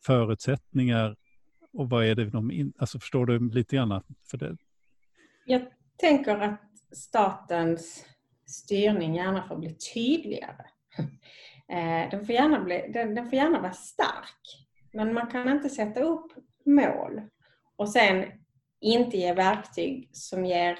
förutsättningar 0.05 1.15
och 1.73 1.89
vad 1.89 2.05
är 2.05 2.15
det 2.15 2.25
de, 2.25 2.51
in, 2.51 2.73
alltså 2.77 2.99
förstår 2.99 3.25
du 3.25 3.49
lite 3.49 3.75
grann? 3.75 4.03
För 4.31 4.37
det... 4.37 4.57
Jag 5.45 5.61
tänker 5.97 6.37
att 6.37 6.72
statens 6.93 8.05
styrning 8.45 9.15
gärna 9.15 9.47
får 9.47 9.55
bli 9.55 9.75
tydligare. 9.93 10.65
Eh, 11.69 12.09
den 12.11 12.25
får, 12.25 12.35
gärna 12.35 12.59
bli, 12.59 12.91
den, 12.93 13.15
den 13.15 13.29
får 13.29 13.33
gärna 13.33 13.59
vara 13.59 13.73
stark. 13.73 14.67
Men 14.93 15.13
man 15.13 15.27
kan 15.27 15.49
inte 15.49 15.69
sätta 15.69 15.99
upp 16.03 16.31
mål 16.65 17.21
och 17.75 17.89
sen 17.89 18.25
inte 18.81 19.17
ge 19.17 19.33
verktyg 19.33 20.09
som 20.11 20.45
ger 20.45 20.79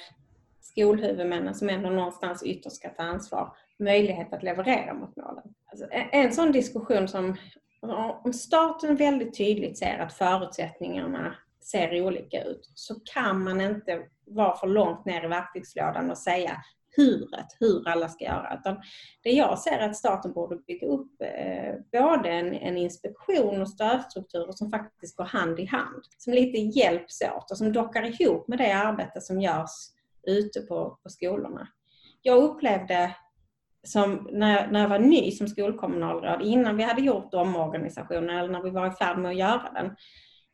skolhuvudmännen, 0.61 1.55
som 1.55 1.69
ändå 1.69 1.89
någonstans 1.89 2.43
ytterst 2.43 2.75
ska 2.75 2.89
ta 2.89 3.03
ansvar, 3.03 3.55
möjlighet 3.79 4.33
att 4.33 4.43
leverera 4.43 4.93
mot 4.93 5.15
målen. 5.15 5.53
Alltså 5.65 5.87
en 5.91 6.33
sån 6.33 6.51
diskussion 6.51 7.07
som 7.07 7.37
om 8.23 8.33
staten 8.33 8.95
väldigt 8.95 9.37
tydligt 9.37 9.77
ser 9.77 9.99
att 9.99 10.13
förutsättningarna 10.13 11.35
ser 11.65 12.01
olika 12.01 12.43
ut 12.43 12.71
så 12.75 12.95
kan 13.13 13.43
man 13.43 13.61
inte 13.61 14.01
vara 14.25 14.57
för 14.57 14.67
långt 14.67 15.05
ner 15.05 15.25
i 15.25 15.27
verktygslådan 15.27 16.11
och 16.11 16.17
säga 16.17 16.57
huret, 16.95 17.45
hur 17.59 17.87
alla 17.87 18.09
ska 18.09 18.25
göra. 18.25 18.57
Utan 18.59 18.81
det 19.23 19.29
jag 19.29 19.59
ser 19.59 19.77
är 19.77 19.89
att 19.89 19.95
staten 19.95 20.33
borde 20.33 20.55
bygga 20.55 20.87
upp 20.87 21.21
eh, 21.21 22.01
både 22.01 22.29
en, 22.29 22.53
en 22.53 22.77
inspektion 22.77 23.61
och 23.61 23.69
stödstrukturer 23.69 24.51
som 24.51 24.71
faktiskt 24.71 25.17
går 25.17 25.23
hand 25.23 25.59
i 25.59 25.65
hand. 25.65 26.03
Som 26.17 26.33
lite 26.33 26.57
hjälps 26.57 27.21
åt 27.21 27.51
och 27.51 27.57
som 27.57 27.73
dockar 27.73 28.21
ihop 28.21 28.47
med 28.47 28.57
det 28.57 28.71
arbete 28.71 29.21
som 29.21 29.41
görs 29.41 29.71
ute 30.27 30.61
på, 30.61 30.99
på 31.03 31.09
skolorna. 31.09 31.67
Jag 32.21 32.43
upplevde 32.43 33.15
som 33.87 34.27
när, 34.31 34.61
jag, 34.61 34.71
när 34.71 34.81
jag 34.81 34.89
var 34.89 34.99
ny 34.99 35.31
som 35.31 35.47
skolkommunalråd, 35.47 36.41
innan 36.41 36.77
vi 36.77 36.83
hade 36.83 37.01
gjort 37.01 37.33
omorganisationen 37.33 38.29
eller 38.29 38.49
när 38.49 38.63
vi 38.63 38.69
var 38.69 38.87
i 38.87 38.91
färd 38.91 39.17
med 39.17 39.31
att 39.31 39.37
göra 39.37 39.71
den, 39.73 39.95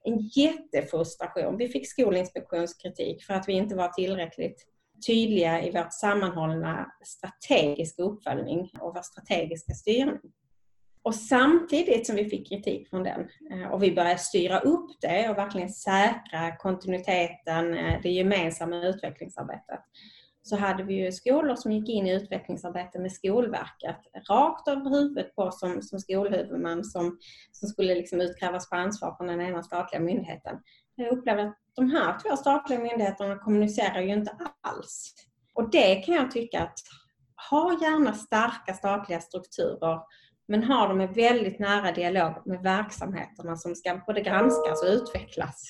en 0.04 0.18
jättefrustration. 0.18 1.58
Vi 1.58 1.68
fick 1.68 1.90
Skolinspektionskritik 1.90 3.24
för 3.24 3.34
att 3.34 3.48
vi 3.48 3.54
inte 3.54 3.76
var 3.76 3.88
tillräckligt 3.88 4.66
tydliga 5.08 5.64
i 5.64 5.72
vårt 5.72 5.94
sammanhållna 5.94 6.92
strategiska 7.06 8.04
uppföljning 8.04 8.72
och 8.80 8.96
vår 8.96 9.02
strategiska 9.02 9.74
styrning. 9.74 10.20
Och 11.02 11.16
samtidigt 11.16 12.08
som 12.08 12.16
vi 12.16 12.26
fick 12.26 12.50
kritik 12.50 12.90
från 12.90 13.04
den 13.04 13.30
eh, 13.52 13.72
och 13.72 13.84
vi 13.84 13.96
började 13.96 14.18
styra 14.18 14.60
upp 14.60 14.90
det 15.02 15.30
och 15.30 15.38
verkligen 15.38 15.70
säkra 15.70 16.56
kontinuiteten, 16.58 17.74
eh, 17.74 18.02
det 18.04 18.10
gemensamma 18.10 18.76
utvecklingsarbetet, 18.76 19.80
så 20.42 20.56
hade 20.56 20.84
vi 20.84 20.94
ju 20.94 21.12
skolor 21.12 21.56
som 21.56 21.72
gick 21.72 21.90
in 21.90 22.08
i 22.08 22.14
utvecklingsarbete 22.14 23.00
med 23.00 23.12
Skolverket 23.12 23.98
rakt 24.30 24.68
över 24.68 24.90
huvudet 24.90 25.36
på 25.36 25.52
som, 25.52 25.82
som 25.82 26.00
skolhuvudman 26.00 26.84
som, 26.84 27.18
som 27.52 27.70
skulle 27.70 27.96
liksom 27.96 28.22
utkrävas 28.22 28.70
på 28.70 28.76
ansvar 28.76 29.16
från 29.18 29.28
den 29.28 29.42
ena 29.42 29.64
statliga 29.64 30.02
myndigheten. 30.02 30.60
Jag 30.96 31.18
upplever 31.18 31.46
att 31.46 31.58
de 31.76 31.92
här 31.92 32.20
två 32.20 32.38
statliga 32.38 32.80
myndigheterna 32.80 33.36
kommunicerar 33.36 34.02
ju 34.02 34.14
inte 34.14 34.38
alls. 34.62 35.14
Och 35.54 35.72
det 35.72 35.96
kan 35.96 36.16
jag 36.16 36.32
tycka 36.32 36.64
att 36.64 36.80
ha 37.50 37.78
gärna 37.82 38.14
starka 38.14 38.74
statliga 38.74 39.22
strukturer 39.22 40.00
men 40.48 40.64
ha 40.64 40.88
dem 40.88 41.02
i 41.02 41.08
väldigt 41.08 41.60
nära 41.60 41.92
dialog 41.92 42.34
med 42.46 42.64
verksamheterna 42.64 43.56
som 43.56 43.76
ska 43.76 44.02
både 44.08 44.22
granskas 44.22 44.84
och 44.84 44.90
utvecklas. 44.90 45.70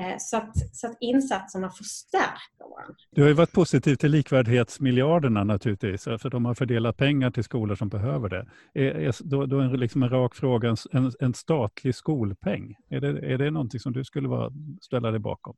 Eh, 0.00 0.16
så 0.18 0.36
att, 0.36 0.76
så 0.76 0.86
att 0.86 0.96
insatserna 1.00 1.70
förstärker 1.70 2.70
varandra. 2.76 2.94
Du 3.10 3.22
har 3.22 3.28
ju 3.28 3.34
varit 3.34 3.52
positiv 3.52 3.94
till 3.94 4.10
likvärdighetsmiljarderna 4.10 5.44
naturligtvis, 5.44 6.04
för 6.04 6.30
de 6.30 6.44
har 6.44 6.54
fördelat 6.54 6.96
pengar 6.96 7.30
till 7.30 7.44
skolor 7.44 7.74
som 7.74 7.88
behöver 7.88 8.28
det. 8.28 8.46
Är, 8.74 8.84
är, 8.84 9.14
då, 9.20 9.46
då 9.46 9.60
är 9.60 9.68
liksom 9.68 10.02
en 10.02 10.08
rak 10.08 10.34
fråga, 10.34 10.76
en, 10.92 11.12
en 11.20 11.34
statlig 11.34 11.94
skolpeng, 11.94 12.76
är 12.88 13.00
det, 13.00 13.32
är 13.32 13.38
det 13.38 13.50
någonting 13.50 13.80
som 13.80 13.92
du 13.92 14.04
skulle 14.04 14.28
vara, 14.28 14.52
ställa 14.80 15.10
dig 15.10 15.20
bakom? 15.20 15.56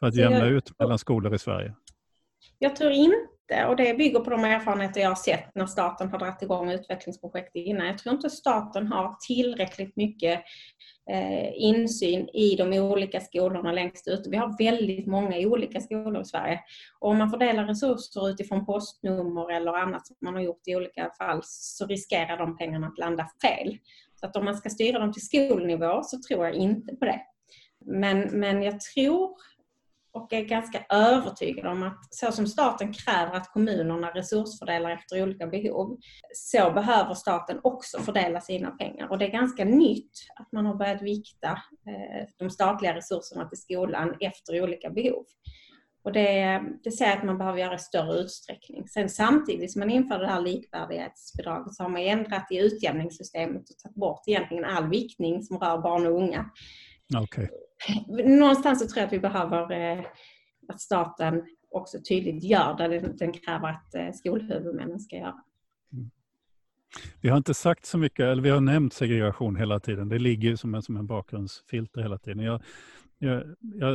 För 0.00 0.06
att 0.06 0.14
jämna 0.14 0.38
jag, 0.38 0.48
ut 0.48 0.78
mellan 0.78 0.98
skolor 0.98 1.34
i 1.34 1.38
Sverige? 1.38 1.74
Jag 2.58 2.76
tror 2.76 2.90
inte 2.90 3.33
inte. 3.44 3.66
Och 3.66 3.76
det 3.76 3.94
bygger 3.94 4.20
på 4.20 4.30
de 4.30 4.44
erfarenheter 4.44 5.00
jag 5.00 5.08
har 5.08 5.14
sett 5.14 5.54
när 5.54 5.66
staten 5.66 6.10
har 6.10 6.18
dragit 6.18 6.42
igång 6.42 6.70
utvecklingsprojekt 6.70 7.50
innan. 7.54 7.86
Jag 7.86 7.98
tror 7.98 8.14
inte 8.14 8.30
staten 8.30 8.86
har 8.86 9.16
tillräckligt 9.26 9.96
mycket 9.96 10.40
eh, 11.10 11.50
insyn 11.54 12.28
i 12.28 12.56
de 12.56 12.78
olika 12.78 13.20
skolorna 13.20 13.72
längst 13.72 14.08
ute. 14.08 14.30
Vi 14.30 14.36
har 14.36 14.58
väldigt 14.58 15.06
många 15.06 15.36
olika 15.38 15.80
skolor 15.80 16.22
i 16.22 16.24
Sverige. 16.24 16.60
Och 17.00 17.10
om 17.10 17.18
man 17.18 17.30
fördelar 17.30 17.64
resurser 17.64 18.28
utifrån 18.28 18.66
postnummer 18.66 19.52
eller 19.52 19.72
annat 19.72 20.06
som 20.06 20.16
man 20.20 20.34
har 20.34 20.42
gjort 20.42 20.62
i 20.66 20.76
olika 20.76 21.10
fall 21.18 21.40
så 21.44 21.86
riskerar 21.86 22.36
de 22.38 22.56
pengarna 22.56 22.86
att 22.86 22.98
landa 22.98 23.28
fel. 23.42 23.78
Så 24.20 24.26
att 24.26 24.36
om 24.36 24.44
man 24.44 24.56
ska 24.56 24.68
styra 24.68 24.98
dem 24.98 25.12
till 25.12 25.26
skolnivå 25.26 26.02
så 26.02 26.18
tror 26.28 26.44
jag 26.44 26.54
inte 26.54 26.96
på 26.96 27.04
det. 27.04 27.20
Men, 27.86 28.40
men 28.40 28.62
jag 28.62 28.80
tror 28.80 29.36
och 30.14 30.32
är 30.32 30.42
ganska 30.42 30.84
övertygad 30.90 31.66
om 31.66 31.82
att 31.82 32.14
så 32.14 32.32
som 32.32 32.46
staten 32.46 32.92
kräver 32.92 33.36
att 33.36 33.52
kommunerna 33.52 34.10
resursfördelar 34.10 34.90
efter 34.90 35.22
olika 35.22 35.46
behov, 35.46 35.98
så 36.34 36.70
behöver 36.70 37.14
staten 37.14 37.60
också 37.62 37.98
fördela 37.98 38.40
sina 38.40 38.70
pengar. 38.70 39.08
Och 39.10 39.18
det 39.18 39.26
är 39.26 39.30
ganska 39.30 39.64
nytt 39.64 40.12
att 40.36 40.52
man 40.52 40.66
har 40.66 40.74
börjat 40.74 41.02
vikta 41.02 41.50
eh, 41.86 42.28
de 42.38 42.50
statliga 42.50 42.94
resurserna 42.94 43.48
till 43.48 43.58
skolan 43.58 44.16
efter 44.20 44.62
olika 44.62 44.90
behov. 44.90 45.24
Och 46.04 46.12
det, 46.12 46.62
det 46.84 46.90
säger 46.90 47.16
att 47.16 47.24
man 47.24 47.38
behöver 47.38 47.58
göra 47.58 47.74
i 47.74 47.78
större 47.78 48.18
utsträckning. 48.20 48.88
Sen 48.88 49.08
samtidigt 49.08 49.72
som 49.72 49.80
man 49.80 49.90
inför 49.90 50.18
det 50.18 50.26
här 50.26 50.40
likvärdighetsbidraget 50.40 51.74
så 51.74 51.82
har 51.82 51.90
man 51.90 52.02
ändrat 52.02 52.46
i 52.50 52.58
utjämningssystemet 52.58 53.70
och 53.70 53.78
tagit 53.78 53.96
bort 53.96 54.22
egentligen 54.26 54.64
all 54.64 54.88
viktning 54.88 55.42
som 55.42 55.58
rör 55.58 55.78
barn 55.78 56.06
och 56.06 56.12
unga. 56.12 56.50
Okay. 57.22 57.48
Någonstans 58.24 58.80
så 58.80 58.86
tror 58.86 58.98
jag 58.98 59.06
att 59.06 59.12
vi 59.12 59.18
behöver 59.18 59.72
eh, 59.72 60.04
att 60.68 60.80
staten 60.80 61.42
också 61.70 61.98
tydligt 62.08 62.44
gör 62.44 62.88
det 62.88 63.18
den 63.18 63.32
kräver 63.32 63.68
att 63.68 63.94
eh, 63.94 64.12
skolhuvudmännen 64.12 65.00
ska 65.00 65.16
göra. 65.16 65.42
Mm. 65.92 66.10
Vi 67.20 67.28
har 67.28 67.36
inte 67.36 67.54
sagt 67.54 67.86
så 67.86 67.98
mycket, 67.98 68.20
eller 68.20 68.42
vi 68.42 68.50
har 68.50 68.60
nämnt 68.60 68.92
segregation 68.92 69.56
hela 69.56 69.80
tiden. 69.80 70.08
Det 70.08 70.18
ligger 70.18 70.48
ju 70.48 70.56
som 70.56 70.74
en, 70.74 70.82
som 70.82 70.96
en 70.96 71.06
bakgrundsfilter 71.06 72.02
hela 72.02 72.18
tiden. 72.18 72.38
Jag, 72.44 72.62
jag, 73.24 73.44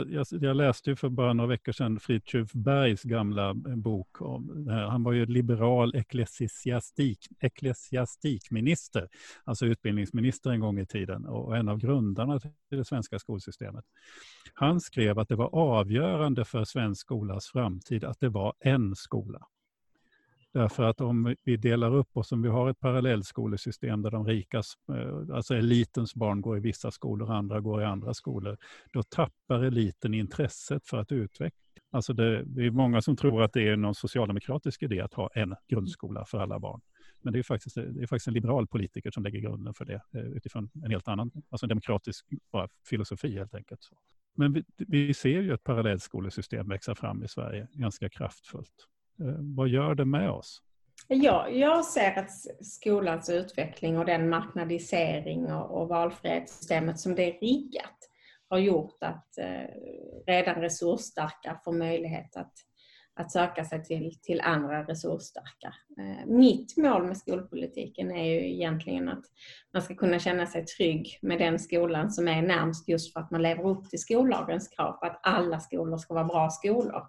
jag, 0.09 0.25
jag, 0.31 0.55
läste 0.55 0.89
ju 0.89 0.95
för 0.95 1.09
bara 1.09 1.33
några 1.33 1.47
veckor 1.47 1.71
sedan 1.71 1.99
Fritiof 1.99 2.51
Bergs 2.53 3.03
gamla 3.03 3.49
eh, 3.49 3.75
bok. 3.75 4.21
Om, 4.21 4.67
han 4.67 5.03
var 5.03 5.11
ju 5.11 5.25
liberal 5.25 5.95
ecklesiastik, 5.95 7.27
ecklesiastikminister, 7.39 9.09
alltså 9.43 9.65
utbildningsminister 9.65 10.49
en 10.49 10.59
gång 10.59 10.79
i 10.79 10.85
tiden 10.85 11.25
och 11.25 11.57
en 11.57 11.69
av 11.69 11.77
grundarna 11.77 12.39
till 12.39 12.51
det 12.69 12.85
svenska 12.85 13.19
skolsystemet. 13.19 13.85
Han 14.53 14.81
skrev 14.81 15.19
att 15.19 15.29
det 15.29 15.35
var 15.35 15.55
avgörande 15.55 16.45
för 16.45 16.63
svensk 16.63 17.01
skolas 17.01 17.47
framtid 17.47 18.03
att 18.03 18.19
det 18.19 18.29
var 18.29 18.53
en 18.59 18.95
skola. 18.95 19.47
Därför 20.53 20.83
att 20.83 21.01
om 21.01 21.35
vi 21.43 21.57
delar 21.57 21.95
upp 21.95 22.17
oss, 22.17 22.31
om 22.31 22.41
vi 22.41 22.49
har 22.49 22.69
ett 22.69 22.79
parallellskolesystem 22.79 24.01
där 24.01 24.11
de 24.11 24.25
rikas, 24.25 24.73
eh, 24.91 25.35
alltså 25.35 25.55
elitens 25.55 26.15
barn 26.15 26.41
går 26.41 26.57
i 26.57 26.59
vissa 26.59 26.91
skolor 26.91 27.29
och 27.29 27.35
andra 27.35 27.59
går 27.59 27.81
i 27.81 27.85
andra 27.85 28.13
skolor, 28.13 28.57
då 28.93 29.03
tappar 29.03 29.63
eliten 29.63 30.13
intresset 30.13 30.87
för 30.87 30.97
att 30.97 31.11
utveckla. 31.11 31.59
Alltså 31.91 32.13
det, 32.13 32.43
det 32.43 32.65
är 32.65 32.71
många 32.71 33.01
som 33.01 33.15
tror 33.15 33.43
att 33.43 33.53
det 33.53 33.67
är 33.67 33.75
någon 33.75 33.95
socialdemokratisk 33.95 34.83
idé 34.83 35.01
att 35.01 35.13
ha 35.13 35.29
en 35.33 35.55
grundskola 35.67 36.25
för 36.25 36.39
alla 36.39 36.59
barn. 36.59 36.81
Men 37.21 37.33
det 37.33 37.39
är 37.39 37.43
faktiskt, 37.43 37.75
det 37.75 38.01
är 38.03 38.07
faktiskt 38.07 38.27
en 38.27 38.33
liberal 38.33 38.67
politiker 38.67 39.11
som 39.11 39.23
lägger 39.23 39.39
grunden 39.39 39.73
för 39.73 39.85
det 39.85 40.01
eh, 40.13 40.21
utifrån 40.21 40.69
en 40.83 40.91
helt 40.91 41.07
annan, 41.07 41.31
alltså 41.49 41.65
en 41.65 41.69
demokratisk 41.69 42.25
filosofi 42.89 43.37
helt 43.37 43.55
enkelt. 43.55 43.89
Men 44.35 44.53
vi, 44.53 44.63
vi 44.77 45.13
ser 45.13 45.41
ju 45.41 45.53
ett 45.53 45.63
parallellskolesystem 45.63 46.67
växa 46.67 46.95
fram 46.95 47.23
i 47.23 47.27
Sverige 47.27 47.67
ganska 47.73 48.09
kraftfullt. 48.09 48.87
Eh, 49.21 49.35
vad 49.55 49.67
gör 49.67 49.95
det 49.95 50.05
med 50.05 50.29
oss? 50.29 50.61
Ja, 51.07 51.49
jag 51.49 51.85
ser 51.85 52.19
att 52.19 52.31
skolans 52.61 53.29
utveckling 53.29 53.97
och 53.97 54.05
den 54.05 54.29
marknadisering 54.29 55.53
och, 55.53 55.81
och 55.81 55.87
valfrihetssystemet 55.87 56.99
som 56.99 57.15
det 57.15 57.23
är 57.23 57.39
riggat 57.39 58.09
har 58.49 58.57
gjort 58.57 59.03
att 59.03 59.37
eh, 59.37 59.69
redan 60.27 60.55
resursstarka 60.55 61.61
får 61.63 61.71
möjlighet 61.71 62.35
att, 62.35 62.53
att 63.15 63.31
söka 63.31 63.65
sig 63.65 63.83
till, 63.83 64.19
till 64.21 64.41
andra 64.41 64.83
resursstarka. 64.83 65.73
Eh, 65.99 66.25
mitt 66.25 66.77
mål 66.77 67.07
med 67.07 67.17
skolpolitiken 67.17 68.11
är 68.11 68.25
ju 68.25 68.53
egentligen 68.53 69.09
att 69.09 69.25
man 69.73 69.81
ska 69.81 69.95
kunna 69.95 70.19
känna 70.19 70.45
sig 70.45 70.65
trygg 70.65 71.19
med 71.21 71.39
den 71.39 71.59
skolan 71.59 72.11
som 72.11 72.27
är 72.27 72.41
närmst 72.41 72.89
just 72.89 73.13
för 73.13 73.19
att 73.19 73.31
man 73.31 73.41
lever 73.41 73.67
upp 73.67 73.89
till 73.89 73.99
skollagens 73.99 74.67
krav 74.67 74.91
på 74.91 75.05
att 75.05 75.19
alla 75.23 75.59
skolor 75.59 75.97
ska 75.97 76.13
vara 76.13 76.25
bra 76.25 76.49
skolor 76.49 77.03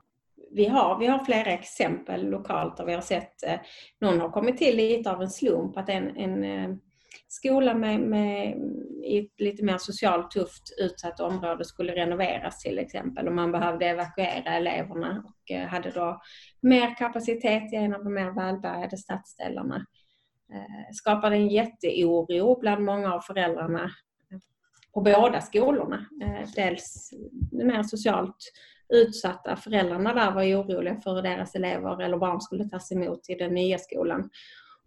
vi 0.50 0.66
har, 0.66 0.98
vi 0.98 1.06
har 1.06 1.24
flera 1.24 1.50
exempel 1.50 2.30
lokalt 2.30 2.76
där 2.76 2.84
vi 2.84 2.92
har 2.92 3.00
sett, 3.00 3.42
eh, 3.42 3.60
någon 4.00 4.20
har 4.20 4.30
kommit 4.30 4.56
till 4.56 4.76
lite 4.76 5.10
av 5.10 5.22
en 5.22 5.30
slump, 5.30 5.76
att 5.76 5.88
en, 5.88 6.16
en 6.16 6.44
eh, 6.44 6.76
skola 7.28 7.74
med, 7.74 8.00
med, 8.00 8.56
i 9.04 9.18
ett 9.18 9.40
lite 9.40 9.64
mer 9.64 9.78
socialt 9.78 10.30
tufft 10.30 10.62
utsatt 10.78 11.20
område 11.20 11.64
skulle 11.64 11.92
renoveras 11.94 12.62
till 12.62 12.78
exempel 12.78 13.28
och 13.28 13.34
man 13.34 13.52
behövde 13.52 13.86
evakuera 13.86 14.56
eleverna 14.56 15.24
och 15.26 15.50
eh, 15.50 15.68
hade 15.68 15.90
då 15.90 16.20
mer 16.60 16.94
kapacitet 16.94 17.72
i 17.72 17.76
en 17.76 17.94
av 17.94 18.04
de 18.04 18.14
mer 18.14 18.30
välbärgade 18.30 18.96
stadsdelarna. 18.96 19.86
Skapade 20.92 21.36
en 21.36 21.48
jätteoro 21.48 22.60
bland 22.60 22.84
många 22.84 23.14
av 23.14 23.20
föräldrarna 23.20 23.90
på 24.94 25.00
båda 25.00 25.40
skolorna. 25.40 26.06
Dels 26.56 27.10
mer 27.52 27.82
socialt 27.82 28.52
utsatta. 28.90 29.56
Föräldrarna 29.56 30.14
där 30.14 30.30
var 30.30 30.42
oroliga 30.42 31.00
för 31.00 31.14
hur 31.14 31.22
deras 31.22 31.54
elever 31.54 32.02
eller 32.02 32.16
barn 32.16 32.40
skulle 32.40 32.68
tas 32.68 32.92
emot 32.92 33.28
i 33.28 33.34
den 33.34 33.54
nya 33.54 33.78
skolan. 33.78 34.30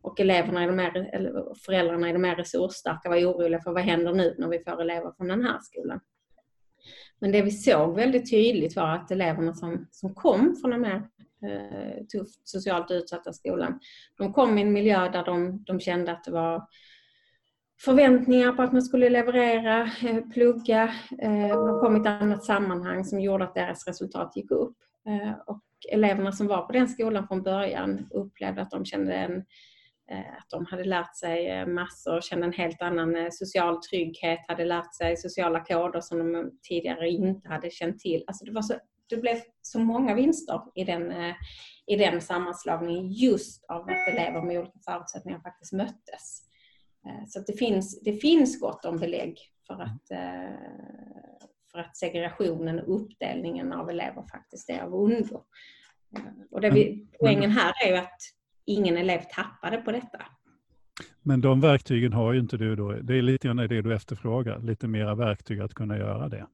Och 0.02 0.20
eleverna 0.20 0.64
i 0.64 0.68
de 0.68 0.80
här, 0.80 1.10
eller 1.14 1.56
föräldrarna 1.66 2.10
i 2.10 2.14
de 2.14 2.20
mer 2.20 2.36
resursstarka 2.36 3.10
var 3.10 3.18
oroliga 3.18 3.62
för 3.62 3.72
vad 3.72 3.84
händer 3.84 4.14
nu 4.14 4.36
när 4.38 4.48
vi 4.48 4.60
får 4.60 4.82
elever 4.82 5.12
från 5.18 5.28
den 5.28 5.44
här 5.46 5.60
skolan. 5.62 6.00
Men 7.20 7.32
det 7.32 7.42
vi 7.42 7.52
såg 7.52 7.96
väldigt 7.96 8.32
tydligt 8.32 8.76
var 8.76 8.96
att 8.96 9.12
eleverna 9.12 9.54
som, 9.54 9.88
som 9.92 10.14
kom 10.14 10.56
från 10.62 10.72
den 10.72 10.86
här 10.86 10.96
eh, 11.46 12.06
tufft 12.06 12.48
socialt 12.48 12.92
utsatta 12.92 13.34
skolan, 13.34 13.80
de 14.18 14.34
kom 14.34 14.58
i 14.58 14.62
en 14.62 14.74
miljö 14.74 15.10
där 15.10 15.26
de, 15.26 15.64
de 15.64 15.80
kände 15.80 16.12
att 16.12 16.24
det 16.24 16.32
var 16.32 16.68
förväntningar 17.82 18.52
på 18.52 18.62
att 18.62 18.74
man 18.74 18.82
skulle 18.82 19.10
leverera, 19.10 19.82
eh, 19.82 20.22
plugga. 20.34 20.94
Eh, 21.22 21.48
de 21.48 21.80
kom 21.80 21.98
i 21.98 22.00
ett 22.00 22.22
annat 22.22 22.44
sammanhang 22.44 23.06
som 23.06 23.20
gjorde 23.20 23.44
att 23.44 23.56
deras 23.56 23.88
resultat 23.88 24.36
gick 24.36 24.52
upp. 24.52 24.78
Eh, 25.08 25.34
och 25.48 25.62
eleverna 25.92 26.32
som 26.32 26.48
var 26.48 26.62
på 26.62 26.72
den 26.72 26.88
skolan 26.88 27.28
från 27.28 27.44
början 27.44 28.08
upplevde 28.12 28.62
att 28.62 28.72
de 28.72 28.86
kände 28.86 29.14
en 29.14 29.44
att 30.38 30.50
de 30.50 30.66
hade 30.66 30.84
lärt 30.84 31.18
sig 31.18 31.66
massor, 31.66 32.22
kände 32.22 32.46
en 32.46 32.54
helt 32.54 32.82
annan 32.82 33.32
social 33.32 33.82
trygghet, 33.82 34.40
hade 34.48 34.66
lärt 34.66 34.96
sig 34.96 35.18
sociala 35.18 35.60
koder 35.60 36.02
som 36.02 36.34
de 36.34 36.52
tidigare 36.70 37.10
inte 37.10 37.50
hade 37.50 37.70
känt 37.70 38.00
till. 38.00 38.24
Alltså 38.28 38.46
det, 38.46 38.52
var 38.52 38.62
så, 38.62 38.74
det 39.10 39.18
blev 39.18 39.38
så 39.62 39.80
många 39.80 40.16
vinster 40.16 40.62
i 40.76 40.84
den, 40.84 41.14
i 41.88 41.96
den 41.96 42.22
sammanslagningen 42.22 43.12
just 43.12 43.66
av 43.70 43.82
att 43.82 44.08
elever 44.08 44.42
med 44.42 44.60
olika 44.60 44.80
förutsättningar 44.86 45.40
faktiskt 45.40 45.74
möttes. 45.74 46.44
Eh, 47.06 47.28
så 47.28 47.40
det, 47.48 47.54
finns, 47.54 48.02
det 48.02 48.14
finns 48.14 48.60
gott 48.60 48.86
om 48.86 48.98
belägg 48.98 49.40
för 49.68 49.74
att, 49.74 50.12
eh, 50.12 50.58
för 51.72 51.80
att 51.80 51.98
segregationen 51.98 52.80
och 52.80 52.96
uppdelningen 52.96 53.74
av 53.74 53.90
elever 53.90 54.24
faktiskt 54.32 54.70
är 54.70 54.82
av 54.82 54.96
ondo. 54.96 55.44
Eh, 56.16 56.22
och 56.52 56.62
det 56.62 56.70
vi, 56.70 57.08
poängen 57.20 57.52
här 57.52 57.74
är 57.86 57.92
ju 57.92 57.98
att 57.98 58.22
ingen 58.66 58.98
elev 58.98 59.22
tappade 59.36 59.78
på 59.78 59.92
detta. 59.92 60.26
Men 61.22 61.42
de 61.42 61.62
verktygen 61.62 62.14
har 62.14 62.34
ju 62.34 62.40
inte 62.40 62.58
du 62.58 62.76
då. 62.76 62.92
Det 62.92 63.18
är 63.18 63.22
lite 63.22 63.48
grann 63.48 63.58
det 63.58 63.82
du 63.82 63.96
efterfrågar, 63.96 64.60
lite 64.60 64.88
mera 64.88 65.16
verktyg 65.16 65.60
att 65.60 65.74
kunna 65.74 65.98
göra 65.98 66.30
det 66.30 66.48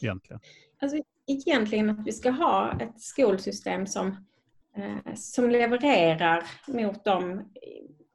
egentligen. 0.00 0.40
Alltså, 0.80 0.98
egentligen 1.26 1.90
att 1.90 2.06
vi 2.06 2.12
ska 2.12 2.30
ha 2.30 2.80
ett 2.80 3.00
skolsystem 3.00 3.86
som, 3.86 4.16
som 5.14 5.50
levererar 5.50 6.44
mot 6.66 7.04
de 7.04 7.42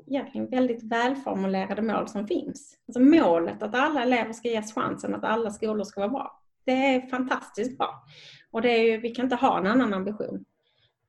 egentligen 0.07 0.49
väldigt 0.49 0.83
välformulerade 0.83 1.81
mål 1.81 2.07
som 2.07 2.27
finns. 2.27 2.77
Alltså 2.87 2.99
målet 2.99 3.63
att 3.63 3.75
alla 3.75 4.03
elever 4.03 4.33
ska 4.33 4.47
ges 4.47 4.73
chansen 4.73 5.15
att 5.15 5.23
alla 5.23 5.51
skolor 5.51 5.83
ska 5.83 6.01
vara 6.01 6.11
bra. 6.11 6.41
Det 6.65 6.71
är 6.71 7.07
fantastiskt 7.07 7.77
bra. 7.77 8.03
Och 8.51 8.61
det 8.61 8.69
är 8.69 8.83
ju, 8.83 8.97
vi 8.97 9.09
kan 9.09 9.25
inte 9.25 9.35
ha 9.35 9.59
en 9.59 9.67
annan 9.67 9.93
ambition. 9.93 10.45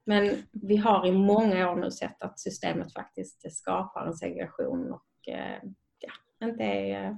Men 0.06 0.30
vi 0.52 0.76
har 0.76 1.06
i 1.06 1.12
många 1.12 1.70
år 1.70 1.76
nu 1.76 1.90
sett 1.90 2.22
att 2.22 2.40
systemet 2.40 2.92
faktiskt 2.92 3.52
skapar 3.52 4.06
en 4.06 4.14
segregation 4.14 4.92
och 4.92 5.28
eh, 5.28 5.58
ja, 5.98 6.46
inte 6.46 6.64
är, 6.64 7.16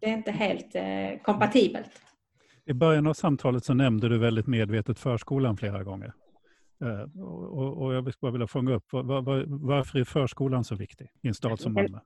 det 0.00 0.06
är 0.06 0.12
inte 0.12 0.32
helt 0.32 0.74
eh, 0.74 1.22
kompatibelt. 1.22 1.90
I 2.64 2.72
början 2.72 3.06
av 3.06 3.14
samtalet 3.14 3.64
så 3.64 3.74
nämnde 3.74 4.08
du 4.08 4.18
väldigt 4.18 4.46
medvetet 4.46 4.98
förskolan 4.98 5.56
flera 5.56 5.82
gånger. 5.82 6.12
Eh, 6.84 7.22
och, 7.22 7.82
och 7.82 7.94
jag 7.94 8.12
skulle 8.12 8.32
vilja 8.32 8.46
fånga 8.46 8.74
upp, 8.74 8.92
var, 8.92 9.22
var, 9.22 9.44
varför 9.48 9.98
är 9.98 10.04
förskolan 10.04 10.64
så 10.64 10.74
viktig 10.74 11.08
i 11.22 11.28
en 11.28 11.34
stad 11.34 11.60
som 11.60 11.74
Malmö? 11.74 11.98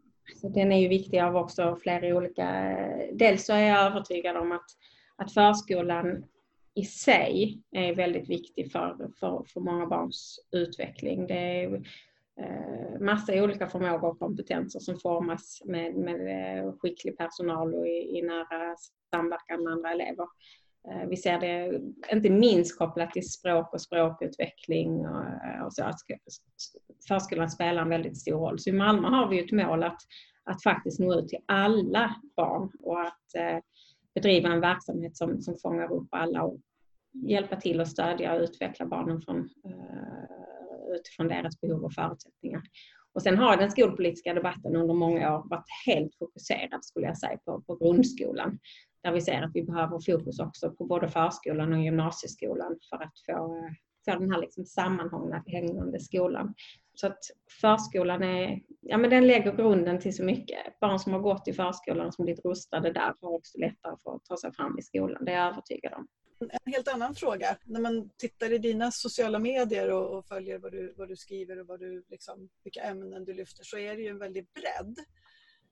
Den 0.43 0.73
är 0.73 0.79
ju 0.79 0.89
viktig 0.89 1.19
av 1.19 1.37
också 1.37 1.77
flera 1.83 2.17
olika... 2.17 2.77
Dels 3.13 3.47
så 3.47 3.53
är 3.53 3.69
jag 3.69 3.87
övertygad 3.87 4.37
om 4.37 4.53
att, 4.53 4.67
att 5.17 5.33
förskolan 5.33 6.25
i 6.75 6.85
sig 6.85 7.63
är 7.71 7.95
väldigt 7.95 8.29
viktig 8.29 8.73
för, 8.73 9.11
för, 9.21 9.45
för 9.47 9.61
många 9.61 9.87
barns 9.87 10.39
utveckling. 10.53 11.27
Det 11.27 11.35
är 11.35 11.75
eh, 12.41 13.01
massa 13.01 13.43
olika 13.43 13.67
förmågor 13.67 14.11
och 14.11 14.19
kompetenser 14.19 14.81
som 14.81 14.99
formas 14.99 15.63
med, 15.65 15.95
med 15.95 16.59
eh, 16.59 16.73
skicklig 16.79 17.19
personal 17.19 17.75
och 17.75 17.87
i, 17.87 18.19
i 18.19 18.23
nära 18.23 18.77
samverkan 19.11 19.65
med 19.65 19.73
andra 19.73 19.93
elever. 19.93 20.27
Eh, 20.91 21.09
vi 21.09 21.17
ser 21.17 21.41
det 21.41 21.81
inte 22.13 22.31
minst 22.31 22.79
kopplat 22.79 23.13
till 23.13 23.31
språk 23.31 23.73
och 23.73 23.81
språkutveckling 23.81 25.07
och, 25.07 25.25
eh, 25.25 25.69
så. 25.71 25.85
Att 25.85 25.97
förskolan 27.09 27.51
spelar 27.51 27.83
en 27.83 27.89
väldigt 27.89 28.19
stor 28.19 28.39
roll. 28.39 28.59
Så 28.59 28.71
i 28.71 28.73
Malmö 28.73 29.09
har 29.09 29.29
vi 29.29 29.45
ett 29.45 29.53
mål 29.53 29.83
att, 29.83 30.01
att 30.45 30.63
faktiskt 30.63 31.01
nå 31.01 31.15
ut 31.15 31.29
till 31.29 31.39
alla 31.47 32.15
barn 32.37 32.71
och 32.81 33.01
att 33.01 33.35
eh, 33.37 33.59
bedriva 34.15 34.49
en 34.49 34.61
verksamhet 34.61 35.17
som, 35.17 35.41
som 35.41 35.57
fångar 35.63 35.93
upp 35.93 36.09
alla 36.11 36.43
och 36.43 36.61
hjälpa 37.13 37.57
till 37.57 37.81
och 37.81 37.89
stödja 37.89 38.35
och 38.35 38.41
utveckla 38.41 38.87
barnen 38.87 39.21
från, 39.21 39.49
utifrån 40.97 41.29
deras 41.29 41.61
behov 41.61 41.85
och 41.85 41.93
förutsättningar. 41.93 42.63
Och 43.13 43.23
sen 43.23 43.39
har 43.39 43.57
den 43.57 43.71
skolpolitiska 43.71 44.35
debatten 44.35 44.77
under 44.77 44.95
många 44.95 45.37
år 45.37 45.49
varit 45.49 45.67
helt 45.87 46.15
fokuserad 46.19 46.85
skulle 46.85 47.07
jag 47.07 47.19
säga 47.19 47.39
på, 47.45 47.61
på 47.61 47.77
grundskolan 47.77 48.59
där 49.05 49.13
vi 49.13 49.21
ser 49.21 49.43
att 49.43 49.51
vi 49.55 49.63
behöver 49.63 50.01
fokus 50.01 50.41
också 50.41 50.71
på 50.71 50.85
både 50.85 51.09
förskolan 51.09 51.73
och 51.73 51.83
gymnasieskolan 51.83 52.79
för 52.91 52.97
att 52.97 53.13
få, 53.27 53.33
eh, 53.33 53.73
få 54.05 54.19
den 54.21 54.31
här 54.31 54.41
liksom 54.41 54.65
sammanhängande 54.65 56.01
skolan. 56.01 56.55
Så 56.95 57.07
att 57.07 57.19
förskolan 57.61 58.23
är, 58.23 58.61
ja 58.81 58.99
men 58.99 59.11
den 59.11 59.27
lägger 59.27 59.53
grunden 59.53 60.01
till 60.01 60.17
så 60.17 60.25
mycket. 60.25 60.81
Barn 60.81 60.99
som 60.99 61.13
har 61.13 61.21
gått 61.21 61.49
i 61.49 61.53
förskolan 61.53 62.07
och 62.07 62.15
som 62.15 62.25
blivit 62.25 62.45
rustade 62.45 62.93
där 62.93 63.15
har 63.21 63.35
också 63.35 63.59
lättare 63.59 63.97
för 64.03 64.15
att 64.15 64.25
ta 64.25 64.37
sig 64.37 64.53
fram 64.53 64.79
i 64.79 64.83
skolan, 64.83 65.25
det 65.25 65.33
är 65.33 65.37
jag 65.37 65.49
övertygad 65.53 65.93
om. 65.93 66.07
En 66.41 66.73
helt 66.73 66.89
annan 66.89 67.15
fråga. 67.15 67.57
När 67.65 67.81
man 67.81 68.11
tittar 68.17 68.53
i 68.53 68.59
dina 68.59 68.91
sociala 68.91 69.39
medier 69.39 69.93
och, 69.93 70.19
och 70.19 70.27
följer 70.27 70.59
vad 70.59 70.73
du, 70.73 70.95
vad 70.97 71.09
du 71.09 71.17
skriver 71.17 71.61
och 71.61 71.67
vad 71.67 71.81
du, 71.81 72.05
liksom, 72.09 72.49
vilka 72.65 72.81
ämnen 72.81 73.25
du 73.25 73.33
lyfter 73.33 73.65
så 73.65 73.79
är 73.79 73.97
det 73.97 74.03
ju 74.03 74.09
en 74.09 74.19
väldig 74.19 74.47
bredd. 74.55 74.97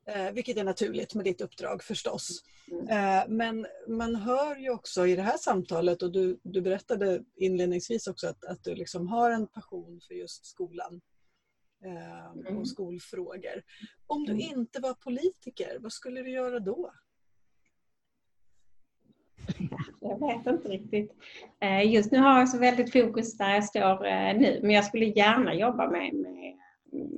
Eh, 0.07 0.33
vilket 0.33 0.57
är 0.57 0.65
naturligt 0.65 1.15
med 1.15 1.25
ditt 1.25 1.41
uppdrag 1.41 1.83
förstås. 1.83 2.45
Mm. 2.71 2.89
Eh, 2.89 3.25
men 3.29 3.67
man 3.89 4.15
hör 4.15 4.57
ju 4.57 4.71
också 4.71 5.07
i 5.07 5.17
det 5.17 5.23
här 5.23 5.37
samtalet 5.37 6.03
och 6.03 6.13
du, 6.13 6.41
du 6.43 6.61
berättade 6.61 7.25
inledningsvis 7.37 8.07
också 8.07 8.27
att, 8.27 8.45
att 8.45 8.65
du 8.65 8.75
liksom 8.75 9.09
har 9.09 9.31
en 9.31 9.47
passion 9.47 10.01
för 10.09 10.15
just 10.15 10.47
skolan 10.47 11.01
eh, 11.85 12.31
och 12.31 12.51
mm. 12.51 12.65
skolfrågor. 12.65 13.63
Om 14.07 14.25
du 14.25 14.33
mm. 14.33 14.59
inte 14.59 14.81
var 14.81 14.95
politiker, 14.95 15.79
vad 15.81 15.93
skulle 15.93 16.23
du 16.23 16.31
göra 16.31 16.61
då? 16.61 16.93
Jag 20.01 20.21
vet 20.21 20.47
inte 20.47 20.69
riktigt. 20.69 21.13
Eh, 21.61 21.93
just 21.93 22.13
nu 22.13 22.19
har 22.19 22.39
jag 22.39 22.49
så 22.49 22.59
väldigt 22.59 22.93
fokus 22.93 23.37
där 23.37 23.55
jag 23.55 23.65
står 23.65 24.07
eh, 24.07 24.35
nu, 24.39 24.61
men 24.63 24.71
jag 24.71 24.85
skulle 24.85 25.05
gärna 25.05 25.55
jobba 25.55 25.91
med, 25.91 26.15
med 26.15 26.59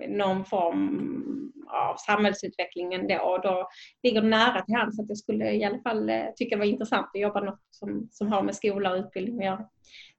någon 0.09 0.45
form 0.45 1.53
av 1.69 1.97
samhällsutvecklingen 1.97 3.09
då 3.09 3.19
och 3.19 3.43
då 3.43 3.69
ligger 4.03 4.23
det 4.23 4.29
nära 4.29 4.63
till 4.63 4.75
hands 4.75 5.01
att 5.01 5.09
jag 5.09 5.19
skulle 5.19 5.53
i 5.53 5.65
alla 5.65 5.79
fall 5.79 6.09
eh, 6.09 6.25
tycka 6.37 6.57
det 6.57 6.59
var 6.59 6.67
intressant 6.67 7.07
att 7.15 7.21
jobba 7.21 7.41
något 7.41 7.61
som, 7.71 8.09
som 8.11 8.29
har 8.29 8.43
med 8.43 8.55
skola 8.55 8.93
och 8.93 8.99
utbildning 8.99 9.39
att 9.39 9.45
göra. 9.45 9.69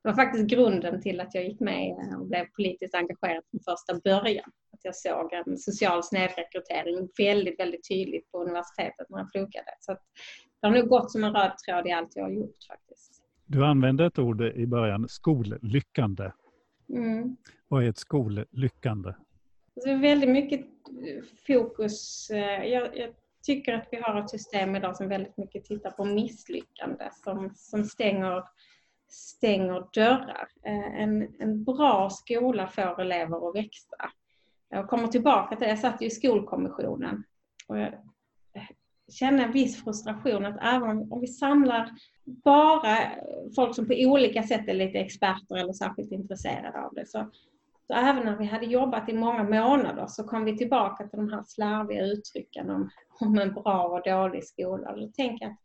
Det 0.04 0.10
var 0.10 0.14
faktiskt 0.14 0.48
grunden 0.48 1.02
till 1.02 1.22
att 1.22 1.36
jag 1.36 1.46
gick 1.46 1.60
med 1.60 1.96
och 2.20 2.28
blev 2.28 2.46
politiskt 2.46 2.96
engagerad 2.96 3.44
från 3.52 3.60
första 3.60 4.00
början. 4.04 4.52
Att 4.74 4.80
jag 4.84 4.96
såg 4.96 5.34
en 5.34 5.58
social 5.58 6.04
snedrekrytering 6.04 7.10
väldigt, 7.18 7.60
väldigt 7.60 7.88
tydligt 7.90 8.32
på 8.32 8.42
universitetet 8.42 9.10
när 9.10 9.20
jag 9.20 9.32
pluggade. 9.32 9.72
Så 9.80 9.92
att 9.92 10.02
det 10.62 10.68
har 10.68 10.76
nog 10.76 10.88
gått 10.88 11.12
som 11.12 11.24
en 11.24 11.34
röd 11.34 11.58
tråd 11.58 11.88
i 11.88 11.92
allt 11.92 12.16
jag 12.16 12.24
har 12.24 12.32
gjort 12.32 12.64
faktiskt. 12.68 13.22
Du 13.46 13.66
använde 13.66 14.06
ett 14.06 14.20
ord 14.20 14.42
i 14.42 14.68
början, 14.68 15.10
skollyckande. 15.10 16.32
Mm. 16.90 17.38
Vad 17.68 17.84
är 17.84 17.90
ett 17.90 17.98
skollyckande? 17.98 19.14
Alltså, 19.76 19.90
det 19.90 19.96
är 19.96 20.00
väldigt 20.00 20.30
mycket 20.30 20.62
eh, 20.62 21.24
fokus. 21.48 22.30
Eh, 22.30 22.64
jag, 22.66 22.98
jag, 22.98 23.14
tycker 23.46 23.74
att 23.74 23.88
vi 23.92 23.98
har 23.98 24.22
ett 24.22 24.30
system 24.30 24.76
idag 24.76 24.98
som 24.98 25.10
väldigt 25.10 25.38
mycket 25.38 25.66
tittar 25.66 25.92
på 25.92 26.06
misslyckande, 26.06 27.10
som, 27.24 27.52
som 27.56 27.84
stänger, 27.84 28.44
stänger 29.08 29.84
dörrar. 29.94 30.48
Eh, 30.64 31.02
en, 31.02 31.36
en 31.40 31.64
bra 31.64 32.10
skola 32.10 32.68
får 32.68 33.02
elever 33.02 33.50
att 33.50 33.56
växa. 33.56 34.12
Jag 34.70 34.90
kommer 34.90 35.08
tillbaka 35.08 35.56
till 35.56 35.64
det, 35.64 35.70
jag 35.70 35.80
satt 35.80 36.02
ju 36.02 36.06
i 36.06 36.10
skolkommissionen 36.10 37.24
och 37.68 37.80
jag 37.80 37.94
kände 39.12 39.44
en 39.44 39.52
viss 39.52 39.84
frustration 39.84 40.46
att 40.46 40.58
även 40.62 41.12
om 41.12 41.22
vi 41.22 41.28
samlar 41.28 41.90
bara 42.24 42.98
folk 43.56 43.76
som 43.76 43.88
på 43.88 43.94
olika 43.98 44.44
sätt 44.44 44.68
är 44.68 44.74
lite 44.74 44.98
experter 44.98 45.56
eller 45.56 45.74
särskilt 45.74 46.12
intresserade 46.12 46.82
av 46.82 46.94
det 46.94 47.06
så 47.06 47.32
så 47.88 47.94
även 47.94 48.26
när 48.26 48.38
vi 48.38 48.46
hade 48.46 48.66
jobbat 48.66 49.10
i 49.10 49.14
många 49.14 49.44
månader 49.44 50.08
så 50.08 50.24
kom 50.24 50.46
vi 50.46 50.58
tillbaka 50.58 51.08
till 51.08 51.20
de 51.20 51.34
här 51.34 51.44
slarviga 51.44 52.06
uttrycken 52.06 52.70
om, 52.70 52.90
om 53.20 53.40
en 53.40 53.54
bra 53.54 53.84
och 53.84 54.02
dålig 54.04 54.44
skola. 54.44 54.92
Och 54.92 55.00
då 55.00 55.08
tänker 55.08 55.46
jag 55.46 55.52
att 55.52 55.60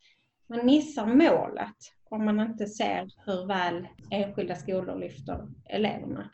man 0.48 0.66
missar 0.66 1.06
målet 1.06 1.76
om 2.10 2.24
man 2.24 2.40
inte 2.40 2.66
ser 2.66 3.08
hur 3.26 3.46
väl 3.46 3.88
enskilda 4.10 4.54
skolor 4.54 4.96
lyfter 4.98 5.48
eleverna. 5.64 6.30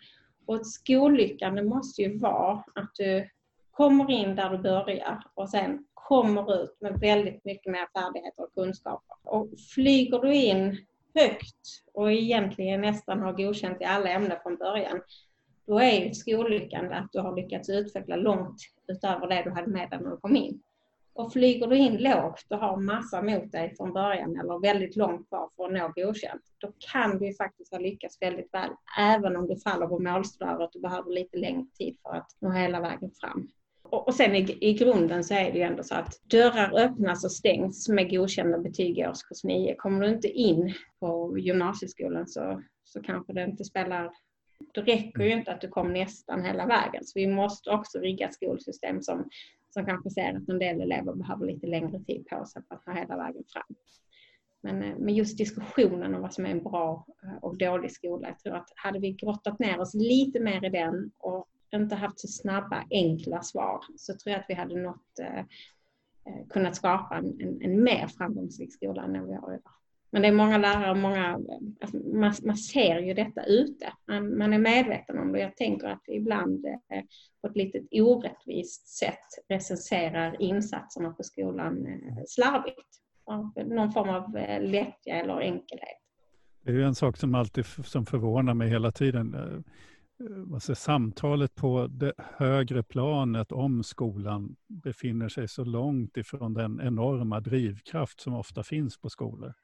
Och 0.46 0.56
ett 0.56 0.66
skollyckande 0.66 1.62
måste 1.62 2.02
ju 2.02 2.18
vara 2.18 2.64
att 2.74 2.90
du 2.94 3.28
kommer 3.70 4.10
in 4.10 4.36
där 4.36 4.50
du 4.50 4.58
börjar 4.58 5.22
och 5.34 5.50
sen 5.50 5.84
kommer 5.94 6.62
ut 6.62 6.76
med 6.80 7.00
väldigt 7.00 7.44
mycket 7.44 7.72
mer 7.72 7.86
färdigheter 8.00 8.42
och 8.42 8.54
kunskaper. 8.54 9.16
Och 9.24 9.48
flyger 9.74 10.18
du 10.18 10.34
in 10.34 10.86
högt 11.14 11.84
och 11.94 12.12
egentligen 12.12 12.80
nästan 12.80 13.20
har 13.20 13.32
godkänt 13.32 13.80
i 13.80 13.84
alla 13.84 14.10
ämnen 14.10 14.38
från 14.42 14.56
början 14.56 15.00
då 15.66 15.78
är 15.78 16.04
ju 16.04 16.14
skollyckande 16.14 16.94
att 16.94 17.12
du 17.12 17.20
har 17.20 17.36
lyckats 17.36 17.68
utveckla 17.68 18.16
långt 18.16 18.56
utöver 18.88 19.26
det 19.26 19.42
du 19.42 19.50
hade 19.50 19.70
med 19.70 19.90
dig 19.90 20.00
när 20.02 20.10
du 20.10 20.16
kom 20.16 20.36
in. 20.36 20.60
Och 21.14 21.32
flyger 21.32 21.66
du 21.66 21.76
in 21.76 21.96
lågt 21.96 22.46
och 22.50 22.58
har 22.58 22.76
massa 22.76 23.22
mot 23.22 23.52
dig 23.52 23.74
från 23.76 23.92
början 23.92 24.40
eller 24.40 24.58
väldigt 24.58 24.96
långt 24.96 25.28
kvar 25.28 25.50
för 25.56 25.64
att 25.64 25.72
nå 25.72 25.92
godkänt, 26.04 26.42
då 26.58 26.72
kan 26.92 27.18
du 27.18 27.34
faktiskt 27.34 27.72
ha 27.72 27.78
lyckats 27.78 28.22
väldigt 28.22 28.54
väl, 28.54 28.70
även 28.98 29.36
om 29.36 29.48
du 29.48 29.56
faller 29.56 29.86
på 29.86 29.98
målsnöret 29.98 30.74
och 30.74 30.80
behöver 30.80 31.10
lite 31.10 31.38
längre 31.38 31.66
tid 31.78 31.96
för 32.02 32.16
att 32.16 32.36
nå 32.40 32.50
hela 32.50 32.80
vägen 32.80 33.10
fram. 33.20 33.48
Och, 33.82 34.14
sen 34.14 34.34
i, 34.34 34.58
i 34.60 34.74
grunden 34.74 35.24
så 35.24 35.34
är 35.34 35.52
det 35.52 35.58
ju 35.58 35.64
ändå 35.64 35.82
så 35.82 35.94
att 35.94 36.20
dörrar 36.30 36.78
öppnas 36.78 37.24
och 37.24 37.32
stängs 37.32 37.88
med 37.88 38.10
godkända 38.10 38.58
betyg 38.58 38.98
i 38.98 39.06
årskurs 39.06 39.44
9. 39.44 39.74
Kommer 39.74 40.00
du 40.00 40.08
inte 40.08 40.28
in 40.28 40.74
på 41.00 41.38
gymnasieskolan 41.38 42.26
så, 42.26 42.62
så 42.84 43.02
kanske 43.02 43.32
det 43.32 43.44
inte 43.44 43.64
spelar 43.64 44.10
då 44.72 44.80
räcker 44.80 45.22
ju 45.22 45.32
inte 45.32 45.52
att 45.52 45.60
du 45.60 45.68
kom 45.68 45.92
nästan 45.92 46.44
hela 46.44 46.66
vägen. 46.66 47.04
Så 47.04 47.18
vi 47.18 47.26
måste 47.26 47.70
också 47.70 47.98
rigga 47.98 48.30
skolsystem 48.30 49.02
som, 49.02 49.28
som 49.70 49.86
kanske 49.86 50.10
ser 50.10 50.36
att 50.36 50.48
en 50.48 50.58
del 50.58 50.80
elever 50.80 51.14
behöver 51.14 51.46
lite 51.46 51.66
längre 51.66 52.00
tid 52.00 52.26
på 52.26 52.44
sig 52.44 52.62
för 52.68 52.74
att 52.74 52.86
nå 52.86 52.92
hela 52.92 53.16
vägen 53.16 53.44
fram. 53.52 53.76
Men, 54.60 54.82
eh, 54.82 54.96
men 54.98 55.14
just 55.14 55.38
diskussionen 55.38 56.14
om 56.14 56.22
vad 56.22 56.34
som 56.34 56.46
är 56.46 56.50
en 56.50 56.62
bra 56.62 57.06
eh, 57.22 57.36
och 57.42 57.58
dålig 57.58 57.92
skola. 57.92 58.28
Jag 58.28 58.38
tror 58.38 58.54
att 58.54 58.72
hade 58.74 58.98
vi 58.98 59.12
grottat 59.12 59.58
ner 59.58 59.80
oss 59.80 59.94
lite 59.94 60.40
mer 60.40 60.64
i 60.64 60.68
den 60.68 61.10
och 61.18 61.48
inte 61.74 61.94
haft 61.94 62.20
så 62.20 62.28
snabba, 62.28 62.84
enkla 62.90 63.42
svar 63.42 63.80
så 63.96 64.12
tror 64.12 64.32
jag 64.32 64.40
att 64.40 64.46
vi 64.48 64.54
hade 64.54 64.82
nått, 64.82 65.18
eh, 65.20 65.38
eh 65.38 66.46
kunnat 66.48 66.76
skapa 66.76 67.14
en, 67.16 67.40
en, 67.40 67.62
en 67.62 67.84
mer 67.84 68.06
framgångsrik 68.06 68.72
skola 68.72 69.02
än 69.02 69.20
vad 69.20 69.28
vi 69.28 69.34
har 69.34 69.54
idag. 69.54 69.72
Men 70.10 70.22
det 70.22 70.28
är 70.28 70.32
många 70.32 70.58
lärare, 70.58 70.94
många, 70.94 71.40
alltså 71.80 71.96
man, 71.96 72.34
man, 72.42 72.56
ser 72.56 72.98
ju 72.98 73.14
detta 73.14 73.44
ute. 73.44 73.92
Man, 74.08 74.38
man, 74.38 74.52
är 74.52 74.58
medveten 74.58 75.18
om 75.18 75.32
det. 75.32 75.40
Jag 75.40 75.56
tänker 75.56 75.86
att 75.86 76.02
vi 76.06 76.14
ibland 76.14 76.66
eh, 76.66 77.02
på 77.40 77.48
ett 77.48 77.56
lite 77.56 78.02
orättvist 78.02 78.88
sätt 78.88 79.44
recenserar 79.48 80.42
insatserna 80.42 81.10
på 81.10 81.22
skolan 81.22 81.86
eh, 81.86 82.22
slarvigt. 82.26 82.88
Av 83.24 83.52
någon 83.56 83.92
form 83.92 84.08
av 84.08 84.36
eh, 84.36 84.62
lättja 84.62 85.14
eller 85.14 85.40
enkelhet. 85.40 86.02
Det 86.62 86.70
är 86.70 86.74
ju 86.74 86.84
en 86.84 86.94
sak 86.94 87.16
som 87.16 87.34
alltid 87.34 87.66
som 87.66 88.06
förvånar 88.06 88.54
mig 88.54 88.68
hela 88.68 88.92
tiden. 88.92 89.36
Alltså, 90.54 90.74
samtalet 90.74 91.54
på 91.54 91.86
det 91.86 92.12
högre 92.18 92.82
planet 92.82 93.52
om 93.52 93.82
skolan 93.82 94.56
befinner 94.66 95.28
sig 95.28 95.48
så 95.48 95.64
långt 95.64 96.16
ifrån 96.16 96.54
den 96.54 96.80
enorma 96.80 97.40
drivkraft 97.40 98.20
som 98.20 98.34
ofta 98.34 98.62
finns 98.62 98.98
på 98.98 99.08
skolor. 99.08 99.54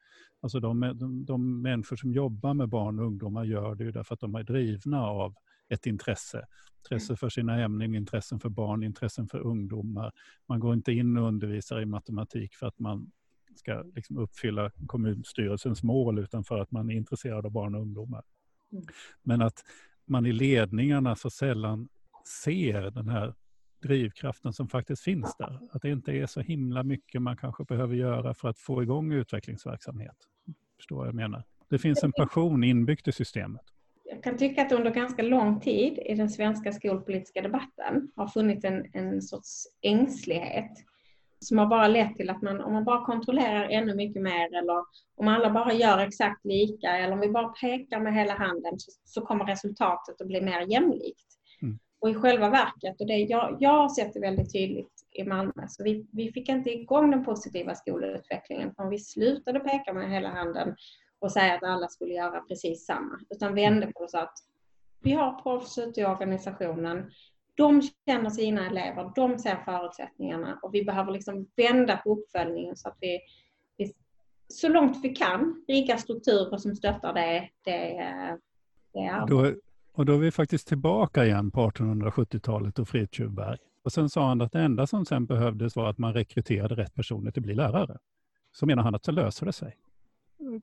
Alltså 0.42 0.60
de, 0.60 0.80
de, 0.80 1.24
de 1.24 1.62
människor 1.62 1.96
som 1.96 2.12
jobbar 2.12 2.54
med 2.54 2.68
barn 2.68 2.98
och 2.98 3.06
ungdomar 3.06 3.44
gör 3.44 3.74
det 3.74 3.84
ju 3.84 3.92
därför 3.92 4.14
att 4.14 4.20
de 4.20 4.34
är 4.34 4.42
drivna 4.42 5.02
av 5.06 5.34
ett 5.68 5.86
intresse. 5.86 6.46
Intresse 6.78 7.16
för 7.16 7.28
sina 7.28 7.60
ämnen, 7.60 7.94
intressen 7.94 8.40
för 8.40 8.48
barn, 8.48 8.82
intressen 8.82 9.28
för 9.28 9.38
ungdomar. 9.38 10.12
Man 10.48 10.60
går 10.60 10.74
inte 10.74 10.92
in 10.92 11.16
och 11.16 11.28
undervisar 11.28 11.80
i 11.80 11.86
matematik 11.86 12.54
för 12.54 12.66
att 12.66 12.78
man 12.78 13.10
ska 13.54 13.82
liksom 13.82 14.18
uppfylla 14.18 14.70
kommunstyrelsens 14.86 15.82
mål 15.82 16.18
utan 16.18 16.44
för 16.44 16.58
att 16.58 16.70
man 16.70 16.90
är 16.90 16.94
intresserad 16.94 17.46
av 17.46 17.52
barn 17.52 17.74
och 17.74 17.80
ungdomar. 17.80 18.22
Mm. 18.72 18.84
Men 19.22 19.42
att 19.42 19.64
man 20.06 20.26
i 20.26 20.32
ledningarna 20.32 21.16
så 21.16 21.30
sällan 21.30 21.88
ser 22.44 22.90
den 22.90 23.08
här 23.08 23.34
drivkraften 23.82 24.52
som 24.52 24.68
faktiskt 24.68 25.02
finns 25.02 25.36
där. 25.38 25.60
Att 25.70 25.82
det 25.82 25.90
inte 25.90 26.12
är 26.12 26.26
så 26.26 26.40
himla 26.40 26.82
mycket 26.82 27.22
man 27.22 27.36
kanske 27.36 27.64
behöver 27.64 27.94
göra 27.94 28.34
för 28.34 28.48
att 28.48 28.58
få 28.58 28.82
igång 28.82 29.12
utvecklingsverksamhet. 29.12 30.16
Förstår 30.82 30.96
vad 30.96 31.06
jag 31.06 31.14
menar? 31.14 31.42
Det 31.70 31.78
finns 31.78 32.02
en 32.02 32.12
passion 32.12 32.64
inbyggt 32.64 33.08
i 33.08 33.12
systemet. 33.12 33.60
Jag 34.04 34.22
kan 34.22 34.36
tycka 34.36 34.62
att 34.62 34.72
under 34.72 34.90
ganska 34.90 35.22
lång 35.22 35.60
tid 35.60 35.98
i 36.06 36.14
den 36.14 36.30
svenska 36.30 36.72
skolpolitiska 36.72 37.42
debatten 37.42 38.12
har 38.16 38.26
funnits 38.26 38.64
en, 38.64 38.86
en 38.92 39.22
sorts 39.22 39.66
ängslighet 39.82 40.70
som 41.40 41.58
har 41.58 41.66
bara 41.66 41.88
lett 41.88 42.16
till 42.16 42.30
att 42.30 42.42
man, 42.42 42.60
om 42.60 42.72
man 42.72 42.84
bara 42.84 43.04
kontrollerar 43.04 43.68
ännu 43.68 43.94
mycket 43.94 44.22
mer 44.22 44.56
eller 44.56 44.84
om 45.16 45.28
alla 45.28 45.50
bara 45.50 45.72
gör 45.72 45.98
exakt 45.98 46.44
lika 46.44 46.96
eller 46.96 47.12
om 47.12 47.20
vi 47.20 47.28
bara 47.28 47.48
pekar 47.48 48.00
med 48.00 48.14
hela 48.14 48.34
handen 48.34 48.78
så, 48.78 48.92
så 49.04 49.20
kommer 49.20 49.44
resultatet 49.44 50.20
att 50.20 50.26
bli 50.26 50.40
mer 50.40 50.60
jämlikt. 50.72 51.26
Och 52.00 52.10
i 52.10 52.14
själva 52.14 52.50
verket, 52.50 53.00
och 53.00 53.06
det 53.06 53.16
jag, 53.16 53.56
jag 53.60 53.70
har 53.70 53.88
sett 53.88 54.14
det 54.14 54.20
väldigt 54.20 54.52
tydligt 54.52 54.91
i 55.12 55.24
Malmö, 55.24 55.68
så 55.68 55.84
vi, 55.84 56.06
vi 56.12 56.32
fick 56.32 56.48
inte 56.48 56.70
igång 56.70 57.10
den 57.10 57.24
positiva 57.24 57.74
skolutvecklingen 57.74 58.74
förrän 58.74 58.90
vi 58.90 58.98
slutade 58.98 59.60
peka 59.60 59.92
med 59.92 60.10
hela 60.10 60.28
handen 60.28 60.76
och 61.18 61.32
säga 61.32 61.54
att 61.54 61.62
alla 61.62 61.88
skulle 61.88 62.14
göra 62.14 62.40
precis 62.40 62.86
samma, 62.86 63.20
utan 63.30 63.54
vände 63.54 63.86
på 63.86 64.02
det 64.02 64.08
så 64.08 64.18
att 64.18 64.34
vi 65.02 65.12
har 65.12 65.42
proffs 65.42 65.78
ute 65.78 66.00
i 66.00 66.04
organisationen, 66.04 67.10
de 67.54 67.82
känner 68.06 68.30
sina 68.30 68.66
elever, 68.66 69.12
de 69.14 69.38
ser 69.38 69.56
förutsättningarna 69.64 70.58
och 70.62 70.74
vi 70.74 70.84
behöver 70.84 71.12
liksom 71.12 71.46
vända 71.56 71.96
på 71.96 72.12
uppföljningen 72.12 72.76
så 72.76 72.88
att 72.88 72.96
vi, 73.00 73.20
vi 73.76 73.92
så 74.48 74.68
långt 74.68 75.04
vi 75.04 75.08
kan 75.08 75.64
rigga 75.68 75.98
strukturer 75.98 76.56
som 76.56 76.74
stöttar 76.74 77.12
det, 77.12 77.48
det, 77.64 77.98
det 78.92 79.24
då, 79.28 79.54
Och 79.92 80.06
då 80.06 80.12
är 80.14 80.18
vi 80.18 80.30
faktiskt 80.30 80.68
tillbaka 80.68 81.24
igen 81.24 81.50
på 81.50 81.70
1870-talet 81.70 82.78
och 82.78 82.88
Fridtjufberg. 82.88 83.58
Och 83.82 83.92
sen 83.92 84.08
sa 84.08 84.28
han 84.28 84.40
att 84.40 84.52
det 84.52 84.60
enda 84.60 84.86
som 84.86 85.04
sen 85.06 85.26
behövdes 85.26 85.76
var 85.76 85.90
att 85.90 85.98
man 85.98 86.14
rekryterade 86.14 86.74
rätt 86.74 86.94
personer 86.94 87.30
till 87.30 87.40
att 87.40 87.44
bli 87.44 87.54
lärare. 87.54 87.98
Så 88.52 88.66
menar 88.66 88.82
han 88.82 88.94
att 88.94 89.04
så 89.04 89.12
löser 89.12 89.46
det 89.46 89.52
sig. 89.52 89.76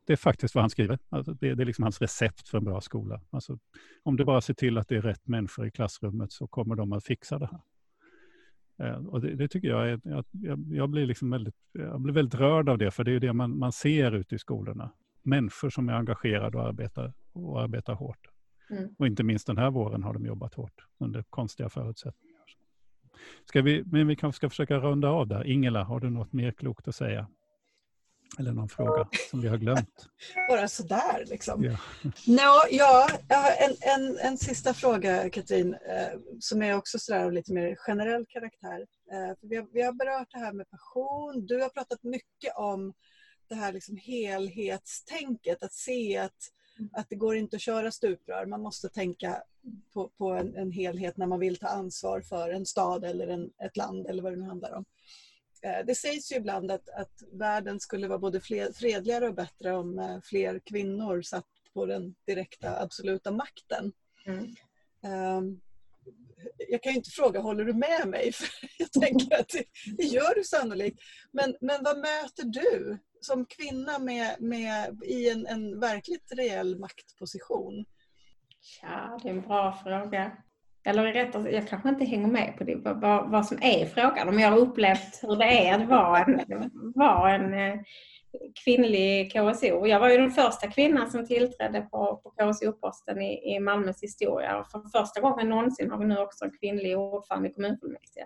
Det 0.06 0.14
är 0.14 0.18
faktiskt 0.18 0.56
vad 0.56 0.62
han 0.62 0.70
skriver. 0.70 1.00
Alltså 1.10 1.34
det, 1.34 1.56
det, 1.56 1.64
är 1.64 1.66
liksom 1.66 1.84
hans 1.84 2.02
recept 2.02 2.50
för 2.50 2.58
en 2.58 2.64
bra 2.64 2.82
skola. 2.82 3.22
Alltså, 3.30 3.60
om 4.04 4.18
du 4.18 4.26
bara 4.26 4.42
ser 4.42 4.54
till 4.54 4.78
att 4.78 4.88
det 4.88 4.96
är 4.96 5.02
rätt 5.02 5.28
människor 5.28 5.68
i 5.68 5.72
klassrummet 5.72 6.32
så 6.32 6.48
kommer 6.48 6.76
de 6.76 6.94
att 6.94 7.04
fixa 7.04 7.40
det 7.40 7.50
här. 7.52 7.62
Eh, 8.80 9.06
och 9.06 9.22
det, 9.22 9.36
det, 9.36 9.48
tycker 9.48 9.68
jag 9.68 9.90
är, 9.90 10.00
jag, 10.04 10.26
jag, 10.70 10.90
blir 10.90 11.06
liksom 11.06 11.30
väldigt, 11.30 11.56
jag 11.72 12.02
blir 12.02 12.14
väldigt 12.14 12.40
rörd 12.40 12.70
av 12.70 12.78
det, 12.78 12.92
för 12.92 13.04
det 13.04 13.12
är 13.12 13.20
det 13.20 13.34
man, 13.34 13.60
man 13.60 13.72
ser 13.72 14.12
ute 14.12 14.36
i 14.36 14.40
skolorna. 14.40 14.92
Människor 15.24 15.70
som 15.70 15.90
är 15.90 15.94
engagerade 15.94 16.58
och 16.58 16.64
arbetar, 16.64 17.14
och 17.34 17.62
arbetar 17.62 17.94
hårt. 17.94 18.28
Mm. 18.70 18.96
Och 18.98 19.08
inte 19.08 19.24
minst 19.24 19.48
den 19.48 19.58
här 19.58 19.72
våren 19.72 20.04
har 20.04 20.14
de 20.14 20.26
jobbat 20.26 20.54
hårt 20.54 20.86
under 20.98 21.24
konstiga 21.24 21.70
förutsättningar. 21.70 22.29
Ska 23.46 23.62
vi, 23.62 23.84
men 23.86 24.08
vi 24.08 24.16
kanske 24.16 24.38
ska 24.38 24.50
försöka 24.50 24.78
runda 24.78 25.10
av 25.10 25.28
där. 25.28 25.48
Ingela, 25.48 25.84
har 25.84 26.00
du 26.00 26.10
något 26.10 26.34
mer 26.34 26.52
klokt 26.52 26.88
att 26.88 26.96
säga? 26.96 27.28
Eller 28.40 28.52
någon 28.52 28.70
fråga 28.70 29.08
som 29.32 29.42
vi 29.42 29.48
har 29.48 29.58
glömt? 29.58 30.10
Bara 30.50 30.68
sådär 30.68 31.26
liksom. 31.28 31.64
Ja, 31.64 31.78
no, 32.28 32.68
ja 32.72 33.10
en, 33.60 33.76
en, 33.82 34.18
en 34.18 34.38
sista 34.38 34.74
fråga 34.74 35.30
Katrin 35.30 35.74
eh, 35.74 36.20
som 36.40 36.62
är 36.62 36.76
också 36.76 37.00
sådär 37.00 37.26
av 37.26 37.32
lite 37.32 37.54
mer 37.54 37.76
generell 37.76 38.26
karaktär. 38.30 38.86
Eh, 39.12 39.36
vi, 39.42 39.56
har, 39.56 39.68
vi 39.74 39.82
har 39.82 39.94
berört 39.94 40.28
det 40.32 40.40
här 40.40 40.54
med 40.54 40.70
passion. 40.70 41.46
Du 41.46 41.62
har 41.62 41.70
pratat 41.70 42.04
mycket 42.04 42.56
om 42.56 42.94
det 43.50 43.56
här 43.56 43.74
liksom 43.74 43.98
helhetstänket, 43.98 45.64
att 45.64 45.74
se 45.74 46.18
att, 46.18 46.38
att 46.94 47.10
det 47.10 47.16
går 47.16 47.36
inte 47.36 47.56
att 47.56 47.62
köra 47.62 47.92
stuprör. 47.92 48.46
Man 48.46 48.62
måste 48.62 48.90
tänka 48.90 49.44
på, 49.94 50.10
på 50.18 50.30
en, 50.30 50.56
en, 50.56 50.72
helhet 50.72 51.18
när 51.18 51.28
man 51.28 51.40
vill 51.40 51.58
ta 51.58 51.68
ansvar 51.68 52.22
för 52.22 52.50
en 52.50 52.66
stad 52.66 53.04
eller 53.04 53.28
en, 53.28 53.50
ett 53.64 53.78
land 53.78 54.08
eller 54.08 54.24
vad 54.24 54.34
det 54.34 54.38
nu 54.40 54.46
handlar 54.46 54.74
om. 54.74 54.86
Eh, 55.62 55.86
det 55.86 55.96
sägs 55.96 56.32
ju 56.32 56.36
ibland 56.36 56.72
att, 56.72 56.90
att 56.90 57.24
världen 57.32 57.80
skulle 57.80 58.08
vara 58.08 58.20
både 58.20 58.42
fredligare 58.74 59.28
och 59.28 59.36
bättre 59.36 59.72
om 59.72 60.00
eh, 60.00 60.22
fler 60.24 60.60
kvinnor 60.60 61.22
satt 61.22 61.46
på 61.74 61.86
den 61.86 62.16
direkta 62.26 62.82
absoluta 62.82 63.32
makten. 63.32 63.92
Mm. 64.26 64.56
Um, 65.38 65.62
jag 66.70 66.84
kan 66.84 66.92
ju 66.92 66.98
inte 66.98 67.10
fråga, 67.10 67.40
håller 67.40 67.66
du 67.66 67.74
med 67.74 68.08
mig? 68.08 68.32
För 68.34 68.48
jag 68.78 68.92
tänker 68.92 69.40
att 69.40 69.50
det, 69.50 69.64
det, 69.98 70.04
gör 70.04 70.36
du 70.36 70.44
sannolikt. 70.44 71.00
Men, 71.32 71.56
men 71.62 71.84
vad 71.84 71.98
möter 71.98 72.44
du 72.44 72.98
som 73.22 73.46
kvinna 73.46 74.00
med, 74.00 74.36
med, 74.40 75.04
i 75.04 75.30
en, 75.30 75.48
en 75.48 75.80
verkligt 75.80 76.32
reell 76.38 76.80
maktposition? 76.80 77.86
Ja, 78.82 79.20
det 79.24 79.30
är 79.30 79.34
en 79.34 79.42
bra 79.42 79.80
fråga. 79.84 80.32
Eller 80.86 81.14
rättare 81.14 81.52
jag 81.52 81.68
kanske 81.68 81.90
inte 81.90 82.06
hänger 82.06 82.28
med 82.28 82.56
på 82.58 82.64
det, 82.64 82.76
vad, 82.76 83.32
vad 83.32 83.46
som 83.46 83.58
är 83.62 83.86
frågan. 83.86 84.30
Om 84.30 84.40
jag 84.40 84.52
har 84.52 84.58
upplevt 84.58 85.20
hur 85.22 85.36
det 85.36 85.68
är 85.68 85.80
att 85.80 85.90
vara 85.90 86.20
en, 86.20 86.42
vara 86.96 87.36
en 87.36 87.54
eh, 87.54 87.80
kvinnlig 88.64 89.32
KSO. 89.32 89.88
Jag 89.88 90.00
var 90.00 90.10
ju 90.10 90.18
den 90.18 90.32
första 90.32 90.68
kvinnan 90.68 91.12
som 91.12 91.28
tillträdde 91.28 91.82
på, 91.82 92.22
på 92.24 92.30
KSO-posten 92.30 93.22
i, 93.22 93.56
i 93.56 93.60
Malmös 93.60 94.04
historia. 94.04 94.60
Och 94.60 94.72
för 94.72 95.00
första 95.00 95.22
gången 95.22 95.50
någonsin 95.50 95.92
har 95.92 95.98
vi 95.98 96.06
nu 96.06 96.18
också 96.18 96.46
en 96.46 96.52
kvinnlig 96.60 96.98
ordförande 96.98 97.50
i 97.50 97.54
kommunfullmäktige. 97.54 98.26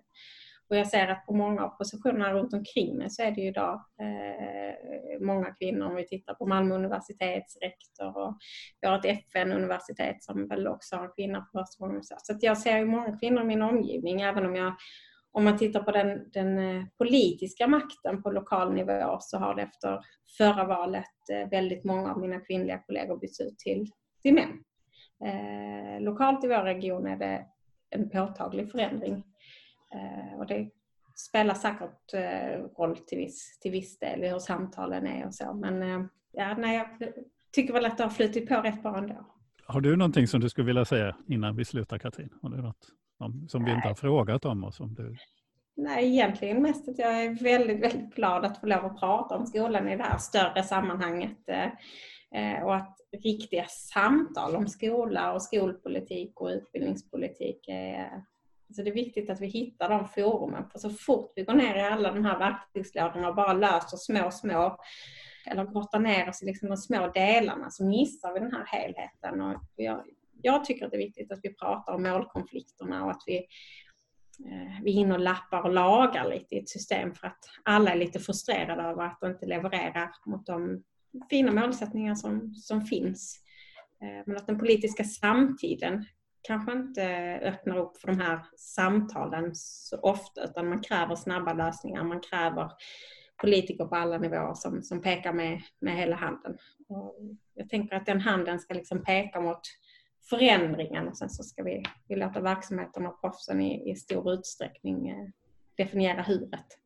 Och 0.70 0.76
jag 0.76 0.88
ser 0.88 1.08
att 1.08 1.26
på 1.26 1.34
många 1.34 1.64
av 1.64 1.70
positionerna 1.70 2.34
runt 2.34 2.54
omkring 2.54 2.98
mig 2.98 3.10
så 3.10 3.24
är 3.24 3.32
det 3.32 3.42
ju 3.42 3.48
idag 3.48 3.74
eh, 3.74 5.22
många 5.22 5.52
kvinnor. 5.52 5.86
Om 5.86 5.96
vi 5.96 6.08
tittar 6.08 6.34
på 6.34 6.46
Malmö 6.46 6.76
universitets 6.76 7.58
rektor 7.62 8.18
och 8.18 8.38
vi 8.82 8.88
har 8.88 9.00
ett 9.00 9.06
FN-universitet 9.06 10.24
som 10.24 10.48
väl 10.48 10.68
också 10.68 10.96
har 10.96 11.16
kvinnor 11.16 11.44
för 11.52 11.60
första 11.60 11.86
gången. 11.86 12.04
Så 12.04 12.34
att 12.34 12.44
jag 12.44 12.58
ser 12.58 12.78
ju 12.78 12.86
många 12.86 13.18
kvinnor 13.18 13.42
i 13.42 13.46
min 13.46 13.62
omgivning 13.62 14.22
även 14.22 14.46
om 14.46 14.56
jag 14.56 14.74
om 15.36 15.44
man 15.44 15.58
tittar 15.58 15.84
på 15.84 15.92
den, 15.92 16.30
den, 16.34 16.58
eh, 16.58 16.84
politiska 16.98 17.68
makten 17.68 18.24
på 18.24 18.32
lokal 18.32 18.74
nivå 18.74 19.18
så 19.20 19.38
har 19.38 19.56
det 19.56 19.62
efter 19.62 20.00
förra 20.38 20.64
valet 20.64 21.30
eh, 21.32 21.50
väldigt 21.50 21.84
många 21.84 22.12
av 22.12 22.20
mina 22.20 22.40
kvinnliga 22.40 22.78
kollegor 22.78 23.18
bytts 23.18 23.40
ut 23.40 23.60
till, 23.60 23.92
till 24.22 24.34
män. 24.34 24.64
Eh, 25.26 26.02
lokalt 26.02 26.44
i 26.44 26.48
vår 26.48 26.64
region 26.64 27.08
är 27.08 27.18
det 27.18 27.46
en 27.90 28.10
påtaglig 28.10 28.72
förändring 28.72 29.24
och 30.38 30.48
det 30.48 30.70
spelar 31.16 31.54
säkert 31.54 32.14
eh, 32.14 32.64
roll 32.78 32.98
till 32.98 33.18
viss, 33.18 33.60
till 33.60 33.72
viss 33.72 34.00
del 34.00 34.22
hur 34.22 34.40
samtalen 34.40 35.08
är 35.08 35.26
och 35.26 35.36
så. 35.36 35.54
Men 35.54 35.84
eh, 35.84 36.06
ja, 36.32 36.56
nej, 36.58 36.78
jag 36.78 37.14
tycker 37.52 37.74
väl 37.74 37.86
att 37.86 37.98
det 37.98 38.04
har 38.04 38.12
flutit 38.12 38.50
på 38.50 38.56
rätt 38.56 38.82
bra 38.84 38.98
ändå. 38.98 39.26
Har 39.66 39.82
du 39.82 39.96
någonting 39.96 40.28
som 40.28 40.42
du 40.42 40.50
skulle 40.50 40.68
vilja 40.68 40.86
säga 40.86 41.16
innan 41.28 41.56
vi 41.56 41.66
slutar 41.66 41.98
Katrin? 41.98 42.30
Har 42.42 42.50
du 42.50 42.62
något 42.62 42.88
som 43.48 43.66
vi 43.66 43.72
inte 43.72 43.88
har 43.88 43.96
frågat 43.96 44.46
om? 44.46 44.64
Och 44.64 44.74
som 44.74 44.94
du... 44.94 45.18
Nej, 45.76 46.06
egentligen 46.06 46.62
mest 46.62 46.90
att 46.90 47.00
jag 47.00 47.24
är 47.24 47.44
väldigt, 47.44 47.80
väldigt 47.80 48.16
glad 48.16 48.46
att 48.46 48.58
få 48.58 48.66
lov 48.66 48.86
att 48.86 49.00
prata 49.00 49.38
om 49.38 49.46
skolan 49.46 49.90
i 49.90 49.98
det 49.98 50.04
här 50.04 50.18
större 50.18 50.64
sammanhanget. 50.64 51.38
Och 52.64 52.76
att 52.76 52.98
riktiga 53.24 53.66
samtal 53.66 54.56
om 54.56 54.68
skola 54.68 55.34
och 55.34 55.42
skolpolitik 55.42 56.42
och 56.42 56.48
utbildningspolitik 56.48 57.68
är 57.68 58.24
så 58.76 58.84
det 58.84 58.90
är 58.90 58.94
viktigt 58.94 59.30
att 59.30 59.42
vi 59.42 59.48
hittar 59.48 59.90
de 59.90 60.08
forumen. 60.08 60.70
För 60.70 60.80
så 60.80 60.90
fort 60.90 61.34
vi 61.36 61.44
går 61.44 61.54
ner 61.54 61.76
i 61.76 61.82
alla 61.82 62.12
de 62.12 62.26
här 62.26 62.40
verktygslådorna 62.40 63.30
och 63.30 63.36
bara 63.36 63.54
löser 63.54 63.98
små, 63.98 64.32
små 64.32 64.78
eller 65.46 65.66
grottar 65.66 66.00
ner 66.00 66.30
oss 66.30 66.44
i 66.44 66.46
liksom 66.46 66.70
de 66.70 66.78
små 66.78 67.08
delarna 67.08 67.70
så 67.70 67.86
missar 67.86 68.34
vi 68.34 68.40
den 68.40 68.52
här 68.52 68.66
helheten. 68.66 69.42
Och 69.42 69.64
jag, 69.76 70.04
jag 70.42 70.66
tycker 70.66 70.86
att 70.86 70.92
det 70.92 70.98
är 70.98 71.06
viktigt 71.06 71.32
att 71.32 71.40
vi 71.44 71.54
pratar 71.54 71.94
om 71.94 72.04
målkonflikterna 72.04 73.06
och 73.06 73.12
att 73.12 73.24
vi, 73.26 73.38
eh, 74.46 74.84
vi 74.84 74.92
hinner 74.92 75.18
lappa 75.18 75.62
och 75.62 75.74
lagar 75.74 76.30
lite 76.30 76.56
i 76.56 76.60
ett 76.60 76.70
system 76.70 77.16
för 77.16 77.28
att 77.28 77.50
alla 77.64 77.92
är 77.92 77.96
lite 77.96 78.20
frustrerade 78.20 78.82
över 78.82 79.04
att 79.04 79.18
de 79.22 79.32
inte 79.32 79.46
levererar 79.46 80.12
mot 80.26 80.46
de 80.46 80.84
fina 81.30 81.52
målsättningar 81.52 82.16
som, 82.16 82.54
som 82.56 82.82
finns. 82.82 83.40
Eh, 84.02 84.24
men 84.26 84.38
att 84.38 84.48
den 84.48 84.60
politiska 84.60 85.04
samtiden 85.04 86.06
kanske 86.44 86.72
inte 86.72 87.04
öppnar 87.44 87.78
upp 87.78 87.98
för 87.98 88.08
de 88.08 88.20
här 88.20 88.40
samtalen 88.58 89.52
så 89.54 89.98
ofta 89.98 90.44
utan 90.44 90.70
man 90.70 90.82
kräver 90.82 91.16
snabba 91.16 91.54
lösningar. 91.54 92.04
Man 92.04 92.22
kräver 92.22 92.72
politiker 93.42 93.86
på 93.86 93.96
alla 93.96 94.18
nivåer 94.18 94.54
som, 94.54 94.84
som 94.84 95.02
pekar 95.02 95.34
med, 95.34 95.62
med 95.80 95.98
hela 95.98 96.16
handen. 96.16 96.58
Och 96.88 97.16
jag 97.54 97.70
tänker 97.70 97.96
att 97.96 98.06
den 98.06 98.22
handen 98.22 98.60
ska 98.60 98.74
liksom 98.74 99.04
peka 99.04 99.42
mot 99.42 99.62
förändringen 100.30 101.08
och 101.08 101.18
sen 101.18 101.30
så 101.30 101.44
ska 101.44 101.64
vi, 101.64 101.84
vi 102.08 102.16
låta 102.16 102.42
verksamheten 102.42 103.06
och 103.06 103.22
proffsen 103.22 103.62
i, 103.62 103.92
i 103.92 103.96
stor 103.96 104.34
utsträckning 104.34 105.10
eh, 105.10 105.28
definiera 105.78 106.22
huret. 106.22 106.80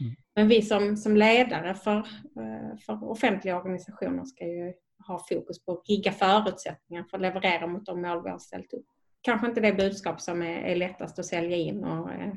Mm. 0.00 0.14
Men 0.34 0.48
vi 0.48 0.62
som, 0.62 0.96
som 0.96 1.16
ledare 1.16 1.74
för, 1.74 1.98
eh, 1.98 2.78
för 2.86 3.04
offentliga 3.04 3.56
organisationer 3.56 4.24
ska 4.24 4.46
ju 4.46 4.72
ha 5.06 5.26
fokus 5.28 5.64
på 5.64 5.72
att 5.72 5.88
rigga 5.88 6.12
förutsättningar 6.12 7.04
för 7.04 7.16
att 7.16 7.22
leverera 7.22 7.66
mot 7.66 7.86
de 7.86 8.02
mål 8.02 8.22
vi 8.24 8.30
har 8.30 8.38
ställt 8.38 8.72
upp 8.72 8.86
kanske 9.26 9.46
inte 9.46 9.60
det 9.60 9.72
budskap 9.72 10.20
som 10.20 10.42
är, 10.42 10.58
är 10.62 10.76
lättast 10.76 11.18
att 11.18 11.26
sälja 11.26 11.56
in 11.56 11.84
och 11.84 12.12
eh, 12.12 12.28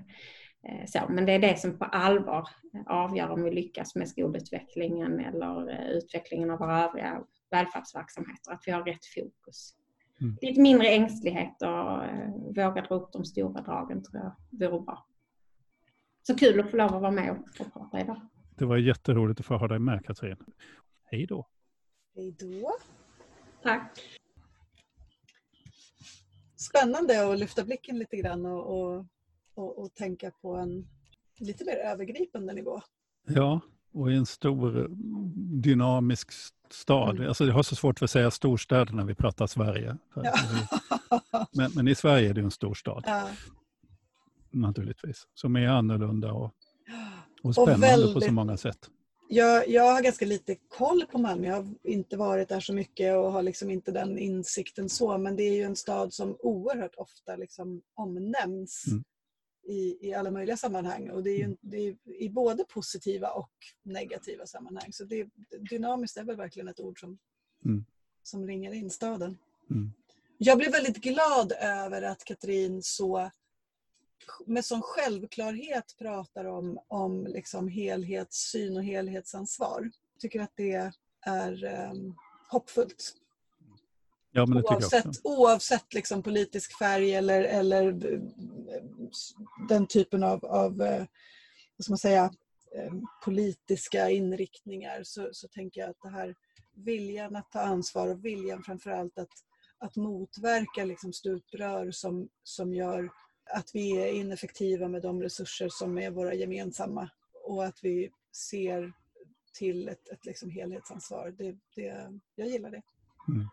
eh, 0.64 0.86
så, 0.88 1.00
men 1.10 1.26
det 1.26 1.32
är 1.32 1.40
det 1.40 1.60
som 1.60 1.78
på 1.78 1.86
allvar 1.86 2.50
avgör 2.86 3.30
om 3.30 3.44
vi 3.44 3.52
lyckas 3.52 3.96
med 3.96 4.10
skolutvecklingen 4.10 5.20
eller 5.20 5.72
eh, 5.72 5.90
utvecklingen 5.90 6.50
av 6.50 6.60
våra 6.60 6.84
övriga 6.84 7.24
välfärdsverksamheter, 7.52 8.52
att 8.52 8.64
vi 8.66 8.72
har 8.72 8.84
rätt 8.84 9.06
fokus. 9.06 9.76
Mm. 10.22 10.38
Lite 10.42 10.62
mindre 10.62 10.88
ängslighet 10.88 11.62
och 11.62 12.04
eh, 12.04 12.30
våga 12.56 12.82
dra 12.82 12.96
upp 12.96 13.12
de 13.12 13.26
stora 13.26 13.62
dragen 13.62 14.04
tror 14.04 14.24
jag 14.24 14.70
vore 14.70 14.82
bra. 14.82 15.06
Så 16.22 16.36
kul 16.36 16.60
att 16.60 16.72
få 16.72 16.78
lov 16.78 16.96
att 16.96 17.02
vara 17.02 17.12
med 17.12 17.32
och, 17.32 17.66
och 17.66 17.74
prata 17.74 18.00
idag. 18.00 18.22
Det 18.58 18.66
var 18.66 18.78
jätteroligt 18.78 19.40
att 19.40 19.46
få 19.46 19.58
ha 19.58 19.68
dig 19.68 19.80
med 19.80 20.06
Katrin. 20.06 20.38
Hej 21.04 21.26
då! 21.26 21.48
Hej 22.16 22.36
då! 22.40 22.72
Tack! 23.64 24.20
Spännande 26.60 27.32
att 27.32 27.40
lyfta 27.40 27.64
blicken 27.64 28.00
lite 28.00 28.18
grann 28.18 28.46
och, 28.46 28.80
och, 28.80 29.06
och, 29.54 29.80
och 29.80 29.94
tänka 29.94 30.32
på 30.42 30.56
en 30.56 30.88
lite 31.40 31.66
mer 31.66 31.76
övergripande 31.76 32.54
nivå. 32.54 32.82
Ja, 33.28 33.62
och 33.94 34.12
i 34.12 34.16
en 34.16 34.26
stor 34.26 34.88
dynamisk 35.62 36.32
stad. 36.70 37.16
Mm. 37.16 37.28
Alltså 37.28 37.46
jag 37.46 37.54
har 37.54 37.64
så 37.64 37.76
svårt 37.76 38.00
för 38.00 38.06
att 38.06 38.12
säga 38.12 38.32
storstäder 38.32 38.94
när 38.94 39.06
vi 39.06 39.16
pratar 39.16 39.48
Sverige. 39.48 39.98
Ja. 40.14 40.34
Men, 41.52 41.72
men, 41.76 41.88
i 41.88 41.96
Sverige 41.96 42.30
är 42.30 42.34
det 42.34 42.42
en 42.42 42.52
stor 42.52 42.74
stad. 42.74 43.04
Ja. 43.06 43.30
Naturligtvis. 44.52 45.28
Som 45.34 45.56
är 45.56 45.68
annorlunda 45.68 46.32
och, 46.32 46.54
och 47.44 47.54
spännande 47.54 47.74
och 47.76 47.84
väldigt, 47.84 48.14
på 48.14 48.22
så 48.22 48.32
många 48.32 48.58
sätt 48.58 48.90
jag, 49.32 49.68
jag 49.68 49.84
har 49.84 50.02
ganska 50.02 50.26
lite 50.26 50.56
koll 50.56 51.06
på 51.12 51.18
Malmö. 51.18 51.48
Jag 51.48 51.56
har 51.56 51.68
inte 51.84 52.18
varit 52.18 52.50
där 52.50 52.60
så 52.60 52.74
mycket 52.74 53.16
och 53.16 53.32
har 53.32 53.44
liksom 53.44 53.70
inte 53.70 53.92
den 53.92 54.18
insikten 54.18 54.90
så. 54.90 55.18
Men 55.18 55.36
det 55.36 55.44
är 55.44 55.54
ju 55.54 55.64
en 55.64 55.76
stad 55.76 56.14
som 56.14 56.38
oerhört 56.40 56.96
ofta 56.96 57.36
liksom 57.36 57.82
omnämns 57.94 58.84
mm. 58.88 59.04
i, 59.68 60.08
i 60.08 60.14
alla 60.14 60.32
möjliga 60.32 60.58
sammanhang. 60.58 61.10
Och 61.10 61.24
det 61.24 61.30
är, 61.30 61.38
ju, 61.38 61.58
det 61.62 61.78
är 61.78 61.96
i 62.22 62.30
både 62.30 62.64
positiva 62.64 63.30
och 63.30 63.52
negativa 63.84 64.46
sammanhang. 64.46 64.94
Så 64.94 65.04
det, 65.04 65.28
dynamiskt 65.70 66.18
är 66.18 66.24
väl 66.24 66.36
verkligen 66.36 66.68
ett 66.68 66.80
ord 66.80 67.00
som, 67.00 67.18
mm. 67.66 67.86
som 68.24 68.48
ringer 68.48 68.74
in 68.74 68.90
staden. 68.90 69.38
Mm. 69.70 69.92
Jag 70.38 70.58
blev 70.58 70.72
väldigt 70.72 70.98
glad 70.98 71.52
över 71.62 72.02
att 72.02 72.24
Katrin 72.24 72.84
så 72.84 73.32
med 74.46 74.66
sån 74.66 74.82
självklarhet 74.82 75.96
pratar 76.00 76.46
om, 76.46 76.80
om 76.88 77.28
liksom 77.28 77.68
helhetssyn 77.68 78.78
och 78.78 78.84
helhetsansvar. 78.84 79.82
Jag 80.14 80.22
tycker 80.22 80.40
att 80.42 80.54
det 80.56 80.92
är 81.26 81.64
um, 81.92 82.16
hoppfullt. 82.50 83.14
Ja, 84.32 84.46
men 84.46 84.64
oavsett 84.64 85.06
oavsett 85.24 85.94
liksom 85.94 86.24
politisk 86.24 86.78
färg 86.78 87.14
eller, 87.14 87.44
eller 87.44 87.92
den 89.70 89.88
typen 89.88 90.24
av, 90.24 90.46
av 90.46 90.82
eh, 90.82 91.06
vad 91.78 91.84
ska 91.84 91.92
man 91.92 91.98
säga, 91.98 92.24
eh, 92.76 92.94
politiska 93.26 94.10
inriktningar 94.10 95.04
så, 95.04 95.30
så 95.32 95.48
tänker 95.48 95.82
jag 95.82 95.90
att 95.90 96.02
det 96.02 96.10
här 96.10 96.36
viljan 96.76 97.36
att 97.36 97.52
ta 97.52 97.60
ansvar 97.60 98.08
och 98.08 98.26
viljan 98.26 98.64
framförallt 98.64 99.20
att, 99.20 99.34
att 99.78 99.96
motverka 99.96 100.86
liksom 100.86 101.14
stuprör 101.14 101.92
som, 101.92 102.30
som 102.44 102.74
gör 102.74 103.10
att 103.54 103.70
vi 103.74 103.92
är 103.92 104.14
ineffektiva 104.14 104.88
med 104.88 105.02
de 105.02 105.22
resurser 105.22 105.68
som 105.72 105.98
är 105.98 106.12
våra 106.12 106.34
gemensamma 106.34 107.10
och 107.46 107.66
att 107.66 107.80
vi 107.82 108.10
ser 108.50 108.94
till 109.54 109.88
ett, 109.88 110.10
ett 110.10 110.26
liksom 110.26 110.50
helhetsansvar. 110.50 111.36
Det, 111.38 111.56
det, 111.76 112.20
jag 112.36 112.48
gillar 112.48 112.72
det. 112.72 112.82
Mm. 113.28 113.48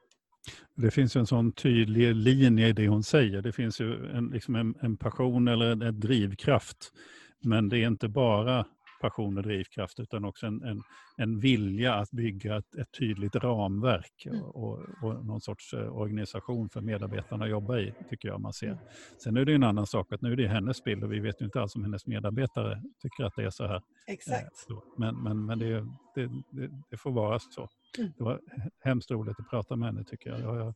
Det 0.74 0.90
finns 0.90 1.16
ju 1.16 1.20
en 1.20 1.26
sån 1.26 1.52
tydlig 1.52 2.14
linje 2.14 2.68
i 2.68 2.72
det 2.72 2.88
hon 2.88 3.02
säger. 3.02 3.42
Det 3.42 3.52
finns 3.52 3.80
ju 3.80 4.16
en, 4.16 4.28
liksom 4.28 4.54
en, 4.54 4.74
en 4.80 4.96
passion 4.96 5.48
eller 5.48 5.66
en, 5.66 5.82
en 5.82 6.00
drivkraft. 6.00 6.92
Men 7.40 7.68
det 7.68 7.78
är 7.78 7.86
inte 7.86 8.08
bara 8.08 8.66
passion 9.00 9.36
och 9.36 9.42
drivkraft 9.42 10.00
utan 10.00 10.24
också 10.24 10.46
en, 10.46 10.62
en, 10.62 10.82
en 11.16 11.40
vilja 11.40 11.94
att 11.94 12.10
bygga 12.10 12.56
ett, 12.56 12.74
ett 12.74 12.92
tydligt 12.98 13.34
ramverk 13.34 14.26
mm. 14.26 14.42
och, 14.42 14.80
och, 15.02 15.26
någon 15.26 15.40
sorts 15.40 15.74
eh, 15.74 15.96
organisation 15.96 16.68
för 16.68 16.80
medarbetarna 16.80 17.44
att 17.44 17.50
jobba 17.50 17.78
i, 17.78 17.94
tycker 18.10 18.28
jag 18.28 18.40
man 18.40 18.52
ser. 18.52 18.66
Mm. 18.66 18.78
Sen 19.18 19.36
är 19.36 19.44
det 19.44 19.54
en 19.54 19.62
annan 19.62 19.86
sak 19.86 20.12
att 20.12 20.22
nu 20.22 20.32
är 20.32 20.36
det 20.36 20.48
hennes 20.48 20.84
bild 20.84 21.04
och 21.04 21.12
vi 21.12 21.20
vet 21.20 21.40
ju 21.40 21.44
inte 21.44 21.60
alls 21.60 21.76
om 21.76 21.82
hennes 21.82 22.06
medarbetare 22.06 22.82
tycker 23.02 23.24
att 23.24 23.36
det 23.36 23.44
är 23.44 23.50
så 23.50 23.66
här. 23.66 23.82
Exakt. 24.06 24.70
Eh, 24.70 24.78
men, 24.96 25.22
men, 25.22 25.46
men 25.46 25.58
det, 25.58 25.86
det, 26.14 26.30
det, 26.50 26.70
det 26.90 26.96
får 26.96 27.10
vara 27.10 27.38
så. 27.38 27.68
Mm. 27.98 28.12
Det 28.18 28.24
var 28.24 28.40
hemskt 28.84 29.10
roligt 29.10 29.40
att 29.40 29.50
prata 29.50 29.76
med 29.76 29.88
henne 29.88 30.04
tycker 30.04 30.30
jag, 30.30 30.40
jag 30.40 30.74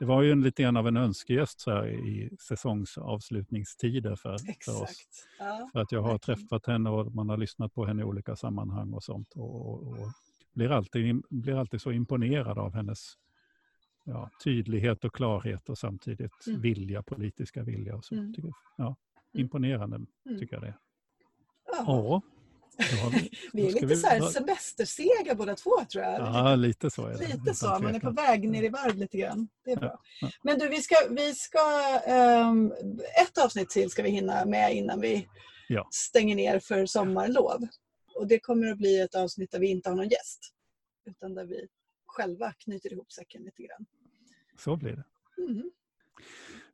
det 0.00 0.06
var 0.06 0.22
ju 0.22 0.32
en, 0.32 0.40
lite 0.42 0.62
grann 0.62 0.76
av 0.76 0.88
en 0.88 0.96
önskegäst 0.96 1.60
så 1.60 1.70
här, 1.70 1.86
i 1.88 2.30
säsongsavslutningstider 2.40 4.16
för, 4.16 4.36
för 4.64 4.82
oss. 4.82 5.04
Ja, 5.38 5.68
för 5.72 5.80
att 5.80 5.92
jag 5.92 6.02
har 6.02 6.18
träffat 6.18 6.66
henne 6.66 6.90
och 6.90 7.14
man 7.14 7.28
har 7.28 7.36
lyssnat 7.36 7.74
på 7.74 7.86
henne 7.86 8.02
i 8.02 8.04
olika 8.04 8.36
sammanhang 8.36 8.92
och 8.92 9.04
sånt. 9.04 9.32
Och, 9.34 9.66
och, 9.66 9.88
och 9.88 10.12
blir, 10.52 10.70
alltid, 10.70 11.22
blir 11.30 11.54
alltid 11.54 11.80
så 11.80 11.92
imponerad 11.92 12.58
av 12.58 12.74
hennes 12.74 13.14
ja, 14.04 14.30
tydlighet 14.44 15.04
och 15.04 15.14
klarhet 15.14 15.68
och 15.68 15.78
samtidigt 15.78 16.46
mm. 16.46 16.60
vilja, 16.60 17.02
politiska 17.02 17.62
vilja. 17.62 17.96
Och 17.96 18.04
så. 18.04 18.14
Mm. 18.14 18.34
Ja, 18.76 18.84
mm. 18.84 18.96
imponerande 19.32 19.96
mm. 19.96 20.38
tycker 20.38 20.56
jag 20.56 20.62
det 20.62 20.68
är. 20.68 20.78
Ja. 21.66 22.22
Vi 23.52 23.66
är 23.66 23.72
lite 23.72 23.86
vi... 23.86 23.96
så 23.96 24.06
här 24.06 24.20
semestersega 24.20 25.34
båda 25.34 25.56
två 25.56 25.84
tror 25.92 26.04
jag. 26.04 26.20
Ja, 26.20 26.54
lite 26.56 26.90
så 26.90 27.06
är 27.06 27.18
det. 27.18 27.28
Lite 27.28 27.54
så, 27.54 27.66
man 27.66 27.94
är 27.94 28.00
på 28.00 28.10
väg 28.10 28.48
ner 28.48 28.62
i 28.62 28.68
varv 28.68 28.96
lite 28.96 29.18
grann. 29.18 29.48
Det 29.64 29.72
är 29.72 29.76
bra. 29.76 30.00
Ja. 30.20 30.30
Men 30.42 30.58
du, 30.58 30.68
vi 30.68 30.82
ska, 30.82 30.96
vi 31.10 31.34
ska 31.34 31.58
um, 32.50 32.72
ett 33.22 33.38
avsnitt 33.38 33.70
till 33.70 33.90
ska 33.90 34.02
vi 34.02 34.10
hinna 34.10 34.44
med 34.44 34.76
innan 34.76 35.00
vi 35.00 35.28
ja. 35.68 35.88
stänger 35.90 36.36
ner 36.36 36.58
för 36.58 36.86
sommarlov. 36.86 37.66
Och 38.14 38.26
det 38.26 38.38
kommer 38.38 38.66
att 38.66 38.78
bli 38.78 39.00
ett 39.00 39.14
avsnitt 39.14 39.50
där 39.50 39.58
vi 39.58 39.66
inte 39.66 39.88
har 39.88 39.96
någon 39.96 40.08
gäst. 40.08 40.54
Utan 41.06 41.34
där 41.34 41.44
vi 41.44 41.68
själva 42.06 42.52
knyter 42.52 42.92
ihop 42.92 43.12
säcken 43.12 43.42
lite 43.42 43.62
grann. 43.62 43.86
Så 44.58 44.76
blir 44.76 44.92
det. 44.92 45.04
Mm. 45.42 45.70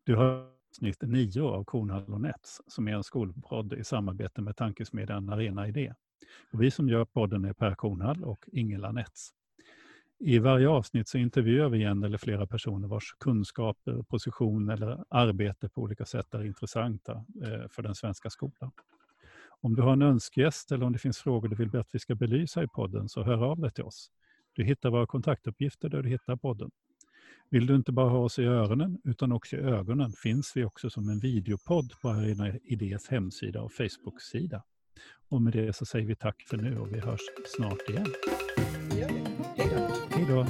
Du 0.05 0.17
har 0.17 0.56
avsnitt 0.77 1.03
9 1.03 1.43
av 1.43 1.65
Kornhall 1.65 2.13
och 2.13 2.21
Nets 2.21 2.61
som 2.67 2.89
är 2.89 2.93
en 2.93 3.05
skolpodd 3.05 3.73
i 3.73 3.85
samarbete 3.85 4.43
med 4.43 4.57
tankesmedjan 4.57 5.29
Arena 5.29 5.69
Idé. 5.69 5.95
Och 6.53 6.63
vi 6.63 6.71
som 6.71 6.89
gör 6.89 7.05
podden 7.05 7.45
är 7.45 7.53
Per 7.53 7.75
Kornhall 7.75 8.25
och 8.25 8.45
Ingela 8.53 8.93
Nets. 8.93 9.31
I 10.19 10.39
varje 10.39 10.69
avsnitt 10.69 11.09
så 11.09 11.19
intervjuar 11.19 11.69
vi 11.69 11.83
en 11.83 12.03
eller 12.03 12.19
flera 12.19 12.47
personer 12.47 12.89
vars 12.89 13.15
kunskaper, 13.21 14.03
position 14.03 14.71
eller 14.71 15.05
arbete 15.09 15.69
på 15.69 15.83
olika 15.83 16.05
sätt 16.05 16.35
är 16.35 16.45
intressanta 16.45 17.13
eh, 17.43 17.69
för 17.71 17.83
den 17.83 17.95
svenska 17.95 18.31
skolan. 18.31 18.71
Om 19.61 19.75
du 19.75 19.83
har 19.83 19.93
en 19.93 20.03
önskegäst 20.03 20.73
eller 20.73 20.87
om 20.87 20.93
det 20.93 20.99
finns 20.99 21.19
frågor 21.19 21.49
du 21.49 21.57
vill 21.57 21.77
att 21.77 21.95
vi 21.95 21.99
ska 21.99 22.15
belysa 22.15 22.63
i 22.63 22.69
podden 22.69 23.09
så 23.09 23.23
hör 23.23 23.45
av 23.45 23.61
dig 23.61 23.73
till 23.73 23.85
oss. 23.85 24.11
Du 24.53 24.65
hittar 24.65 24.91
våra 24.91 25.07
kontaktuppgifter 25.07 25.89
där 25.89 26.03
du 26.03 26.09
hittar 26.09 26.37
podden. 26.37 26.71
Vill 27.51 27.67
du 27.67 27.75
inte 27.75 27.93
bara 27.93 28.09
ha 28.09 28.19
oss 28.19 28.39
i 28.39 28.45
öronen 28.45 28.99
utan 29.05 29.33
också 29.33 29.57
i 29.57 29.59
ögonen 29.59 30.13
finns 30.13 30.53
vi 30.55 30.65
också 30.65 30.91
som 30.91 31.09
en 31.09 31.19
videopodd 31.19 31.93
på 32.03 32.09
Arena 32.09 32.53
Idés 32.65 33.09
hemsida 33.09 33.63
och 33.63 33.73
Facebook-sida. 33.73 34.63
Och 35.29 35.43
med 35.43 35.53
det 35.53 35.77
så 35.77 35.87
säger 35.87 36.07
vi 36.07 36.17
tack 36.17 36.43
för 36.49 36.57
nu 36.57 36.79
och 36.79 36.95
vi 36.95 37.01
hörs 37.01 37.21
snart 37.57 37.89
igen. 37.89 38.07
Hej 40.11 40.27
då! 40.29 40.47